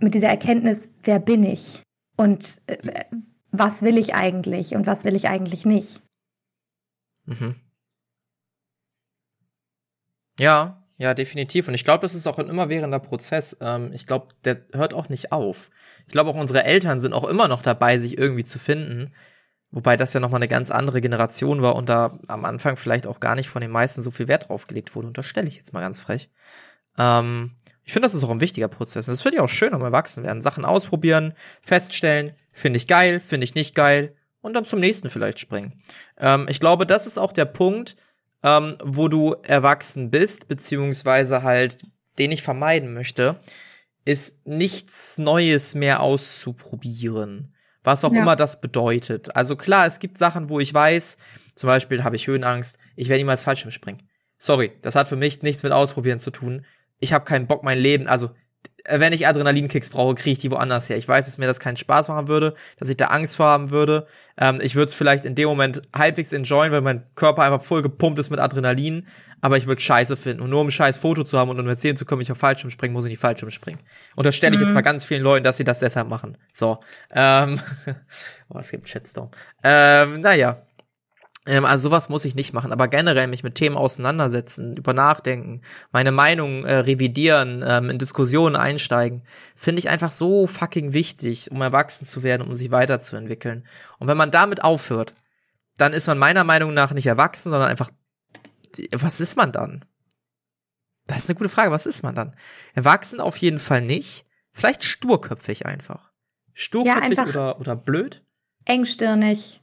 mit 0.00 0.14
dieser 0.14 0.28
Erkenntnis, 0.28 0.88
wer 1.02 1.18
bin 1.18 1.44
ich? 1.44 1.82
Und 2.16 2.60
äh, 2.66 3.04
was 3.50 3.82
will 3.82 3.98
ich 3.98 4.14
eigentlich 4.14 4.74
und 4.74 4.86
was 4.86 5.04
will 5.04 5.14
ich 5.14 5.28
eigentlich 5.28 5.64
nicht? 5.64 6.02
Mhm. 7.26 7.56
Ja, 10.38 10.83
ja, 10.96 11.12
definitiv. 11.14 11.66
Und 11.68 11.74
ich 11.74 11.84
glaube, 11.84 12.02
das 12.02 12.14
ist 12.14 12.26
auch 12.26 12.38
ein 12.38 12.48
immerwährender 12.48 13.00
Prozess. 13.00 13.56
Ähm, 13.60 13.90
ich 13.92 14.06
glaube, 14.06 14.28
der 14.44 14.62
hört 14.72 14.94
auch 14.94 15.08
nicht 15.08 15.32
auf. 15.32 15.70
Ich 16.06 16.12
glaube, 16.12 16.30
auch 16.30 16.36
unsere 16.36 16.64
Eltern 16.64 17.00
sind 17.00 17.12
auch 17.12 17.24
immer 17.24 17.48
noch 17.48 17.62
dabei, 17.62 17.98
sich 17.98 18.16
irgendwie 18.16 18.44
zu 18.44 18.58
finden. 18.58 19.12
Wobei 19.70 19.96
das 19.96 20.12
ja 20.12 20.20
nochmal 20.20 20.38
eine 20.38 20.48
ganz 20.48 20.70
andere 20.70 21.00
Generation 21.00 21.60
war 21.60 21.74
und 21.74 21.88
da 21.88 22.20
am 22.28 22.44
Anfang 22.44 22.76
vielleicht 22.76 23.08
auch 23.08 23.18
gar 23.18 23.34
nicht 23.34 23.48
von 23.48 23.60
den 23.60 23.72
meisten 23.72 24.02
so 24.02 24.12
viel 24.12 24.28
Wert 24.28 24.48
drauf 24.48 24.68
gelegt 24.68 24.94
wurde. 24.94 25.08
Unterstelle 25.08 25.48
ich 25.48 25.56
jetzt 25.56 25.72
mal 25.72 25.80
ganz 25.80 25.98
frech. 25.98 26.30
Ähm, 26.96 27.56
ich 27.82 27.92
finde, 27.92 28.06
das 28.06 28.14
ist 28.14 28.22
auch 28.22 28.30
ein 28.30 28.40
wichtiger 28.40 28.68
Prozess. 28.68 29.08
Und 29.08 29.12
das 29.12 29.22
finde 29.22 29.38
ich 29.38 29.42
auch 29.42 29.48
schön 29.48 29.74
am 29.74 29.82
Erwachsenwerden. 29.82 30.40
Sachen 30.40 30.64
ausprobieren, 30.64 31.34
feststellen, 31.60 32.34
finde 32.52 32.76
ich 32.76 32.86
geil, 32.86 33.18
finde 33.18 33.44
ich 33.44 33.56
nicht 33.56 33.74
geil 33.74 34.14
und 34.42 34.54
dann 34.54 34.64
zum 34.64 34.78
nächsten 34.78 35.10
vielleicht 35.10 35.40
springen. 35.40 35.72
Ähm, 36.18 36.46
ich 36.48 36.60
glaube, 36.60 36.86
das 36.86 37.06
ist 37.06 37.18
auch 37.18 37.32
der 37.32 37.46
Punkt, 37.46 37.96
ähm, 38.44 38.76
wo 38.84 39.08
du 39.08 39.34
erwachsen 39.42 40.10
bist, 40.10 40.46
beziehungsweise 40.46 41.42
halt, 41.42 41.78
den 42.18 42.30
ich 42.30 42.42
vermeiden 42.42 42.92
möchte, 42.92 43.40
ist 44.04 44.46
nichts 44.46 45.18
Neues 45.18 45.74
mehr 45.74 46.00
auszuprobieren. 46.00 47.54
Was 47.82 48.04
auch 48.04 48.12
ja. 48.12 48.20
immer 48.22 48.36
das 48.36 48.60
bedeutet. 48.60 49.34
Also 49.34 49.56
klar, 49.56 49.86
es 49.86 49.98
gibt 49.98 50.18
Sachen, 50.18 50.50
wo 50.50 50.60
ich 50.60 50.72
weiß, 50.72 51.16
zum 51.54 51.68
Beispiel 51.68 52.04
habe 52.04 52.16
ich 52.16 52.26
Höhenangst, 52.26 52.78
ich 52.96 53.08
werde 53.08 53.20
niemals 53.20 53.42
Fallschirm 53.42 53.70
springen. 53.70 54.02
Sorry, 54.36 54.72
das 54.82 54.94
hat 54.94 55.08
für 55.08 55.16
mich 55.16 55.42
nichts 55.42 55.62
mit 55.62 55.72
Ausprobieren 55.72 56.18
zu 56.18 56.30
tun. 56.30 56.66
Ich 57.00 57.12
habe 57.12 57.24
keinen 57.24 57.46
Bock, 57.46 57.62
mein 57.62 57.78
Leben, 57.78 58.06
also 58.06 58.30
wenn 58.86 59.12
ich 59.14 59.26
Adrenalinkicks 59.26 59.90
brauche, 59.90 60.14
kriege 60.14 60.32
ich 60.32 60.38
die 60.38 60.50
woanders 60.50 60.88
her. 60.88 60.98
Ich 60.98 61.08
weiß, 61.08 61.24
dass 61.24 61.38
mir 61.38 61.46
das 61.46 61.58
keinen 61.58 61.78
Spaß 61.78 62.08
machen 62.08 62.28
würde, 62.28 62.54
dass 62.78 62.88
ich 62.88 62.96
da 62.96 63.06
Angst 63.06 63.36
vor 63.36 63.46
haben 63.46 63.70
würde. 63.70 64.06
Ähm, 64.36 64.60
ich 64.62 64.74
würde 64.74 64.88
es 64.88 64.94
vielleicht 64.94 65.24
in 65.24 65.34
dem 65.34 65.48
Moment 65.48 65.82
halbwegs 65.94 66.32
enjoyen, 66.32 66.70
weil 66.70 66.82
mein 66.82 67.02
Körper 67.14 67.42
einfach 67.42 67.62
voll 67.62 67.80
gepumpt 67.80 68.18
ist 68.18 68.30
mit 68.30 68.40
Adrenalin, 68.40 69.06
aber 69.40 69.56
ich 69.56 69.66
würde 69.66 69.80
scheiße 69.80 70.16
finden. 70.16 70.42
Und 70.42 70.50
nur 70.50 70.60
um 70.60 70.66
ein 70.66 70.70
scheiß 70.70 70.98
Foto 70.98 71.24
zu 71.24 71.38
haben 71.38 71.48
und 71.50 71.58
um 71.58 71.66
erzählen 71.66 71.96
zu 71.96 72.04
können, 72.04 72.20
ich 72.20 72.30
auf 72.30 72.38
Fallschirm 72.38 72.70
springen, 72.70 72.92
muss 72.92 73.06
ich 73.06 73.10
nicht 73.10 73.20
Fallschirm 73.20 73.50
springen. 73.50 73.80
Und 74.16 74.26
das 74.26 74.36
stelle 74.36 74.54
ich 74.54 74.60
mhm. 74.60 74.66
jetzt 74.66 74.74
mal 74.74 74.82
ganz 74.82 75.06
vielen 75.06 75.22
Leuten, 75.22 75.44
dass 75.44 75.56
sie 75.56 75.64
das 75.64 75.78
deshalb 75.78 76.08
machen. 76.08 76.36
So. 76.52 76.78
Ähm, 77.10 77.60
oh, 78.50 78.58
es 78.58 78.70
gibt 78.70 78.88
Shitstorm. 78.88 79.30
Ähm, 79.62 80.20
naja. 80.20 80.58
Ähm, 81.46 81.64
also 81.64 81.88
sowas 81.88 82.08
muss 82.08 82.24
ich 82.24 82.34
nicht 82.34 82.52
machen, 82.52 82.72
aber 82.72 82.88
generell 82.88 83.26
mich 83.26 83.42
mit 83.42 83.54
Themen 83.54 83.76
auseinandersetzen, 83.76 84.76
über 84.76 84.92
nachdenken, 84.92 85.60
meine 85.92 86.12
Meinung 86.12 86.64
äh, 86.64 86.76
revidieren, 86.76 87.64
ähm, 87.66 87.90
in 87.90 87.98
Diskussionen 87.98 88.56
einsteigen, 88.56 89.22
finde 89.54 89.80
ich 89.80 89.88
einfach 89.88 90.10
so 90.10 90.46
fucking 90.46 90.92
wichtig, 90.92 91.50
um 91.50 91.60
erwachsen 91.60 92.06
zu 92.06 92.22
werden, 92.22 92.46
um 92.46 92.54
sich 92.54 92.70
weiterzuentwickeln. 92.70 93.66
Und 93.98 94.08
wenn 94.08 94.16
man 94.16 94.30
damit 94.30 94.64
aufhört, 94.64 95.14
dann 95.76 95.92
ist 95.92 96.06
man 96.06 96.18
meiner 96.18 96.44
Meinung 96.44 96.72
nach 96.72 96.92
nicht 96.92 97.06
erwachsen, 97.06 97.50
sondern 97.50 97.68
einfach, 97.68 97.90
was 98.92 99.20
ist 99.20 99.36
man 99.36 99.52
dann? 99.52 99.84
Das 101.06 101.18
ist 101.18 101.30
eine 101.30 101.36
gute 101.36 101.50
Frage, 101.50 101.70
was 101.70 101.84
ist 101.84 102.02
man 102.02 102.14
dann? 102.14 102.34
Erwachsen 102.74 103.20
auf 103.20 103.36
jeden 103.36 103.58
Fall 103.58 103.82
nicht, 103.82 104.24
vielleicht 104.52 104.84
sturköpfig 104.84 105.66
einfach. 105.66 106.10
Sturköpfig 106.54 107.16
ja, 107.16 107.22
einfach 107.22 107.28
oder, 107.28 107.60
oder 107.60 107.76
blöd? 107.76 108.24
Engstirnig. 108.64 109.60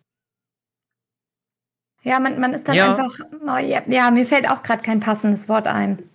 Ja, 2.03 2.19
man, 2.19 2.39
man 2.39 2.53
ist 2.53 2.67
dann 2.67 2.75
ja. 2.75 2.95
einfach, 2.95 3.19
oh, 3.41 3.57
ja, 3.57 3.83
ja, 3.87 4.11
mir 4.11 4.25
fällt 4.25 4.49
auch 4.49 4.63
gerade 4.63 4.81
kein 4.81 4.99
passendes 4.99 5.47
Wort 5.47 5.67
ein. 5.67 6.09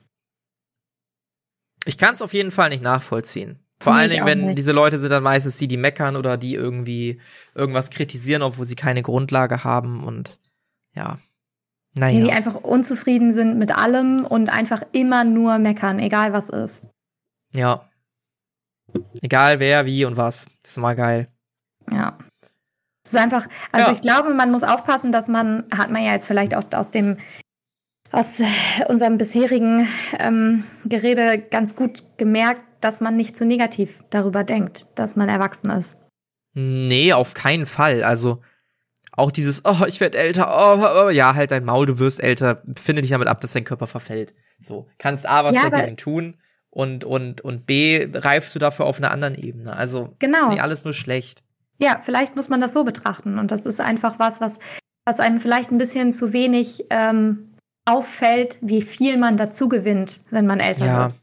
Ich 1.84 1.96
kann 1.96 2.14
es 2.14 2.22
auf 2.22 2.32
jeden 2.32 2.50
Fall 2.50 2.70
nicht 2.70 2.82
nachvollziehen. 2.82 3.60
Vor 3.78 3.92
nee, 3.92 4.00
allen 4.00 4.10
Dingen, 4.10 4.26
wenn 4.26 4.40
nicht. 4.40 4.58
diese 4.58 4.72
Leute 4.72 4.98
sind 4.98 5.10
dann 5.10 5.22
meistens 5.22 5.58
die, 5.58 5.68
die 5.68 5.76
meckern 5.76 6.16
oder 6.16 6.36
die 6.36 6.54
irgendwie 6.54 7.20
irgendwas 7.54 7.90
kritisieren, 7.90 8.42
obwohl 8.42 8.66
sie 8.66 8.74
keine 8.74 9.02
Grundlage 9.02 9.64
haben 9.64 10.02
und 10.02 10.40
ja. 10.94 11.18
Naja. 11.94 12.18
Die, 12.18 12.24
die 12.24 12.32
einfach 12.32 12.56
unzufrieden 12.56 13.32
sind 13.32 13.58
mit 13.58 13.76
allem 13.76 14.24
und 14.24 14.48
einfach 14.48 14.82
immer 14.92 15.24
nur 15.24 15.58
meckern, 15.58 15.98
egal 15.98 16.32
was 16.32 16.50
ist. 16.50 16.86
Ja. 17.54 17.88
Egal 19.22 19.60
wer, 19.60 19.86
wie 19.86 20.04
und 20.04 20.16
was. 20.16 20.46
Das 20.62 20.72
ist 20.72 20.78
mal 20.78 20.96
geil. 20.96 21.28
Ja. 21.92 22.18
Es 23.06 23.12
ist 23.12 23.18
einfach, 23.18 23.46
also 23.70 23.92
ja. 23.92 23.94
ich 23.94 24.02
glaube, 24.02 24.34
man 24.34 24.50
muss 24.50 24.64
aufpassen, 24.64 25.12
dass 25.12 25.28
man, 25.28 25.64
hat 25.72 25.92
man 25.92 26.02
ja 26.02 26.12
jetzt 26.12 26.26
vielleicht 26.26 26.56
auch 26.56 26.64
aus 26.72 26.90
dem, 26.90 27.18
aus 28.10 28.42
unserem 28.88 29.16
bisherigen 29.16 29.86
ähm, 30.18 30.64
Gerede 30.84 31.38
ganz 31.38 31.76
gut 31.76 32.02
gemerkt, 32.16 32.62
dass 32.80 33.00
man 33.00 33.14
nicht 33.14 33.36
zu 33.36 33.44
negativ 33.44 34.02
darüber 34.10 34.42
denkt, 34.42 34.88
dass 34.96 35.14
man 35.14 35.28
erwachsen 35.28 35.70
ist. 35.70 35.98
Nee, 36.54 37.12
auf 37.12 37.34
keinen 37.34 37.64
Fall. 37.66 38.02
Also 38.02 38.42
auch 39.12 39.30
dieses, 39.30 39.64
oh, 39.64 39.84
ich 39.86 40.00
werde 40.00 40.18
älter, 40.18 40.48
oh, 40.50 40.82
oh, 40.82 41.06
oh, 41.06 41.08
ja, 41.10 41.36
halt 41.36 41.52
dein 41.52 41.64
Maul, 41.64 41.86
du 41.86 42.00
wirst 42.00 42.20
älter, 42.20 42.60
finde 42.76 43.02
dich 43.02 43.12
damit 43.12 43.28
ab, 43.28 43.40
dass 43.40 43.52
dein 43.52 43.64
Körper 43.64 43.86
verfällt. 43.86 44.34
So, 44.58 44.88
kannst 44.98 45.28
A, 45.28 45.44
was 45.44 45.54
ja, 45.54 45.70
dagegen 45.70 45.96
tun 45.96 46.38
und, 46.70 47.04
und, 47.04 47.40
und 47.40 47.66
B, 47.66 48.08
reifst 48.12 48.52
du 48.56 48.58
dafür 48.58 48.86
auf 48.86 48.98
einer 48.98 49.12
anderen 49.12 49.36
Ebene. 49.36 49.76
Also, 49.76 50.16
genau. 50.18 50.46
ist 50.46 50.50
nicht 50.54 50.62
alles 50.62 50.84
nur 50.84 50.92
schlecht. 50.92 51.45
Ja, 51.78 52.00
vielleicht 52.02 52.36
muss 52.36 52.48
man 52.48 52.60
das 52.60 52.72
so 52.72 52.84
betrachten. 52.84 53.38
Und 53.38 53.50
das 53.50 53.66
ist 53.66 53.80
einfach 53.80 54.18
was, 54.18 54.40
was, 54.40 54.58
was 55.04 55.20
einem 55.20 55.38
vielleicht 55.38 55.70
ein 55.70 55.78
bisschen 55.78 56.12
zu 56.12 56.32
wenig 56.32 56.86
ähm, 56.90 57.54
auffällt, 57.84 58.58
wie 58.60 58.82
viel 58.82 59.16
man 59.16 59.36
dazu 59.36 59.68
gewinnt, 59.68 60.20
wenn 60.30 60.46
man 60.46 60.60
älter 60.60 60.86
ja. 60.86 61.02
wird. 61.02 61.14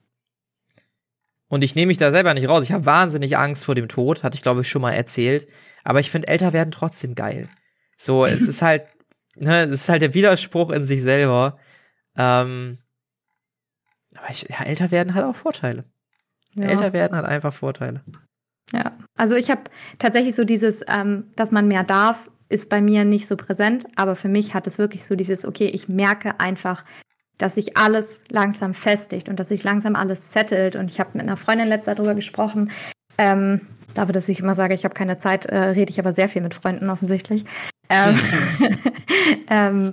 Und 1.48 1.64
ich 1.64 1.76
nehme 1.76 1.88
mich 1.88 1.98
da 1.98 2.12
selber 2.12 2.34
nicht 2.34 2.48
raus. 2.48 2.64
Ich 2.64 2.72
habe 2.72 2.86
wahnsinnig 2.86 3.38
Angst 3.38 3.66
vor 3.66 3.76
dem 3.76 3.88
Tod, 3.88 4.24
hatte 4.24 4.36
ich 4.36 4.42
glaube 4.42 4.62
ich 4.62 4.70
schon 4.70 4.82
mal 4.82 4.94
erzählt. 4.94 5.48
Aber 5.84 6.00
ich 6.00 6.10
finde 6.10 6.28
älter 6.28 6.54
werden 6.54 6.72
trotzdem 6.72 7.14
geil. 7.16 7.48
So, 7.98 8.26
es 8.26 8.42
ist 8.48 8.62
halt, 8.62 8.88
ne, 9.36 9.66
es 9.66 9.82
ist 9.82 9.90
halt 9.90 10.02
der 10.02 10.14
Widerspruch 10.14 10.72
in 10.72 10.86
sich 10.86 11.02
selber. 11.02 11.60
Ähm, 12.16 12.80
aber 14.16 14.30
ich, 14.30 14.48
ja, 14.50 14.64
älter 14.64 14.92
werden 14.92 15.14
hat 15.14 15.26
auch 15.26 15.36
Vorteile. 15.36 15.86
Ja. 16.54 16.66
Älter 16.66 16.94
werden 16.94 17.18
hat 17.18 17.26
einfach 17.26 17.54
Vorteile. 17.54 18.04
Ja, 18.74 18.92
also 19.16 19.36
ich 19.36 19.52
habe 19.52 19.62
tatsächlich 20.00 20.36
so 20.36 20.44
dieses, 20.44 20.84
ähm, 20.88 21.26
dass 21.36 21.52
man 21.52 21.68
mehr 21.68 21.84
darf, 21.84 22.30
ist 22.50 22.70
bei 22.70 22.82
mir 22.82 23.06
nicht 23.06 23.28
so 23.28 23.38
präsent, 23.38 23.86
aber 23.96 24.16
für 24.16 24.28
mich 24.28 24.54
hat 24.54 24.68
es 24.68 24.78
wirklich 24.78 25.06
so 25.06 25.16
dieses, 25.16 25.46
okay, 25.46 25.68
ich 25.68 25.88
merke 25.88 26.40
einfach, 26.40 26.84
dass 27.38 27.56
sich 27.56 27.78
alles 27.78 28.22
langsam 28.30 28.74
festigt 28.74 29.30
und 29.30 29.40
dass 29.40 29.50
sich 29.50 29.64
langsam 29.64 29.96
alles 29.96 30.32
settelt. 30.32 30.76
Und 30.76 30.90
ich 30.90 31.00
habe 31.00 31.12
mit 31.14 31.24
einer 31.24 31.38
Freundin 31.38 31.68
letzter 31.68 31.96
darüber 31.96 32.16
gesprochen. 32.16 32.72
Ähm, 33.18 33.62
dafür, 33.94 34.14
dass 34.14 34.30
ich 34.30 34.40
immer 34.40 34.56
sage, 34.56 34.74
ich 34.74 34.86
habe 34.86 34.94
keine 34.94 35.18
Zeit, 35.18 35.48
äh, 35.48 35.58
rede 35.58 35.92
ich 35.92 36.00
aber 36.00 36.14
sehr 36.14 36.30
viel 36.30 36.42
mit 36.42 36.54
Freunden 36.54 36.90
offensichtlich. 36.90 37.46
Ähm, 37.90 38.20
ähm, 39.50 39.92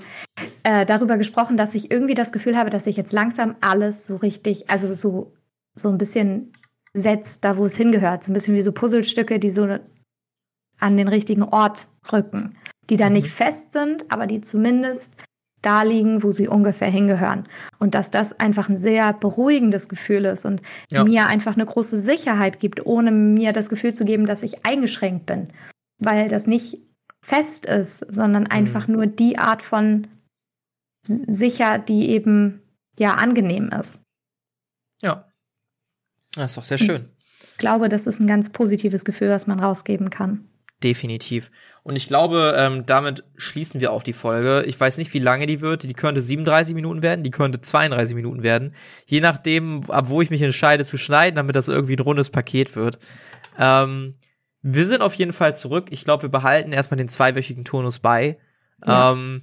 äh, 0.62 0.86
darüber 0.86 1.18
gesprochen, 1.18 1.56
dass 1.56 1.74
ich 1.74 1.90
irgendwie 1.90 2.14
das 2.14 2.32
Gefühl 2.32 2.56
habe, 2.56 2.70
dass 2.70 2.84
sich 2.84 2.96
jetzt 2.96 3.12
langsam 3.12 3.56
alles 3.60 4.06
so 4.06 4.16
richtig, 4.16 4.70
also 4.70 4.94
so, 4.94 5.32
so 5.74 5.88
ein 5.88 5.98
bisschen 5.98 6.52
setzt, 6.96 7.44
da 7.44 7.56
wo 7.56 7.66
es 7.66 7.76
hingehört. 7.76 8.24
So 8.24 8.30
ein 8.30 8.34
bisschen 8.34 8.54
wie 8.54 8.62
so 8.62 8.72
Puzzlestücke, 8.72 9.38
die 9.38 9.50
so 9.50 9.78
an 10.78 10.96
den 10.96 11.08
richtigen 11.08 11.42
Ort 11.42 11.88
rücken. 12.12 12.56
Die 12.88 12.96
da 12.96 13.06
mhm. 13.06 13.14
nicht 13.14 13.30
fest 13.30 13.72
sind, 13.72 14.10
aber 14.10 14.26
die 14.26 14.40
zumindest 14.40 15.14
da 15.62 15.82
liegen, 15.82 16.22
wo 16.22 16.30
sie 16.30 16.48
ungefähr 16.48 16.90
hingehören. 16.90 17.46
Und 17.78 17.94
dass 17.94 18.10
das 18.10 18.38
einfach 18.40 18.68
ein 18.68 18.76
sehr 18.76 19.12
beruhigendes 19.12 19.88
Gefühl 19.88 20.24
ist 20.24 20.46
und 20.46 20.62
ja. 20.90 21.04
mir 21.04 21.26
einfach 21.26 21.54
eine 21.54 21.66
große 21.66 22.00
Sicherheit 22.00 22.60
gibt, 22.60 22.86
ohne 22.86 23.10
mir 23.10 23.52
das 23.52 23.68
Gefühl 23.68 23.94
zu 23.94 24.04
geben, 24.04 24.26
dass 24.26 24.42
ich 24.42 24.64
eingeschränkt 24.64 25.26
bin. 25.26 25.48
Weil 25.98 26.28
das 26.28 26.46
nicht 26.46 26.78
fest 27.22 27.66
ist, 27.66 27.98
sondern 28.08 28.44
mhm. 28.44 28.50
einfach 28.50 28.88
mhm. 28.88 28.94
nur 28.94 29.06
die 29.06 29.38
Art 29.38 29.62
von 29.62 30.06
sicher, 31.06 31.78
die 31.78 32.10
eben 32.10 32.62
ja 32.98 33.14
angenehm 33.14 33.68
ist. 33.68 34.02
Ja. 35.02 35.29
Das 36.34 36.52
ist 36.52 36.56
doch 36.56 36.64
sehr 36.64 36.78
schön. 36.78 37.08
Ich 37.42 37.58
glaube, 37.58 37.88
das 37.88 38.06
ist 38.06 38.20
ein 38.20 38.26
ganz 38.26 38.50
positives 38.50 39.04
Gefühl, 39.04 39.28
was 39.30 39.46
man 39.46 39.60
rausgeben 39.60 40.10
kann. 40.10 40.46
Definitiv. 40.82 41.50
Und 41.82 41.96
ich 41.96 42.08
glaube, 42.08 42.54
ähm, 42.56 42.86
damit 42.86 43.24
schließen 43.36 43.80
wir 43.80 43.92
auch 43.92 44.02
die 44.02 44.12
Folge. 44.12 44.62
Ich 44.66 44.78
weiß 44.80 44.96
nicht, 44.96 45.12
wie 45.12 45.18
lange 45.18 45.46
die 45.46 45.60
wird. 45.60 45.82
Die 45.82 45.92
könnte 45.92 46.22
37 46.22 46.74
Minuten 46.74 47.02
werden, 47.02 47.22
die 47.22 47.30
könnte 47.30 47.60
32 47.60 48.14
Minuten 48.14 48.42
werden. 48.42 48.74
Je 49.06 49.20
nachdem, 49.20 49.90
ab 49.90 50.08
wo 50.08 50.22
ich 50.22 50.30
mich 50.30 50.42
entscheide 50.42 50.84
zu 50.84 50.96
schneiden, 50.96 51.36
damit 51.36 51.56
das 51.56 51.68
irgendwie 51.68 51.96
ein 51.96 52.02
rundes 52.02 52.30
Paket 52.30 52.76
wird. 52.76 52.98
Ähm, 53.58 54.14
wir 54.62 54.86
sind 54.86 55.02
auf 55.02 55.14
jeden 55.14 55.32
Fall 55.32 55.56
zurück. 55.56 55.88
Ich 55.90 56.04
glaube, 56.04 56.24
wir 56.24 56.30
behalten 56.30 56.72
erstmal 56.72 56.98
den 56.98 57.08
zweiwöchigen 57.08 57.64
Turnus 57.64 57.98
bei. 57.98 58.38
Ja. 58.86 59.12
Ähm, 59.12 59.42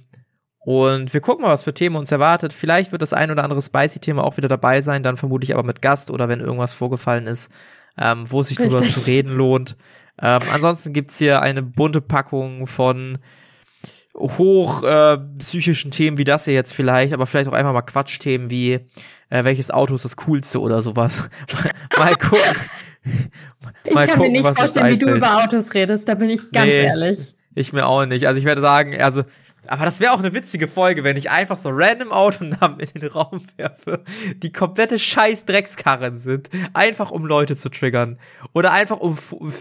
und 0.68 1.14
wir 1.14 1.22
gucken 1.22 1.46
mal, 1.46 1.50
was 1.50 1.64
für 1.64 1.72
Themen 1.72 1.96
uns 1.96 2.12
erwartet. 2.12 2.52
Vielleicht 2.52 2.92
wird 2.92 3.00
das 3.00 3.14
ein 3.14 3.30
oder 3.30 3.42
andere 3.42 3.62
Spicy-Thema 3.62 4.22
auch 4.22 4.36
wieder 4.36 4.48
dabei 4.48 4.82
sein, 4.82 5.02
dann 5.02 5.16
vermutlich 5.16 5.54
aber 5.54 5.62
mit 5.62 5.80
Gast 5.80 6.10
oder 6.10 6.28
wenn 6.28 6.40
irgendwas 6.40 6.74
vorgefallen 6.74 7.26
ist, 7.26 7.50
ähm, 7.96 8.30
wo 8.30 8.42
es 8.42 8.48
sich 8.48 8.58
Richtig. 8.58 8.74
drüber 8.74 8.84
zu 8.84 9.00
reden 9.06 9.34
lohnt. 9.34 9.78
Ähm, 10.20 10.42
ansonsten 10.52 10.92
gibt's 10.92 11.16
hier 11.16 11.40
eine 11.40 11.62
bunte 11.62 12.02
Packung 12.02 12.66
von 12.66 13.16
hoch 14.14 14.82
äh, 14.82 15.16
psychischen 15.38 15.90
Themen 15.90 16.18
wie 16.18 16.24
das 16.24 16.44
hier 16.44 16.52
jetzt 16.52 16.74
vielleicht, 16.74 17.14
aber 17.14 17.24
vielleicht 17.24 17.48
auch 17.48 17.54
einfach 17.54 17.72
mal 17.72 17.80
Quatschthemen 17.80 18.50
wie 18.50 18.72
äh, 19.30 19.44
welches 19.44 19.70
Auto 19.70 19.94
ist 19.94 20.04
das 20.04 20.16
coolste 20.16 20.60
oder 20.60 20.82
sowas. 20.82 21.30
mal 21.96 22.14
gucken. 22.20 22.56
mal 23.90 24.04
ich 24.04 24.10
kann 24.10 24.18
gucken, 24.18 24.32
mir 24.32 24.42
nicht 24.42 24.58
vorstellen, 24.58 24.92
wie 24.92 24.98
du 24.98 25.14
über 25.14 25.42
Autos 25.42 25.72
redest, 25.72 26.10
da 26.10 26.14
bin 26.14 26.28
ich 26.28 26.50
ganz 26.50 26.66
nee, 26.66 26.84
ehrlich. 26.84 27.34
Ich 27.54 27.72
mir 27.72 27.86
auch 27.86 28.04
nicht. 28.04 28.26
Also 28.26 28.38
ich 28.38 28.44
werde 28.44 28.60
sagen, 28.60 29.00
also 29.00 29.24
Aber 29.68 29.84
das 29.84 30.00
wäre 30.00 30.12
auch 30.12 30.18
eine 30.18 30.34
witzige 30.34 30.68
Folge, 30.68 31.04
wenn 31.04 31.16
ich 31.16 31.30
einfach 31.30 31.58
so 31.58 31.70
random 31.70 32.12
Autonamen 32.12 32.80
in 32.80 33.00
den 33.00 33.10
Raum 33.10 33.42
werfe, 33.56 34.02
die 34.36 34.52
komplette 34.52 34.98
scheiß 34.98 35.44
Dreckskarren 35.44 36.16
sind, 36.16 36.50
einfach 36.72 37.10
um 37.10 37.26
Leute 37.26 37.56
zu 37.56 37.68
triggern. 37.68 38.18
Oder 38.54 38.72
einfach 38.72 38.98
um 38.98 39.16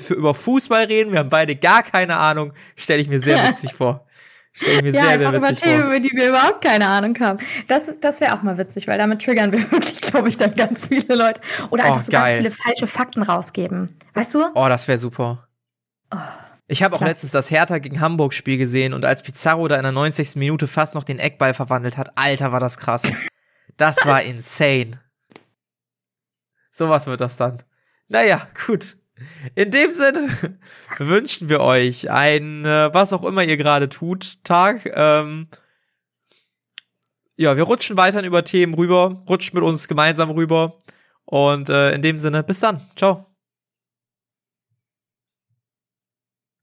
über 0.10 0.34
Fußball 0.34 0.86
reden, 0.86 1.12
wir 1.12 1.20
haben 1.20 1.30
beide 1.30 1.56
gar 1.56 1.84
keine 1.84 2.18
Ahnung, 2.18 2.54
stelle 2.76 3.02
ich 3.02 3.10
mir 3.10 3.20
sehr 3.20 3.44
witzig 3.50 3.74
vor. 3.74 4.06
Stell 4.54 4.78
ich 4.78 4.82
mir 4.82 4.94
ja, 4.94 5.04
sehr, 5.04 5.20
sehr 5.20 5.34
witzig 5.34 5.38
über 5.38 5.56
Themen, 5.56 5.82
vor. 5.82 5.90
über 5.90 6.00
die 6.00 6.12
wir 6.16 6.30
überhaupt 6.30 6.64
keine 6.64 6.88
Ahnung 6.88 7.20
haben. 7.20 7.40
Das, 7.68 7.94
das 8.02 8.22
wäre 8.22 8.36
auch 8.36 8.42
mal 8.42 8.58
witzig, 8.58 8.88
weil 8.88 8.98
damit 8.98 9.22
triggern 9.22 9.52
wir 9.52 9.60
wirklich, 9.72 10.02
glaube 10.02 10.30
ich, 10.30 10.38
dann 10.38 10.56
ganz 10.56 10.88
viele 10.88 11.16
Leute. 11.16 11.42
Oder 11.70 11.84
einfach 11.84 12.00
oh, 12.00 12.02
so 12.02 12.12
geil. 12.12 12.22
ganz 12.22 12.38
viele 12.38 12.52
falsche 12.52 12.88
Fakten 12.88 13.22
rausgeben. 13.22 13.96
Weißt 14.14 14.34
du? 14.34 14.46
Oh, 14.56 14.68
das 14.68 14.88
wäre 14.88 14.98
super. 14.98 15.48
Oh. 16.12 16.18
Ich 16.68 16.84
habe 16.84 16.96
auch 16.96 17.02
letztens 17.02 17.32
das 17.32 17.50
Hertha 17.50 17.78
gegen 17.78 18.02
Hamburg 18.02 18.34
Spiel 18.34 18.58
gesehen 18.58 18.94
und 18.94 19.06
als 19.06 19.24
Pizarro 19.24 19.68
da 19.70 19.78
in 19.78 19.84
der 19.84 19.94
90. 19.94 20.36
Minute 20.36 20.68
fast 20.68 20.96
noch 20.96 21.06
den 21.06 21.20
Eckball 21.20 21.54
verwandelt 21.54 21.98
hat, 21.98 22.18
Alter, 22.18 22.52
war 22.52 22.60
das 22.60 22.78
krass. 22.78 23.04
Das 23.76 23.98
war 24.06 24.24
insane. 24.24 25.00
Sowas 26.72 27.06
wird 27.06 27.22
das 27.22 27.38
dann. 27.38 27.62
Naja, 28.08 28.48
gut. 28.66 28.98
In 29.54 29.70
dem 29.70 29.92
Sinne 29.92 30.30
wünschen 30.98 31.48
wir 31.48 31.60
euch 31.60 32.10
ein, 32.10 32.66
äh, 32.66 32.92
was 32.92 33.14
auch 33.14 33.24
immer 33.24 33.44
ihr 33.44 33.56
gerade 33.56 33.88
tut, 33.88 34.44
Tag. 34.44 34.90
Ähm, 34.92 35.48
ja, 37.36 37.56
wir 37.56 37.64
rutschen 37.64 37.98
weiterhin 37.98 38.26
über 38.26 38.44
Themen 38.44 38.74
rüber, 38.74 39.22
rutscht 39.30 39.54
mit 39.54 39.62
uns 39.62 39.88
gemeinsam 39.88 40.32
rüber. 40.32 40.80
Und 41.26 41.70
äh, 41.70 41.92
in 41.92 42.02
dem 42.02 42.18
Sinne, 42.18 42.42
bis 42.42 42.60
dann. 42.60 42.82
Ciao. 42.96 43.28